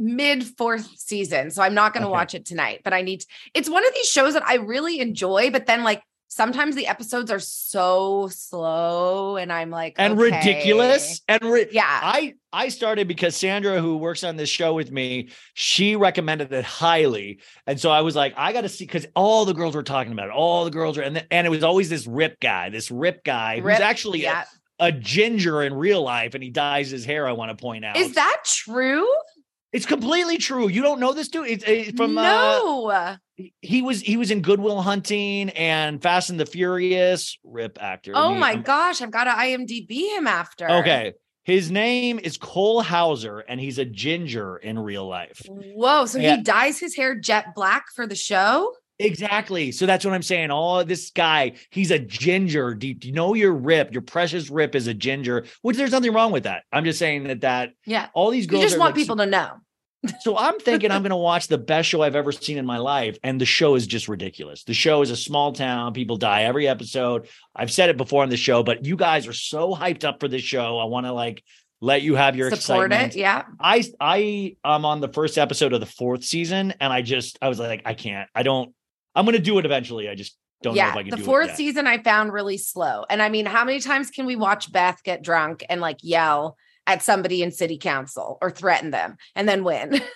[0.00, 2.12] mid fourth season, so I'm not going to Okay.
[2.12, 2.80] watch it tonight.
[2.82, 3.20] But I need.
[3.20, 6.86] To, it's one of these shows that I really enjoy, but then like sometimes the
[6.86, 10.22] episodes are so slow, and I'm like and okay.
[10.36, 11.82] ridiculous and ri- Yeah.
[11.86, 16.64] i i started because sandra who works on this show with me she recommended it
[16.64, 20.12] highly and so i was like i gotta see because all the girls were talking
[20.12, 22.68] about it all the girls were and, th- and it was always this rip guy
[22.70, 24.46] this rip guy Rip, who's actually a-
[24.80, 27.96] a, ginger in real life and he dyes his hair i want to point out
[27.96, 29.06] Is that true?
[29.72, 33.16] It's completely true you don't know this dude it's, it's from uh, no.
[33.60, 38.34] he was he was in goodwill hunting and fast and the furious rip actor oh
[38.34, 40.70] Me- my I'm- gosh, I've got to IMDb him after.
[40.70, 41.14] Okay.
[41.44, 45.40] His name is Cole Hauser, and he's a ginger in real life.
[45.48, 46.04] Whoa.
[46.04, 46.36] So Yeah.
[46.36, 48.72] he dyes his hair jet black for the show?
[49.04, 49.72] Exactly.
[49.72, 50.50] So that's what I'm saying.
[50.50, 52.74] Oh, this guy, he's a ginger.
[52.74, 53.92] Do you, do you know your rip?
[53.92, 56.64] Your precious rip is a ginger, which there's nothing wrong with that.
[56.72, 58.08] I'm just saying that that Yeah.
[58.14, 59.50] all these You girls just want like- people to know.
[60.20, 62.78] So I'm thinking I'm going to watch the best show I've ever seen in my
[62.78, 64.64] life, and the show is just ridiculous.
[64.64, 67.28] The show is a small town; people die every episode.
[67.54, 70.26] I've said it before on the show, but you guys are so hyped up for
[70.26, 70.78] this show.
[70.78, 71.44] I want to like
[71.82, 73.14] let you have your Support excitement.
[73.14, 73.18] it.
[73.18, 73.44] Yeah.
[73.60, 77.50] I I am on the first episode of the fourth season, and I just I
[77.50, 78.26] was like, I can't.
[78.34, 78.72] I don't.
[79.14, 80.08] I'm going to do it eventually.
[80.08, 83.04] I just don't know if I can The do fourth season I found really slow.
[83.08, 86.56] And I mean, how many times can we watch Beth get drunk and like yell
[86.86, 90.00] at somebody in city council or threaten them and then win?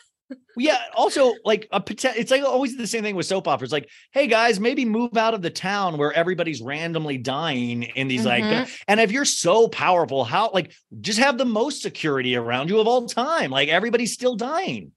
[0.56, 0.78] Yeah.
[0.96, 3.70] Also, like a it's like always the same thing with soap operas.
[3.70, 8.24] Like, hey guys, maybe move out of the town where everybody's randomly dying in these
[8.24, 8.42] like.
[8.42, 8.80] Mhm.
[8.88, 12.86] And if you're so powerful, how like just have the most security around you of
[12.86, 13.50] all time.
[13.50, 14.92] Like everybody's still dying.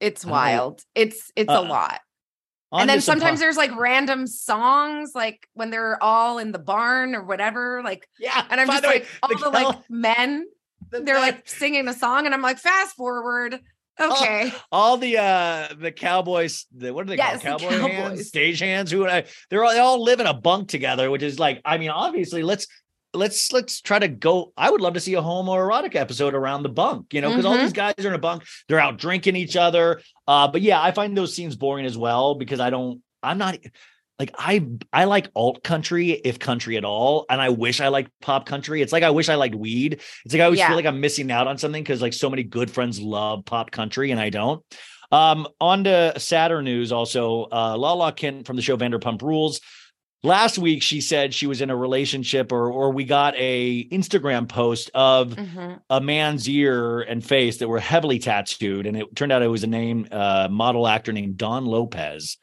[0.00, 0.34] It's I don't know.
[0.34, 0.82] wild.
[0.94, 2.00] It's it's Uh, a lot.
[2.72, 7.24] And then sometimes there's like random songs, like when they're all in the barn or
[7.24, 7.82] whatever.
[7.82, 8.44] Like, yeah.
[8.50, 10.46] and I'm just the way, like all the the, like men,
[10.90, 13.58] the they're like singing a song, and I'm like, fast forward.
[14.00, 14.52] Okay.
[14.70, 18.28] all the uh the cowboys the what are they Yes, called cowboy hands cowboys.
[18.28, 21.40] stage hands who I, they're all they all live in a bunk together which is
[21.40, 22.68] like i mean obviously let's
[23.14, 26.68] let's let's try to go i would love to see a homoerotic episode around the
[26.68, 27.62] bunk you know because all Mhm.
[27.62, 30.90] these guys are in a bunk they're out drinking each other uh but yeah i
[30.90, 33.58] find those scenes boring as well because i don't i'm not
[34.20, 38.10] like I I like alt country if country at all, and I wish I liked
[38.20, 38.82] pop country.
[38.82, 39.92] It's like I wish I liked weed.
[40.24, 40.66] It's like I always Yeah.
[40.66, 43.70] feel like I'm missing out on something because like so many good friends love pop
[43.70, 44.60] country and I don't.
[45.12, 47.44] Um, on to sadder news also.
[47.52, 49.60] Uh, Lala Kent from the show Vanderpump Rules.
[50.24, 54.48] Last week she said she was in a relationship, or or we got a Instagram
[54.48, 55.80] post of Mhm.
[55.88, 59.62] a man's ear and face that were heavily tattooed, and it turned out it was
[59.62, 62.36] a name uh, model actor named Don Lopez.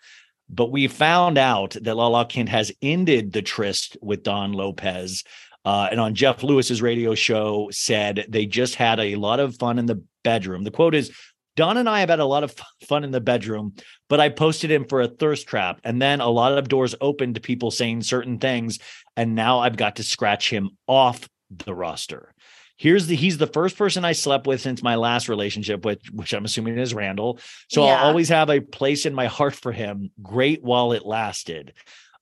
[0.49, 5.23] But we found out that Lala Kent has ended the tryst with Don Lopez.
[5.65, 9.79] Uh, and on Jeff Lewis's radio show, said they just had a lot of fun
[9.79, 10.63] in the bedroom.
[10.63, 11.11] The quote is
[11.55, 12.53] Don and I have had a lot of
[12.87, 13.75] fun in the bedroom,
[14.09, 15.79] but I posted him for a thirst trap.
[15.83, 18.79] And then a lot of doors opened to people saying certain things.
[19.15, 22.33] And now I've got to scratch him off the roster.
[22.77, 26.33] Here's the he's the first person I slept with since my last relationship, with which
[26.33, 27.39] I'm assuming is Randall.
[27.69, 27.93] So Yeah.
[27.93, 30.11] I'll always have a place in my heart for him.
[30.21, 31.73] Great while it lasted.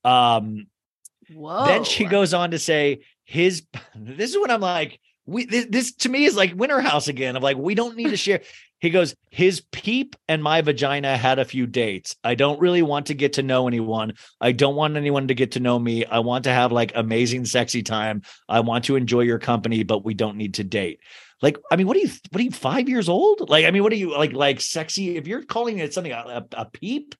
[0.04, 0.68] Um,
[1.34, 1.66] Whoa.
[1.66, 3.64] then she goes on to say his
[3.96, 5.00] this is what I'm like.
[5.26, 7.36] We this, this to me is like Winter House again.
[7.36, 8.42] I'm like, we don't need to share.
[8.80, 12.18] He goes, his peep and my vagina had a few dates.
[12.22, 14.16] I don't really want to get to know anyone.
[14.42, 16.04] I don't want anyone to get to know me.
[16.06, 18.24] I want to have like amazing sexy time.
[18.50, 21.00] I want to enjoy your company, but we don't need to date.
[21.42, 23.50] Like, I mean, what are you what are you five years old?
[23.50, 25.16] Like, I mean, what are you like like sexy?
[25.16, 27.16] If you're calling it something a, a, a peep,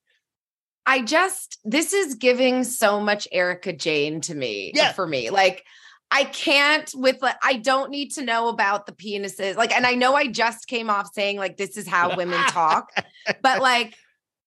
[0.86, 4.72] I just this is giving so much Erika Jayne to me.
[4.74, 4.92] Yeah.
[4.92, 5.30] For me.
[5.30, 5.64] Like
[6.10, 9.56] I can't with like I don't need to know about the penises.
[9.56, 12.90] Like, and I know I just came off saying like this is how women talk,
[13.42, 13.94] but like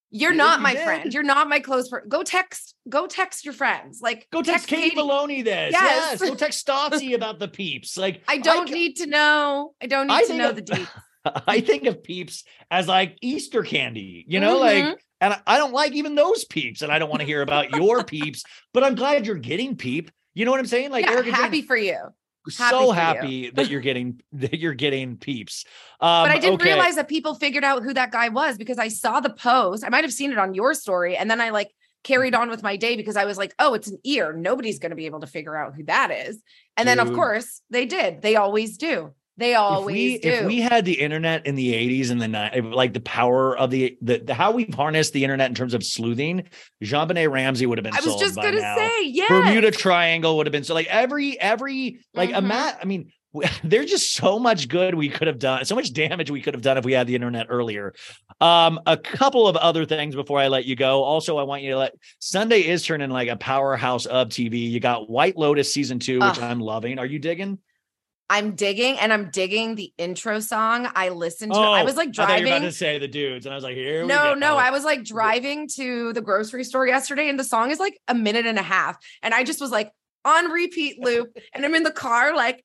[0.09, 0.84] you're not my did.
[0.85, 1.13] friend.
[1.13, 2.09] You're not my close friend.
[2.09, 3.99] Go text, go text your friends.
[4.01, 5.73] Like go text Katie Maloney this.
[5.73, 6.19] Yes.
[6.21, 6.29] Yes.
[6.29, 7.97] Go text Stotzy about the peeps.
[7.97, 9.73] Like I don't need to know.
[9.81, 10.88] I don't need I to know of- the deep.
[11.25, 14.59] I think of peeps as like Easter candy, you know, Mhm.
[14.61, 17.41] like, and I- I don't like even those peeps, and I don't want to hear
[17.41, 18.43] about your peeps,
[18.73, 20.09] but I'm glad you're getting peep.
[20.38, 20.91] You know what I'm saying?
[20.91, 21.95] Like, yeah, Erika Jayne, happy for you.
[21.95, 22.91] happy so for you.
[22.91, 25.65] happy that you're getting that you're getting peeps.
[25.99, 26.73] Um, but I didn't okay.
[26.73, 29.84] realize that people figured out who that guy was because I saw the post.
[29.84, 31.72] I might have seen it on your story, and then I like
[32.03, 34.31] carried on with my day because I was like, oh, it's an ear.
[34.31, 36.39] Nobody's going to be able to figure out who that is.
[36.77, 38.22] And then, of course, they did.
[38.22, 39.14] They always do.
[39.38, 40.30] They always if we do.
[40.30, 43.69] if we had the internet in the 80s and the ni- like the power of
[43.69, 46.43] the, the the how we've harnessed the internet in terms of sleuthing,
[46.84, 48.76] JonBenét Ramsey would have been I was just gonna now.
[48.76, 49.26] say, yeah.
[49.30, 52.45] Bermuda Triangle would have been so like every every like Mhm.
[52.45, 52.80] mat.
[52.81, 53.11] I mean
[53.64, 56.64] there's just so much good we could have done, so much damage we could have
[56.64, 57.93] done if we had the internet earlier.
[58.41, 61.03] Um, a couple of other things before I let you go.
[61.03, 64.72] Also, I want you to let Sunday is turning like a powerhouse of TV.
[64.72, 66.39] You got White Lotus season two, which Ugh.
[66.41, 66.97] I'm loving.
[66.97, 67.59] Are you digging?
[68.29, 70.89] I'm digging and I'm digging the intro song.
[70.95, 71.61] I listened to it.
[71.61, 72.47] I oh, was like Oh, I you driving.
[72.47, 74.33] about to say the dudes, and I was like, here we No, go.
[74.33, 74.57] no, no.
[74.57, 78.13] I was like driving to the grocery store yesterday and the song is like a
[78.13, 78.97] minute and a half.
[79.23, 79.91] And I just was like
[80.25, 82.63] on repeat loop and I'm in the car like,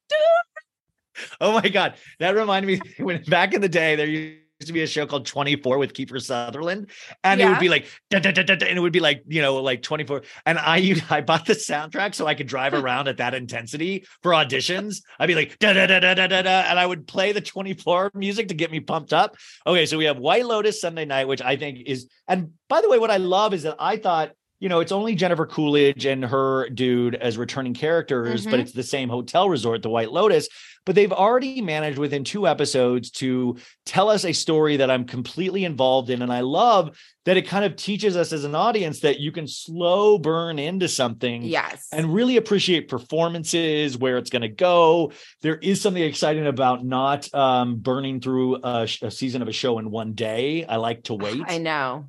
[1.40, 4.82] Oh my god, that reminded me when back in the day there used to be
[4.82, 6.90] a show called 24 with Kiefer Sutherland,
[7.24, 9.56] and it would be like da, da, da, and it would be like you know
[9.56, 10.22] like 24.
[10.47, 14.32] And I I bought the soundtrack so I could drive around at that intensity for
[14.32, 15.02] auditions.
[15.18, 18.12] I'd be like da da da da da da, and I would play the 24
[18.14, 19.36] music to get me pumped up.
[19.66, 22.89] Okay, so we have White Lotus Sunday night, which I think is, and by the
[22.89, 24.32] way, what I love is that I thought.
[24.62, 28.60] You know, it's only Jennifer Coolidge and her dude as returning characters, but Mhm.
[28.60, 30.48] it's the same hotel resort, the White Lotus
[30.84, 33.56] but they've already managed within two episodes to
[33.86, 36.22] tell us a story that I'm completely involved in.
[36.22, 39.47] And I love that it kind of teaches us as an audience that you can
[39.47, 41.86] slow burn into something yes.
[41.93, 45.12] and really appreciate performances, where it's going to go.
[45.43, 49.52] There is something exciting about not um, burning through a, sh- a season of a
[49.52, 50.64] show in one day.
[50.64, 51.43] I like to wait.
[51.47, 52.06] I know.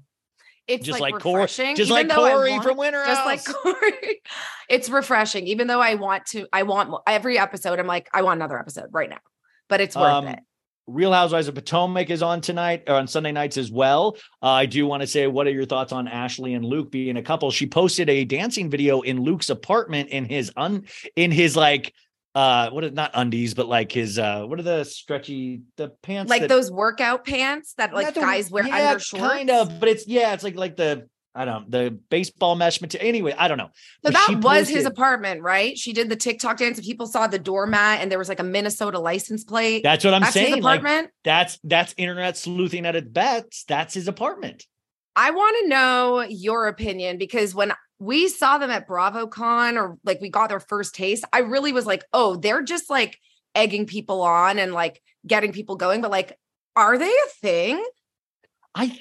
[0.67, 1.75] It's Just like, like Cor- refreshing.
[1.75, 4.21] just even like Kory want- from Winter Just like Kory.
[4.69, 5.45] It's refreshing.
[5.47, 7.79] Even though I want to, I want every episode.
[7.79, 9.19] I'm like, I want another episode right now.
[9.67, 10.39] But it's worth Um, it.
[10.87, 14.17] Real Housewives of Potomac is on tonight or on Sunday nights as well.
[14.41, 17.15] Uh, I do want to say, what are your thoughts on Ashley and Luke being
[17.17, 17.51] a couple?
[17.51, 20.85] She posted a dancing video in Luke's apartment in his un
[21.15, 21.93] in his like
[22.35, 26.29] uh what is not undies, but like his uh what are the stretchy the pants
[26.29, 29.25] Like that- those workout pants that like the- guys wear yeah, under shorts.
[29.25, 32.79] kind of, but it's yeah, it's like like the I don't know the baseball mesh
[32.79, 33.07] material.
[33.07, 33.69] Anyway, I don't know.
[33.73, 35.75] So But that was his apartment, right?
[35.75, 38.43] She did the TikTok dance and people saw the doormat and there was like a
[38.43, 39.81] Minnesota license plate.
[39.83, 40.61] That's what I'm That's saying.
[40.61, 41.11] Like apartment.
[41.23, 43.67] that's that's internet sleuthing at its best.
[43.67, 44.65] That's his apartment.
[45.15, 50.19] I want to know your opinion because when we saw them at BravoCon or like
[50.21, 53.19] we got their first taste, I really was like, oh, they're just like
[53.55, 56.01] egging people on and like getting people going.
[56.01, 56.37] But like,
[56.75, 57.83] are they a thing?
[58.75, 58.99] I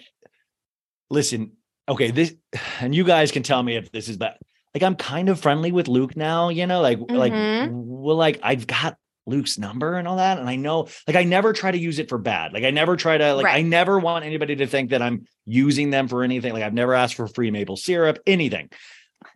[1.11, 1.53] listen,
[1.89, 2.35] okay, this
[2.81, 4.39] and you guys can tell me if this is bad.
[4.75, 7.71] Like I'm kind of friendly with Luke now, you know, like like Mhm.
[7.73, 10.39] well, like I've got Luke's number and all that.
[10.39, 12.53] And I know like I never try to use it for bad.
[12.53, 15.91] Like I never try to like I never want anybody to think that I'm using
[15.91, 16.53] them for anything.
[16.53, 18.71] Like I've never asked for free maple syrup, anything.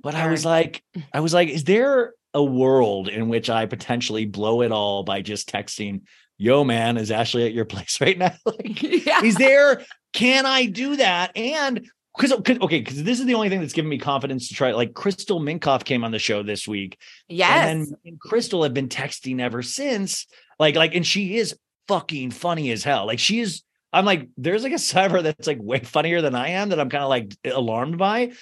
[0.03, 0.83] But I was like,
[1.13, 5.23] I was like, is there a world in which I potentially blow it all by
[5.23, 6.03] just texting,
[6.39, 8.35] yo, man, is Ashley at your place right now?
[8.45, 8.83] like,
[9.25, 11.37] is there, can I do that?
[11.37, 14.73] And because, okay, because this is the only thing that's given me confidence to try.
[14.73, 16.99] Like Crystal Minkoff came on the show this week.
[17.29, 17.67] Yes.
[17.67, 20.27] And then and Crystal have been texting ever since.
[20.59, 21.57] Like, like, and she is
[21.89, 23.07] fucking funny as hell.
[23.07, 23.63] Like, she is,
[23.93, 26.91] I'm like, there's like a her that's like way funnier than I am that I'm
[26.91, 28.33] kind of like alarmed by.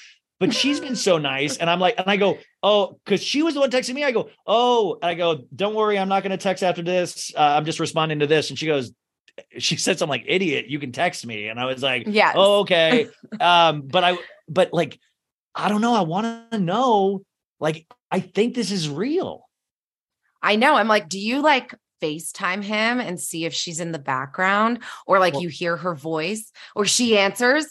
[0.41, 1.57] But she's been so nice.
[1.57, 4.05] And I'm like, and I go, oh, because she was the one texting me.
[4.05, 7.33] I go, oh, I go, don't worry, I'm not going to text after this.
[7.35, 8.51] Uh, I'm just responding to this.
[8.51, 8.93] And she goes,
[9.59, 11.49] she said something like, idiot, you can text me.
[11.49, 13.09] And I was like, yeah oh, okay.
[13.41, 14.99] um, but I, but like,
[15.55, 15.95] I don't know.
[15.95, 17.23] I want to know,
[17.61, 19.49] like, I think this is real.
[20.43, 20.75] I know.
[20.75, 25.19] I'm like, do you like FaceTime him and see if she's in the background or
[25.19, 27.67] like you hear her voice or she answers?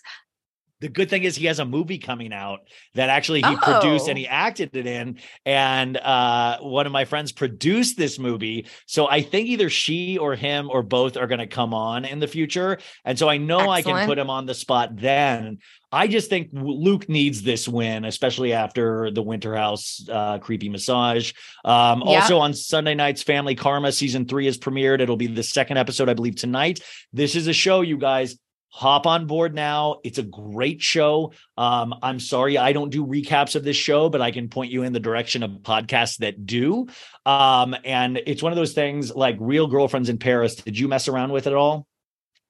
[0.84, 2.60] The good thing is he has a movie coming out
[2.96, 4.20] that actually he produced and Oh.
[4.20, 5.18] he acted it in.
[5.46, 8.68] And uh, one of my friends produced this movie.
[8.86, 12.20] So I think either she or him or both are going to come on in
[12.20, 12.80] the future.
[13.06, 15.60] And so I know I can put him on the spot then.
[15.90, 21.32] I just think Luke needs this win, especially after the Winter House uh, creepy massage.
[21.64, 22.16] Um, Yeah.
[22.20, 25.00] Also on Sunday nights, Family Karma season three is premiered.
[25.00, 26.82] It'll be the second episode, I believe, tonight.
[27.14, 28.38] This is a show, you guys.
[28.76, 30.00] Hop on board now.
[30.04, 31.32] It's a great show.
[31.56, 34.82] Um, I'm sorry I don't do recaps of this show, but I can point you
[34.82, 36.88] in the direction of podcasts that do.
[37.24, 40.56] Um, and it's one of those things like Real Girlfriends in Paris.
[40.56, 41.86] Did you mess around with it at all?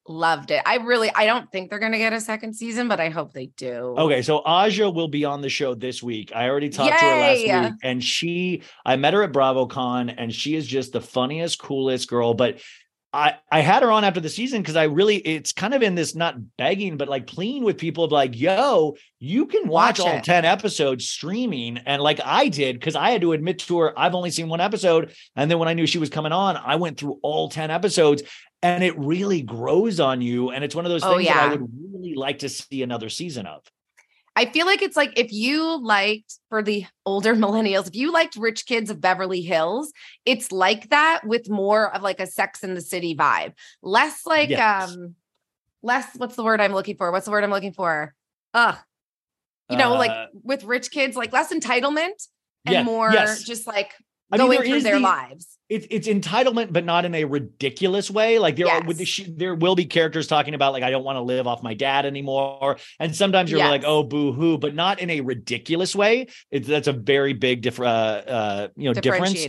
[0.07, 0.61] Loved it.
[0.65, 3.31] I really, I don't think they're going to get a second season, but I hope
[3.31, 3.95] they do.
[3.97, 6.33] Okay, so Aja will be on the show this week.
[6.35, 10.33] I already talked to her last week, and she, I met her at BravoCon, and
[10.33, 12.33] she is just the funniest, coolest girl.
[12.33, 12.59] But
[13.13, 15.93] I I had her on after the season because I really it's kind of in
[15.95, 20.07] this not begging but like pleading with people of like yo you can watch, Watch
[20.07, 20.23] all it.
[20.23, 24.15] 10 episodes streaming and like I did because I had to admit to her I've
[24.15, 26.97] only seen one episode and then when I knew she was coming on I went
[26.97, 28.23] through all 10 episodes
[28.63, 31.47] and it really grows on you and it's one of those Oh, things that I
[31.51, 33.61] would really like to see another season of.
[34.35, 38.35] I feel like it's like if you liked for the older millennials, if you liked
[38.35, 39.91] Rich Kids of Beverly Hills,
[40.25, 43.53] it's like that with more of like a Sex in the City vibe.
[43.81, 44.91] Less like Yes.
[44.91, 45.15] um
[45.81, 47.11] less what's the word I'm looking for?
[47.11, 48.13] What's the word I'm looking for?
[48.53, 48.77] Ugh.
[49.69, 52.27] You know, like Uh, with rich kids, like less entitlement
[52.65, 53.43] and Yeah, more yes.
[53.43, 53.93] just like
[54.33, 55.47] I mean, going there through their the- lives.
[55.69, 58.39] it's it's entitlement, but not in a ridiculous way.
[58.39, 61.17] Like there are with the, there will be characters talking about like I don't want
[61.17, 63.69] to live off my dad anymore, and sometimes you're Yes.
[63.69, 66.27] like oh boo hoo, but not in a ridiculous way.
[66.51, 69.45] It's that's a very big different uh, uh you know difference.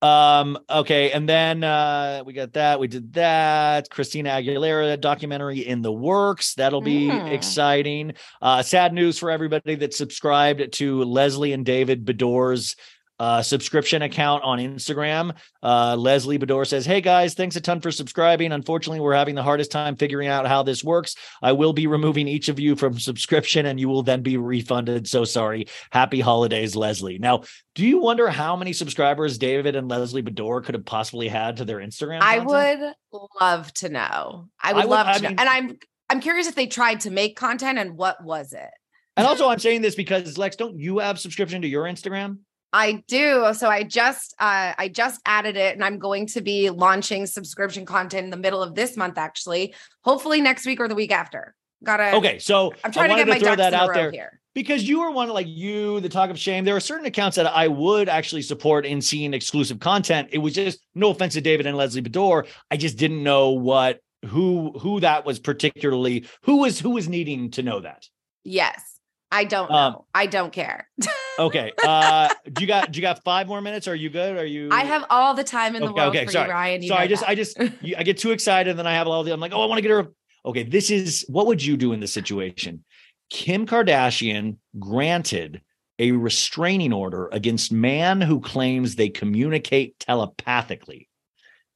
[0.00, 0.58] Um.
[0.68, 2.80] Okay, and then uh we got that.
[2.80, 3.88] We did that.
[3.88, 6.54] Christina Aguilera documentary in the works.
[6.54, 7.30] That'll be Mm.
[7.32, 8.14] exciting.
[8.40, 12.74] Uh, sad news for everybody that subscribed to Lesley and David Beador's
[13.22, 15.32] uh, subscription account on Instagram.
[15.62, 18.50] Uh, Lesley Beador says, "Hey guys, thanks a ton for subscribing.
[18.50, 21.14] Unfortunately, we're having the hardest time figuring out how this works.
[21.40, 25.06] I will be removing each of you from subscription, and you will then be refunded.
[25.06, 25.68] So sorry.
[25.92, 27.42] Happy holidays, Lesley." Now,
[27.76, 31.64] do you wonder how many subscribers David and Lesley Beador could have possibly had to
[31.64, 32.22] their Instagram?
[32.22, 32.96] I content?
[33.12, 34.48] would love to know.
[34.60, 35.28] I would, would- love I to know.
[35.28, 35.78] And I'm
[36.10, 38.70] I'm curious if they tried to make content and what was it?
[39.16, 42.38] And also, I'm saying this because Lex, don't you have subscription to your Instagram?
[42.72, 43.52] I do.
[43.54, 47.84] So I just uh I just added it and I'm going to be launching subscription
[47.84, 49.74] content in the middle of this month actually.
[50.04, 51.54] Hopefully next week or the week after.
[51.84, 54.40] Gotta Okay, so I'm trying to get wanted my throw ducks that out there here.
[54.54, 56.64] because you are one of like you, the talk of shame.
[56.64, 60.28] There are certain accounts that I would actually support in seeing exclusive content.
[60.32, 62.46] It was just no offense to David and Lesley Beador.
[62.70, 67.50] I just didn't know what who who that was particularly who was who was needing
[67.50, 68.06] to know that.
[68.44, 68.91] Yes.
[69.32, 69.76] I don't know.
[69.76, 70.88] Um, I don't care.
[71.38, 71.72] Okay.
[71.82, 73.88] Uh do you got do you got five more minutes?
[73.88, 74.36] Are you good?
[74.36, 76.48] Are you I have all the time in the okay, world okay, for sorry.
[76.48, 76.82] you, Ryan.
[76.82, 77.30] You so know I just that.
[77.30, 79.52] I just you- I get too excited and then I have all the I'm like,
[79.54, 80.08] oh, I want to get her.
[80.44, 82.84] Okay, this is what would you do in this situation?
[83.30, 85.62] Kim Kardashian granted
[85.98, 91.08] a restraining order against man who claims they communicate telepathically.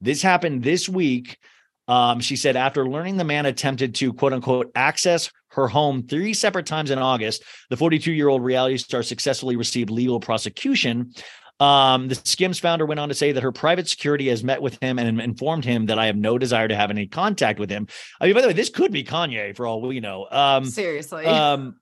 [0.01, 1.39] This happened this week.
[1.87, 6.33] Um, she said after learning the man attempted to quote unquote access her home three
[6.33, 11.13] separate times in August, the 42 year old reality star successfully received legal prosecution.
[11.59, 14.77] Um, the Skims founder went on to say that her private security has met with
[14.81, 17.87] him and informed him that I have no desire to have any contact with him.
[18.21, 20.27] I mean, by the way, this could be Kanye for all we know.
[20.29, 21.25] Um, Seriously.
[21.25, 21.77] um,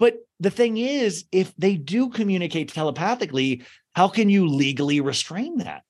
[0.00, 3.62] but the thing is, if they do communicate telepathically,
[3.94, 5.82] how can you legally restrain that?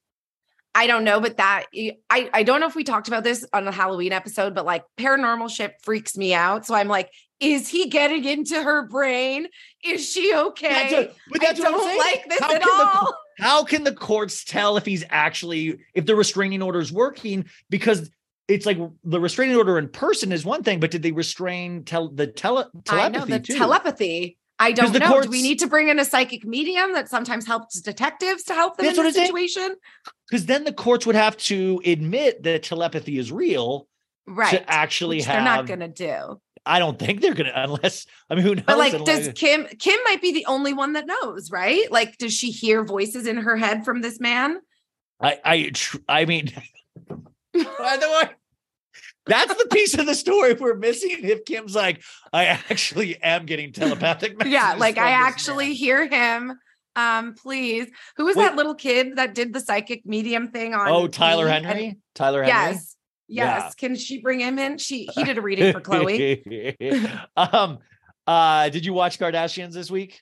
[0.75, 1.65] I don't know, but that
[2.09, 4.85] I I don't know if we talked about this on the Halloween episode, but like
[4.99, 6.65] paranormal shit freaks me out.
[6.67, 7.11] So I'm like,
[7.41, 9.49] is he getting into her brain?
[9.85, 10.69] Is she okay?
[10.69, 11.99] That's what- but I that's I'm don't saying.
[11.99, 13.15] like this How at can the- all.
[13.39, 17.47] How can the courts tell if he's actually if the restraining order is working?
[17.71, 18.11] Because
[18.49, 22.09] it's like the restraining order in person is one thing, but did they restrain tell
[22.11, 23.55] the tele- I telepathy know the too?
[23.57, 24.37] telepathy.
[24.61, 25.09] I don't know.
[25.09, 28.55] courts- Do we need to bring in a psychic medium that sometimes helps detectives to
[28.55, 29.27] help them in what this I'm saying.
[29.27, 29.75] situation?
[30.29, 33.89] Because then the courts would have to admit that telepathy is real
[34.29, 34.51] Right.
[34.51, 35.37] to actually which have.
[35.37, 36.41] they're not gonna do.
[36.67, 38.65] I don't think they're gonna unless I mean who knows?
[38.67, 41.91] But like, unless- does Kim Kim might be the only one that knows, right?
[41.91, 44.59] Like, does she hear voices in her head from this man?
[45.21, 46.53] I I tr- I mean,
[47.09, 48.31] by the way,
[49.31, 51.17] that's the piece of the story we're missing.
[51.23, 52.03] If Kim's like,
[52.33, 54.53] I actually am getting telepathic messages.
[54.53, 56.59] yeah, like I actually hear him.
[56.97, 57.89] Um, please.
[58.17, 58.45] Who was Wait.
[58.45, 60.89] that little kid that did the psychic medium thing on?
[60.89, 61.63] Oh, Tyler TV?
[61.65, 61.87] Henry.
[61.87, 62.73] And- Tyler Henry.
[62.73, 62.97] Yes.
[63.29, 63.75] Yes.
[63.77, 64.77] Can she bring him in?
[64.79, 67.17] She he did a reading for Khloe.
[67.37, 67.79] um.
[68.27, 68.69] Uh.
[68.71, 70.21] Did you watch Kardashians this week?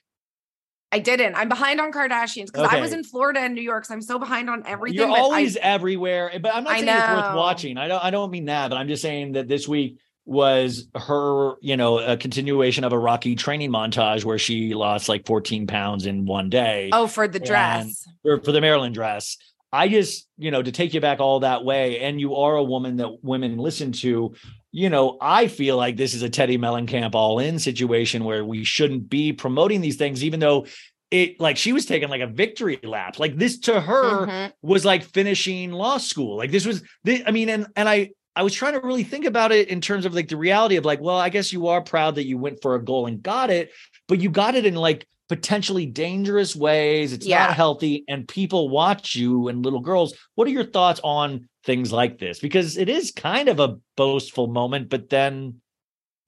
[0.91, 1.35] I didn't.
[1.35, 4.17] I'm behind on Kardashians because I was in Florida and New York, so I'm so
[4.17, 4.97] behind on everything.
[4.99, 7.77] You're but I- always everywhere, eh, but I'm not I saying it's worth watching.
[7.77, 8.03] I don't.
[8.03, 11.99] I don't mean that, but I'm just saying that this week was her, you know,
[11.99, 16.49] a continuation of a Rocky training montage where she lost like 14 pounds in one
[16.49, 16.89] day.
[16.93, 18.07] oh, for the dress.
[18.23, 19.37] or for the Marilyn dress.
[19.71, 22.63] I just, you know, to take you back all that way, and you are a
[22.63, 24.33] woman that women listen to,
[24.71, 28.63] you know, I feel like this is a Teddi Mellencamp all in situation where we
[28.63, 30.67] shouldn't be promoting these things, even though
[31.11, 33.17] it like she was taking like a victory lap.
[33.17, 34.53] Like this to her Mhm.
[34.61, 36.37] was like finishing law school.
[36.37, 39.25] Like this was this, I mean, and and I I was trying to really think
[39.25, 41.81] about it in terms of like the reality of like, well, I guess you are
[41.81, 43.71] proud that you went for a goal and got it,
[44.07, 47.13] but you got it in like potentially dangerous ways.
[47.13, 47.45] It's Yeah.
[47.45, 50.13] not healthy, and people watch you and little girls.
[50.35, 52.39] What are your thoughts on things like this?
[52.39, 55.61] Because it is kind of a boastful moment, but then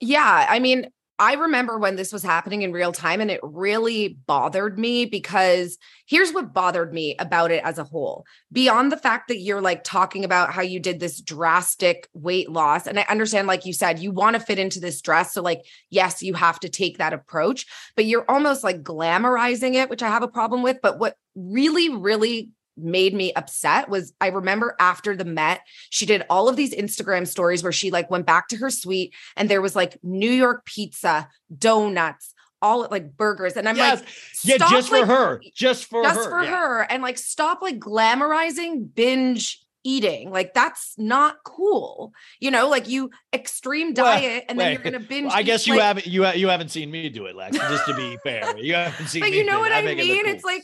[0.03, 0.87] Yeah, I mean,
[1.21, 5.77] I remember when this was happening in real time and it really bothered me because
[6.07, 8.25] here's what bothered me about it as a whole.
[8.51, 12.87] Beyond the fact that you're like talking about how you did this drastic weight loss
[12.87, 15.61] and I understand like you said you want to fit into this dress so like
[15.91, 20.07] yes, you have to take that approach, but you're almost like glamorizing it, which I
[20.07, 25.15] have a problem with, but what really really made me upset was I remember after
[25.15, 28.57] the Met, she did all of these Instagram stories where she like went back to
[28.57, 33.53] her suite and there was like New York pizza, donuts, all like burgers.
[33.57, 33.99] And I'm Yes.
[33.99, 34.09] like,
[34.43, 36.49] yeah, just for her, just for just her, for yeah.
[36.51, 36.81] her.
[36.83, 40.29] And like stop like glamorizing binge eating.
[40.29, 42.13] Like that's not cool.
[42.39, 45.31] You know, like you extreme diet and then Wait, you're gonna binge.
[45.33, 47.57] I eat, guess you like- haven't you you haven't seen me do it, Lex.
[47.57, 49.21] Just to be fair, you haven't seen.
[49.21, 50.23] But you know what I, it mean?
[50.25, 50.33] cool.
[50.33, 50.63] It's like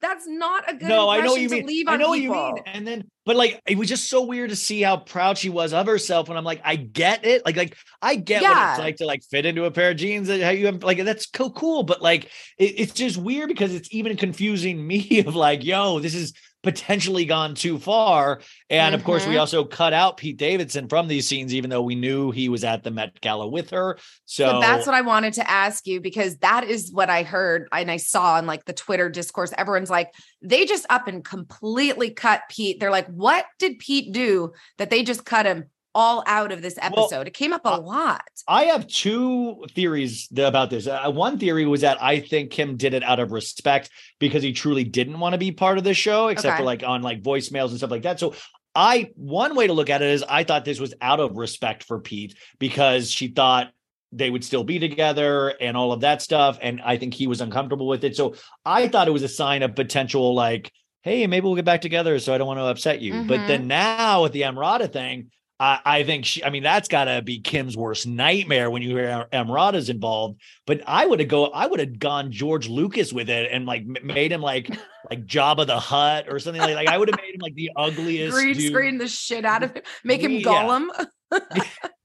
[0.00, 1.66] that's not a good no, I know what you to mean.
[1.66, 2.34] leave I on know people.
[2.34, 2.62] what you mean.
[2.66, 5.72] And then, but like, it was just so weird to see how proud she was
[5.72, 6.28] of herself.
[6.28, 7.44] When I'm like, I get it.
[7.44, 8.70] Like, like I get what Yeah.
[8.70, 11.28] it's like to like fit into a pair of jeans that how you like that's
[11.36, 11.82] so cool.
[11.82, 12.24] But like,
[12.58, 16.32] it, it's just weird because it's even confusing me of like, yo, this is
[16.62, 18.40] potentially gone too far.
[18.68, 19.40] And of course, we Mhm.
[19.40, 22.82] also cut out Pete Davidson from these scenes, even though we knew he was at
[22.82, 23.96] the Met Gala with her.
[24.26, 27.68] So, So that's what I wanted to ask you because that is what I heard
[27.72, 29.52] and I saw in like the Twitter discourse.
[29.56, 30.12] Everyone's like,
[30.42, 32.78] they just up and completely cut Pete.
[32.80, 35.64] They're like, what did Pete do that they just cut him
[35.94, 37.26] all out of this episode?
[37.26, 38.22] it came up a lot.
[38.46, 40.86] I have two theories about this.
[40.86, 44.52] Uh, one theory was that I think Kim did it out of respect because he
[44.52, 47.68] truly didn't want to be part of the show, except for like on like voicemails
[47.68, 48.20] and stuff like that.
[48.20, 48.34] So
[48.74, 51.82] I one way to look at it is I thought this was out of respect
[51.84, 53.72] for Pete because she thought
[54.12, 56.58] they would still be together and all of that stuff.
[56.60, 58.16] And I think he was uncomfortable with it.
[58.16, 58.34] So
[58.64, 60.70] I thought it was a sign of potential like,
[61.02, 62.18] hey, maybe we'll get back together.
[62.18, 63.24] So I don't want to upset you.
[63.24, 63.46] But Mhm.
[63.46, 65.30] then now with the Emrata thing,
[65.60, 69.26] I, I think she, I mean, that's gotta be Kim's worst nightmare when you hear
[69.30, 70.40] Emrata's involved.
[70.66, 73.84] But I would have go, I would have gone George Lucas with it and like
[73.84, 74.70] made him like
[75.10, 77.70] like Jabba the Hutt or something like like I would have made him like the
[77.76, 78.72] ugliest Green dude.
[78.72, 80.42] screen the shit out of him, make him Yeah.
[80.42, 80.88] Gollum.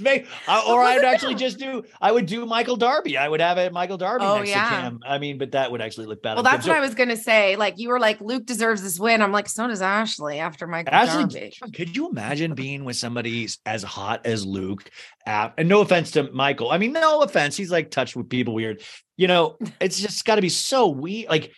[0.00, 3.16] Make- or I'd actually just do I would do Michael Darby.
[3.16, 4.70] I would have it Michael Darby Oh, next yeah.
[4.70, 5.00] to Kim.
[5.06, 6.34] I mean, but that would actually look bad.
[6.34, 6.52] Well, Kim.
[6.52, 7.56] that's So- what I was gonna say.
[7.56, 9.22] Like you were like, Luke deserves this win.
[9.22, 11.72] I'm like, so does Ashley after Michael Ashley, Darby.
[11.74, 14.90] could you imagine being with somebody as hot as Luke?
[15.26, 16.70] Uh, and no offense to Michael.
[16.70, 17.56] I mean, no offense.
[17.56, 18.82] He's like touched with people weird.
[19.16, 21.28] You know, it's just got to be so weird.
[21.28, 21.52] Like,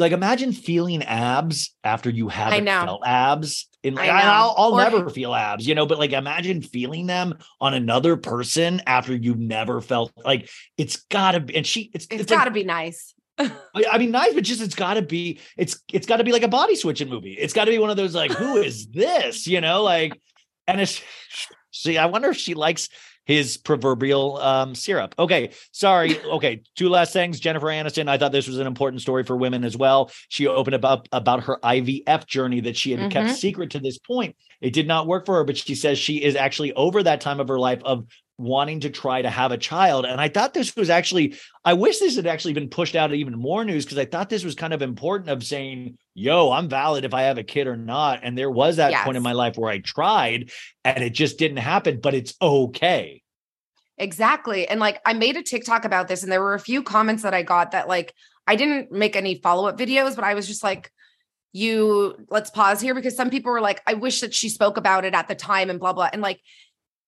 [0.00, 3.68] like imagine feeling abs after you haven't felt abs.
[3.82, 4.30] In I like, know.
[4.30, 5.86] I'll, I'll Or- never feel abs, you know.
[5.86, 10.12] But like, imagine feeling them on another person after you've never felt.
[10.16, 11.56] Like, it's got to be.
[11.56, 13.14] And she, it's It's it's like- got to be nice.
[13.38, 13.50] I
[13.92, 15.40] I mean, nice, but just it's got to be.
[15.56, 17.32] It's it's got to be like a body switching movie.
[17.32, 19.46] It's got to be one of those like, who is this?
[19.46, 20.20] You know, like,
[20.66, 21.00] and it's.
[21.72, 22.88] See, I wonder if she likes
[23.24, 25.14] his proverbial um, syrup.
[25.18, 26.20] Okay, sorry.
[26.24, 27.38] Okay, two last things.
[27.38, 28.08] Jennifer Aniston.
[28.08, 30.10] I thought this was an important story for women as well.
[30.28, 33.34] She opened about about her IVF journey that she had kept Mhm.
[33.34, 34.36] secret to this point.
[34.60, 37.40] It did not work for her, but she says she is actually over that time
[37.40, 38.06] of her life of
[38.36, 40.06] wanting to try to have a child.
[40.06, 43.38] And I thought this was actually, I wish this had actually been pushed out even
[43.38, 47.04] more news because I thought this was kind of important of saying, yo, I'm valid
[47.04, 48.20] if I have a kid or not.
[48.22, 50.50] And there was that point in my life where I tried
[50.84, 53.22] and it just didn't happen, but it's okay.
[53.96, 54.68] Exactly.
[54.68, 57.34] And like I made a TikTok about this and there were a few comments that
[57.34, 58.14] I got that like
[58.46, 60.90] I didn't make any follow-up videos, but I was just like
[61.52, 65.04] you let's pause here because some people were like I wish that she spoke about
[65.04, 66.40] it at the time and blah blah and like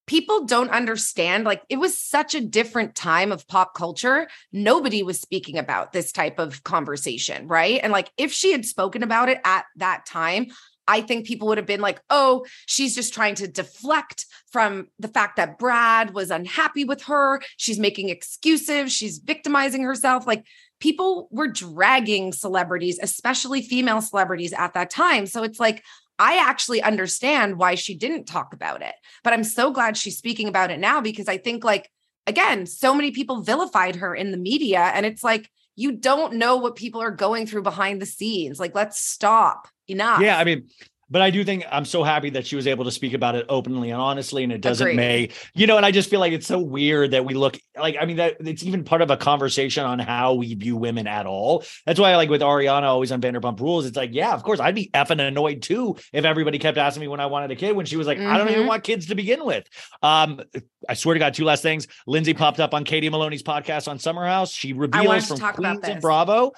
[0.06, 5.20] people don't understand like it was such a different time of pop culture nobody was
[5.20, 9.38] speaking about this type of conversation right and like if she had spoken about it
[9.44, 10.46] at that time
[10.88, 15.08] I think people would have been like, oh, she's just trying to deflect from the
[15.08, 17.40] fact that Brad was unhappy with her.
[17.56, 18.92] She's making excuses.
[18.92, 20.26] She's victimizing herself.
[20.26, 20.44] Like
[20.80, 25.26] people were dragging celebrities, especially female celebrities at that time.
[25.26, 25.84] So it's like,
[26.22, 28.94] I actually understand why she didn't talk about it.
[29.24, 31.90] But I'm so glad she's speaking about it now because I think, like,
[32.28, 34.92] again, so many people vilified her in the media.
[34.94, 38.60] And it's like, you don't know what people are going through behind the scenes.
[38.60, 39.66] Like, let's stop.
[39.88, 40.20] Enough.
[40.22, 40.68] Yeah, I mean,
[41.12, 43.46] but I do think I'm so happy that she was able to speak about it
[43.48, 44.96] openly and honestly, and it doesn't Agreed.
[44.96, 47.96] may, you know, and I just feel like it's so weird that we look like,
[48.00, 51.26] I mean, that it's even part of a conversation on how we view women at
[51.26, 51.64] all.
[51.86, 53.84] That's why I like with Ariana always on Vanderpump Rules.
[53.86, 57.08] It's like, yeah, of course, I'd be effing annoyed too if everybody kept asking me
[57.08, 58.68] when I wanted a kid when she was like, I don't even Mhm.
[58.68, 59.66] want kids to begin with.
[60.02, 60.40] Um,
[60.88, 61.86] I swear to God, two last things.
[62.06, 64.50] Lindsay popped up on Katie Maloney's podcast on Summer House.
[64.52, 66.00] She reveals from talk Queens this.
[66.00, 66.52] Bravo.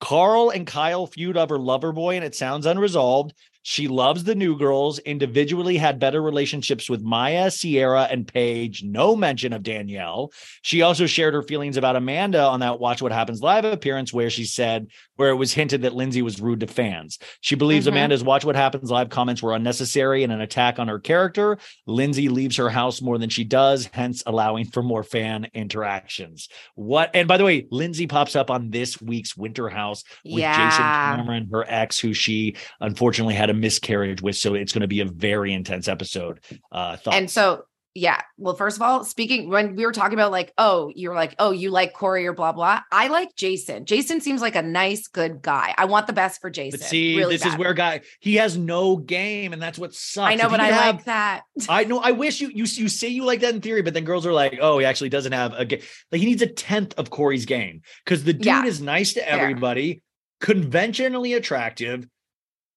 [0.00, 3.32] Carl and Kyle feud over Loverboy, and it sounds unresolved.
[3.68, 8.84] She loves the new girls, individually had better relationships with Mya, Ciara, and Paige.
[8.84, 10.30] No mention of Danielle.
[10.62, 14.30] She also shared her feelings about Amanda on that Watch What Happens Live appearance, where
[14.30, 14.86] she said,
[15.16, 17.18] where it was hinted that Lindsay was rude to fans.
[17.40, 17.90] She believes Mhm.
[17.90, 21.58] Amanda's Watch What Happens Live comments were unnecessary and an attack on her character.
[21.88, 26.48] Lindsay leaves her house more than she does, hence allowing for more fan interactions.
[26.76, 27.10] What?
[27.14, 30.54] And by the way, Lindsay pops up on this week's Winter House with Yeah.
[30.70, 34.36] Jason Cameron, her ex, who she unfortunately had a miscarriage with.
[34.36, 36.40] So it's going to be a very intense episode.
[36.70, 37.16] Uh, thoughts?
[37.16, 37.64] And so,
[37.98, 38.20] yeah.
[38.36, 41.50] Well, first of all, speaking when we were talking about like, oh, you're like, oh,
[41.50, 42.82] you like Kory or blah blah.
[42.92, 43.86] I like Jason.
[43.86, 45.74] Jason seems like a nice, good guy.
[45.78, 46.78] I want the best for Jason.
[46.78, 50.30] But see, really this is where guy he has no game, and that's what sucks.
[50.30, 51.44] I know, If but I have- like that.
[51.70, 51.98] I know.
[51.98, 54.32] I wish you you you say you like that in theory, but then girls are
[54.34, 55.80] like, oh, he actually doesn't have a game.
[56.12, 58.66] Like he needs a tenth of Kory's game because the dude Yeah.
[58.66, 59.40] is nice to Fair.
[59.40, 60.02] everybody,
[60.42, 62.06] conventionally attractive.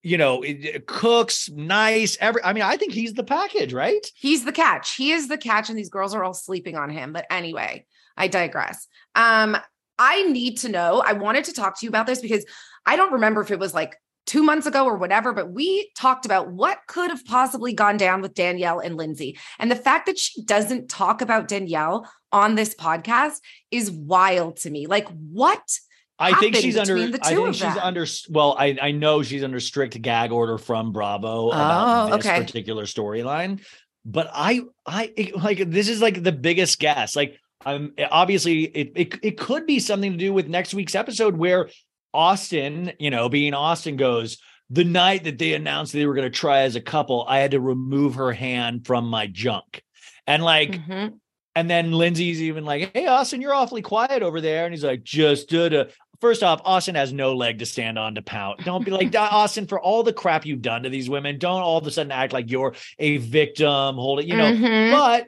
[0.02, 2.18] You know, it- it cooks nice.
[2.22, 4.06] Every I mean, I think he's the package, right?
[4.16, 4.96] He's the catch.
[4.96, 7.12] He is the catch, and these girls are all sleeping on him.
[7.14, 7.86] But anyway,
[8.16, 8.88] I digress.
[9.16, 9.58] Um,
[9.98, 11.04] I need to know.
[11.06, 12.46] I wanted to talk to you about this because
[12.86, 16.26] I don't remember if it was like two months ago or whatever, but we talked
[16.26, 19.38] about what could have possibly gone down with Danielle and Lindsay.
[19.58, 23.40] And the fact that she doesn't talk about Danielle on this podcast
[23.72, 24.86] is wild to me.
[24.86, 25.80] Like, what?
[26.20, 26.98] I think she's under.
[26.98, 27.78] I think she's them?
[27.82, 28.06] under.
[28.30, 32.40] Well, I I know she's under strict gag order from Bravo about Oh, this okay.
[32.42, 33.62] particular storyline.
[34.06, 37.16] But I I like this is like the biggest guess.
[37.16, 41.38] Like um obviously it, it it could be something to do with next week's episode
[41.38, 41.70] where
[42.14, 44.38] Austin, you know, being Austin goes.
[44.72, 47.52] The night that they announced they were going to try as a couple, I had
[47.52, 49.82] to remove her hand from my junk.
[50.28, 51.14] And like, Mhm.
[51.56, 55.04] and then Lindsay's even like, "Hey, Austin, you're awfully quiet over there." And he's like,
[55.04, 55.88] "Just did a."
[56.22, 58.64] First off, Austin has no leg to stand on to pout.
[58.66, 61.38] Don't be like Austin for all the crap you've done to these women.
[61.38, 63.96] Don't all of a sudden act like you're a victim.
[63.96, 64.52] Hold it, you know.
[64.52, 64.92] Mhm.
[64.92, 65.28] But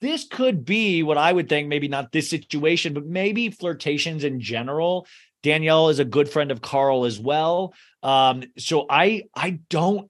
[0.00, 1.68] this could be what I would think.
[1.68, 5.06] Maybe not this situation, but maybe flirtations in general.
[5.44, 7.72] Danielle is a good friend of Carl as well.
[8.02, 10.08] Um, so I I don't.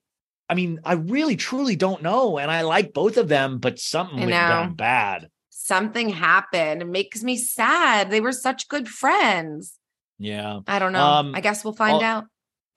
[0.48, 4.18] I mean, I really truly don't know, and I like both of them, but something
[4.18, 5.28] went down bad.
[5.50, 6.82] Something happened.
[6.82, 8.10] It makes me sad.
[8.10, 9.78] They were such good friends.
[10.22, 10.60] Yeah.
[10.66, 11.04] I don't know.
[11.04, 12.24] Um, I guess we'll find al- out.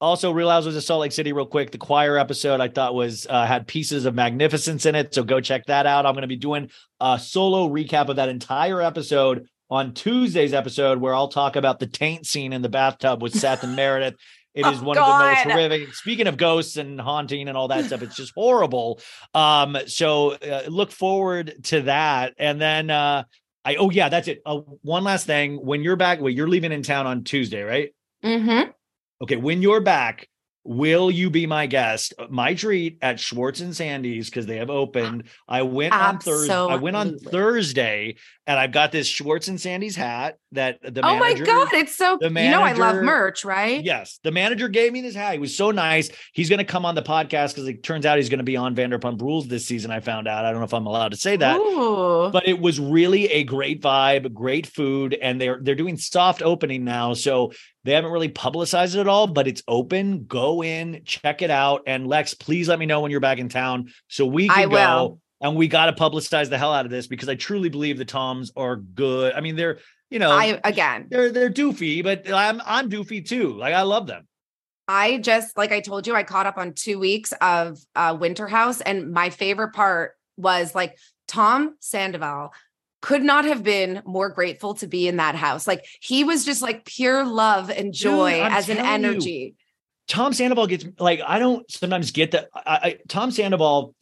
[0.02, 1.72] Also, Real Housewives of Salt Lake City, real quick.
[1.72, 5.40] The choir episode I thought was uh, had pieces of magnificence in it, so go
[5.40, 6.06] check that out.
[6.06, 6.70] I'm going to be doing
[7.00, 11.88] a solo recap of that entire episode on Tuesday's episode, where I'll talk about the
[11.88, 14.16] taint scene in the bathtub with Seth and Meredith.
[14.56, 15.94] It is Oh, one of the most horrific.
[15.96, 19.02] Speaking of ghosts and haunting and all that stuff, it's just horrible.
[19.34, 22.36] Um, so uh, look forward to that.
[22.38, 23.26] And then uh,
[23.66, 24.42] I oh yeah, that's it.
[24.46, 25.58] Uh, one last thing.
[25.66, 27.94] When you're back, well, you're leaving in town on Tuesday, right?
[28.24, 28.70] Mm-hmm.
[29.24, 30.30] Okay, when you're back,
[30.66, 32.14] will you be my guest?
[32.30, 35.26] My treat at Schwartz and Sandy's because they have ah, opened.
[35.48, 36.54] I went on Thursday.
[36.54, 38.16] I went on Thursday,
[38.48, 42.18] and I've got this Schwartz and Sandy's hat that the Oh my god, it's so
[42.20, 43.84] the manager, you know I love merch, right?
[43.84, 45.34] Yes, the manager gave me this hat.
[45.34, 46.10] He was so nice.
[46.34, 48.58] He's going to come on the podcast because it turns out he's going to be
[48.58, 49.92] on Vanderpump Rules this season.
[49.92, 50.46] I found out.
[50.46, 52.32] I don't know if I'm allowed to say that, Ooh.
[52.32, 56.84] but it was really a great vibe, great food, and they're they're doing soft opening
[56.84, 57.52] now, so
[57.86, 59.28] they haven't really publicized it at all.
[59.28, 60.26] But it's open.
[60.26, 63.48] Go in, check it out, and Lex, please let me know when you're back in
[63.48, 64.70] town so we can I go.
[64.70, 65.20] will.
[65.42, 68.06] And we got to publicize the hell out of this because I truly believe the
[68.06, 69.34] Toms are good.
[69.34, 69.80] I mean, they're
[70.10, 73.54] you know I again they're they're doofy, but I'm I'm doofy too.
[73.54, 74.28] Like I love them.
[74.88, 78.48] I just like I told you, I caught up on two weeks of uh Winter
[78.48, 80.98] House, and my favorite part was like
[81.28, 82.54] Tom Sandoval
[83.06, 85.68] could not have been more grateful to be in that house.
[85.68, 89.10] Like he was just like pure love and joy I'm as an telling you.
[89.12, 89.56] energy.
[90.08, 92.50] Tom Sandoval gets like I don't sometimes get that.
[92.56, 93.94] I, I Tom Sandoval,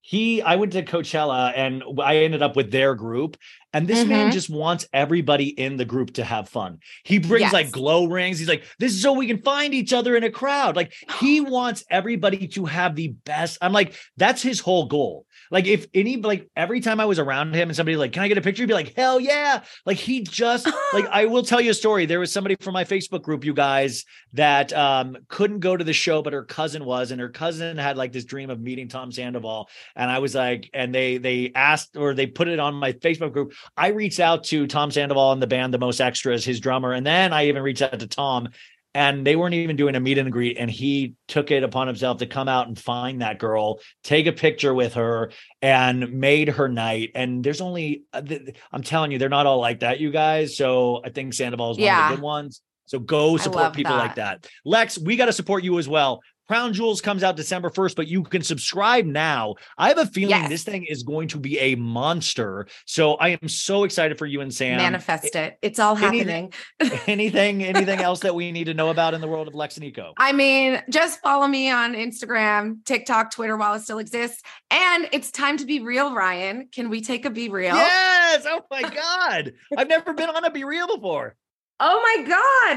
[0.00, 3.36] he I went to Coachella and I ended up with their group,
[3.72, 4.32] And this man Mhm.
[4.32, 6.80] just wants everybody in the group to have fun.
[7.04, 8.40] He brings like glow rings.
[8.40, 10.74] He's like, this is so we can find each other in a crowd.
[10.74, 13.58] Like he wants everybody to have the best.
[13.62, 15.24] I'm like, that's his whole goal.
[15.54, 18.28] Like if any like every time I was around him and somebody like, can I
[18.28, 18.64] get a picture?
[18.64, 19.62] He'd be like, hell yeah.
[19.86, 22.06] Like he just like I will tell you a story.
[22.06, 25.92] There was somebody from my Facebook group, you guys, that um couldn't go to the
[25.92, 29.12] show, but her cousin was, and her cousin had like this dream of meeting Tom
[29.12, 29.68] Sandoval.
[29.94, 33.32] And I was like, and they they asked or they put it on my Facebook
[33.32, 33.52] group.
[33.76, 37.06] I reached out to Tom Sandoval and the band The Most Extras, his drummer, and
[37.06, 38.48] then I even reached out to Tom.
[38.94, 40.56] And they weren't even doing a meet and greet.
[40.56, 44.32] And he took it upon himself to come out and find that girl, take a
[44.32, 47.10] picture with her, and made her night.
[47.16, 48.22] And there's only, uh,
[48.70, 50.56] I'm telling you, they're not all like that, you guys.
[50.56, 52.60] So I think Sandoval is one of the good ones.
[52.86, 54.46] So go support people like that.
[54.64, 56.20] Lex, we got to support you as well.
[56.48, 59.54] Crown Jewels comes out December 1st, but you can subscribe now.
[59.78, 60.48] I have a feeling Yes.
[60.50, 62.66] this thing is going to be a monster.
[62.86, 64.76] So I am so excited for you and Sam.
[64.76, 65.56] Manifest it.
[65.62, 67.00] It's all anything- happening.
[67.06, 70.12] anything, anything else that we need to know about in the world of Lex Niko?
[70.18, 74.42] I mean, just follow me on Instagram, TikTok, Twitter while it still exists.
[74.70, 76.68] And it's time to be real, Ryan.
[76.72, 77.74] Can we take a be real?
[77.74, 78.44] Yes.
[78.46, 79.52] Oh my God.
[79.76, 81.36] I've never been on a Be Real before.
[81.80, 82.26] Oh my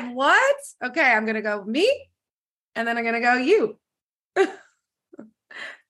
[0.02, 0.16] God.
[0.16, 0.56] What?
[0.86, 1.90] Okay, I'm going to go me
[2.78, 3.78] and then I'm going to go you.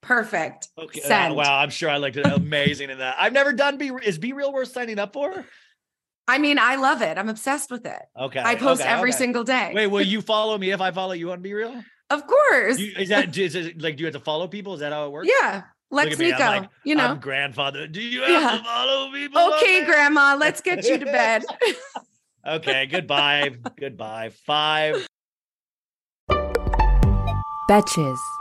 [0.01, 0.69] Perfect.
[0.77, 1.01] Okay.
[1.01, 1.59] uh, wow.
[1.59, 3.15] I'm sure I looked amazing in that.
[3.19, 5.45] I've never done Be Is Be Real worth signing up for?
[6.29, 7.17] I mean, I love it.
[7.17, 8.01] I'm obsessed with it.
[8.17, 8.41] Okay.
[8.43, 9.17] I post okay, every okay.
[9.17, 9.71] single day.
[9.73, 11.83] Wait, will you follow me if I follow you on Be Real?
[12.09, 12.79] Of course.
[12.79, 14.73] You, is that is it, like do you have to follow people?
[14.73, 15.29] Is that how it works?
[15.41, 15.63] yeah.
[15.89, 16.45] Look Lex at me, I'm Nico.
[16.45, 17.05] like, you know.
[17.05, 17.87] I'm grandfather.
[17.87, 18.57] Do you have Yeah.
[18.57, 19.53] to follow people?
[19.53, 21.43] okay, Grandma, let's get you to bed.
[22.45, 23.51] Okay, goodbye.
[23.77, 24.31] goodbye.
[24.45, 25.07] Five.
[27.67, 28.39] Betches.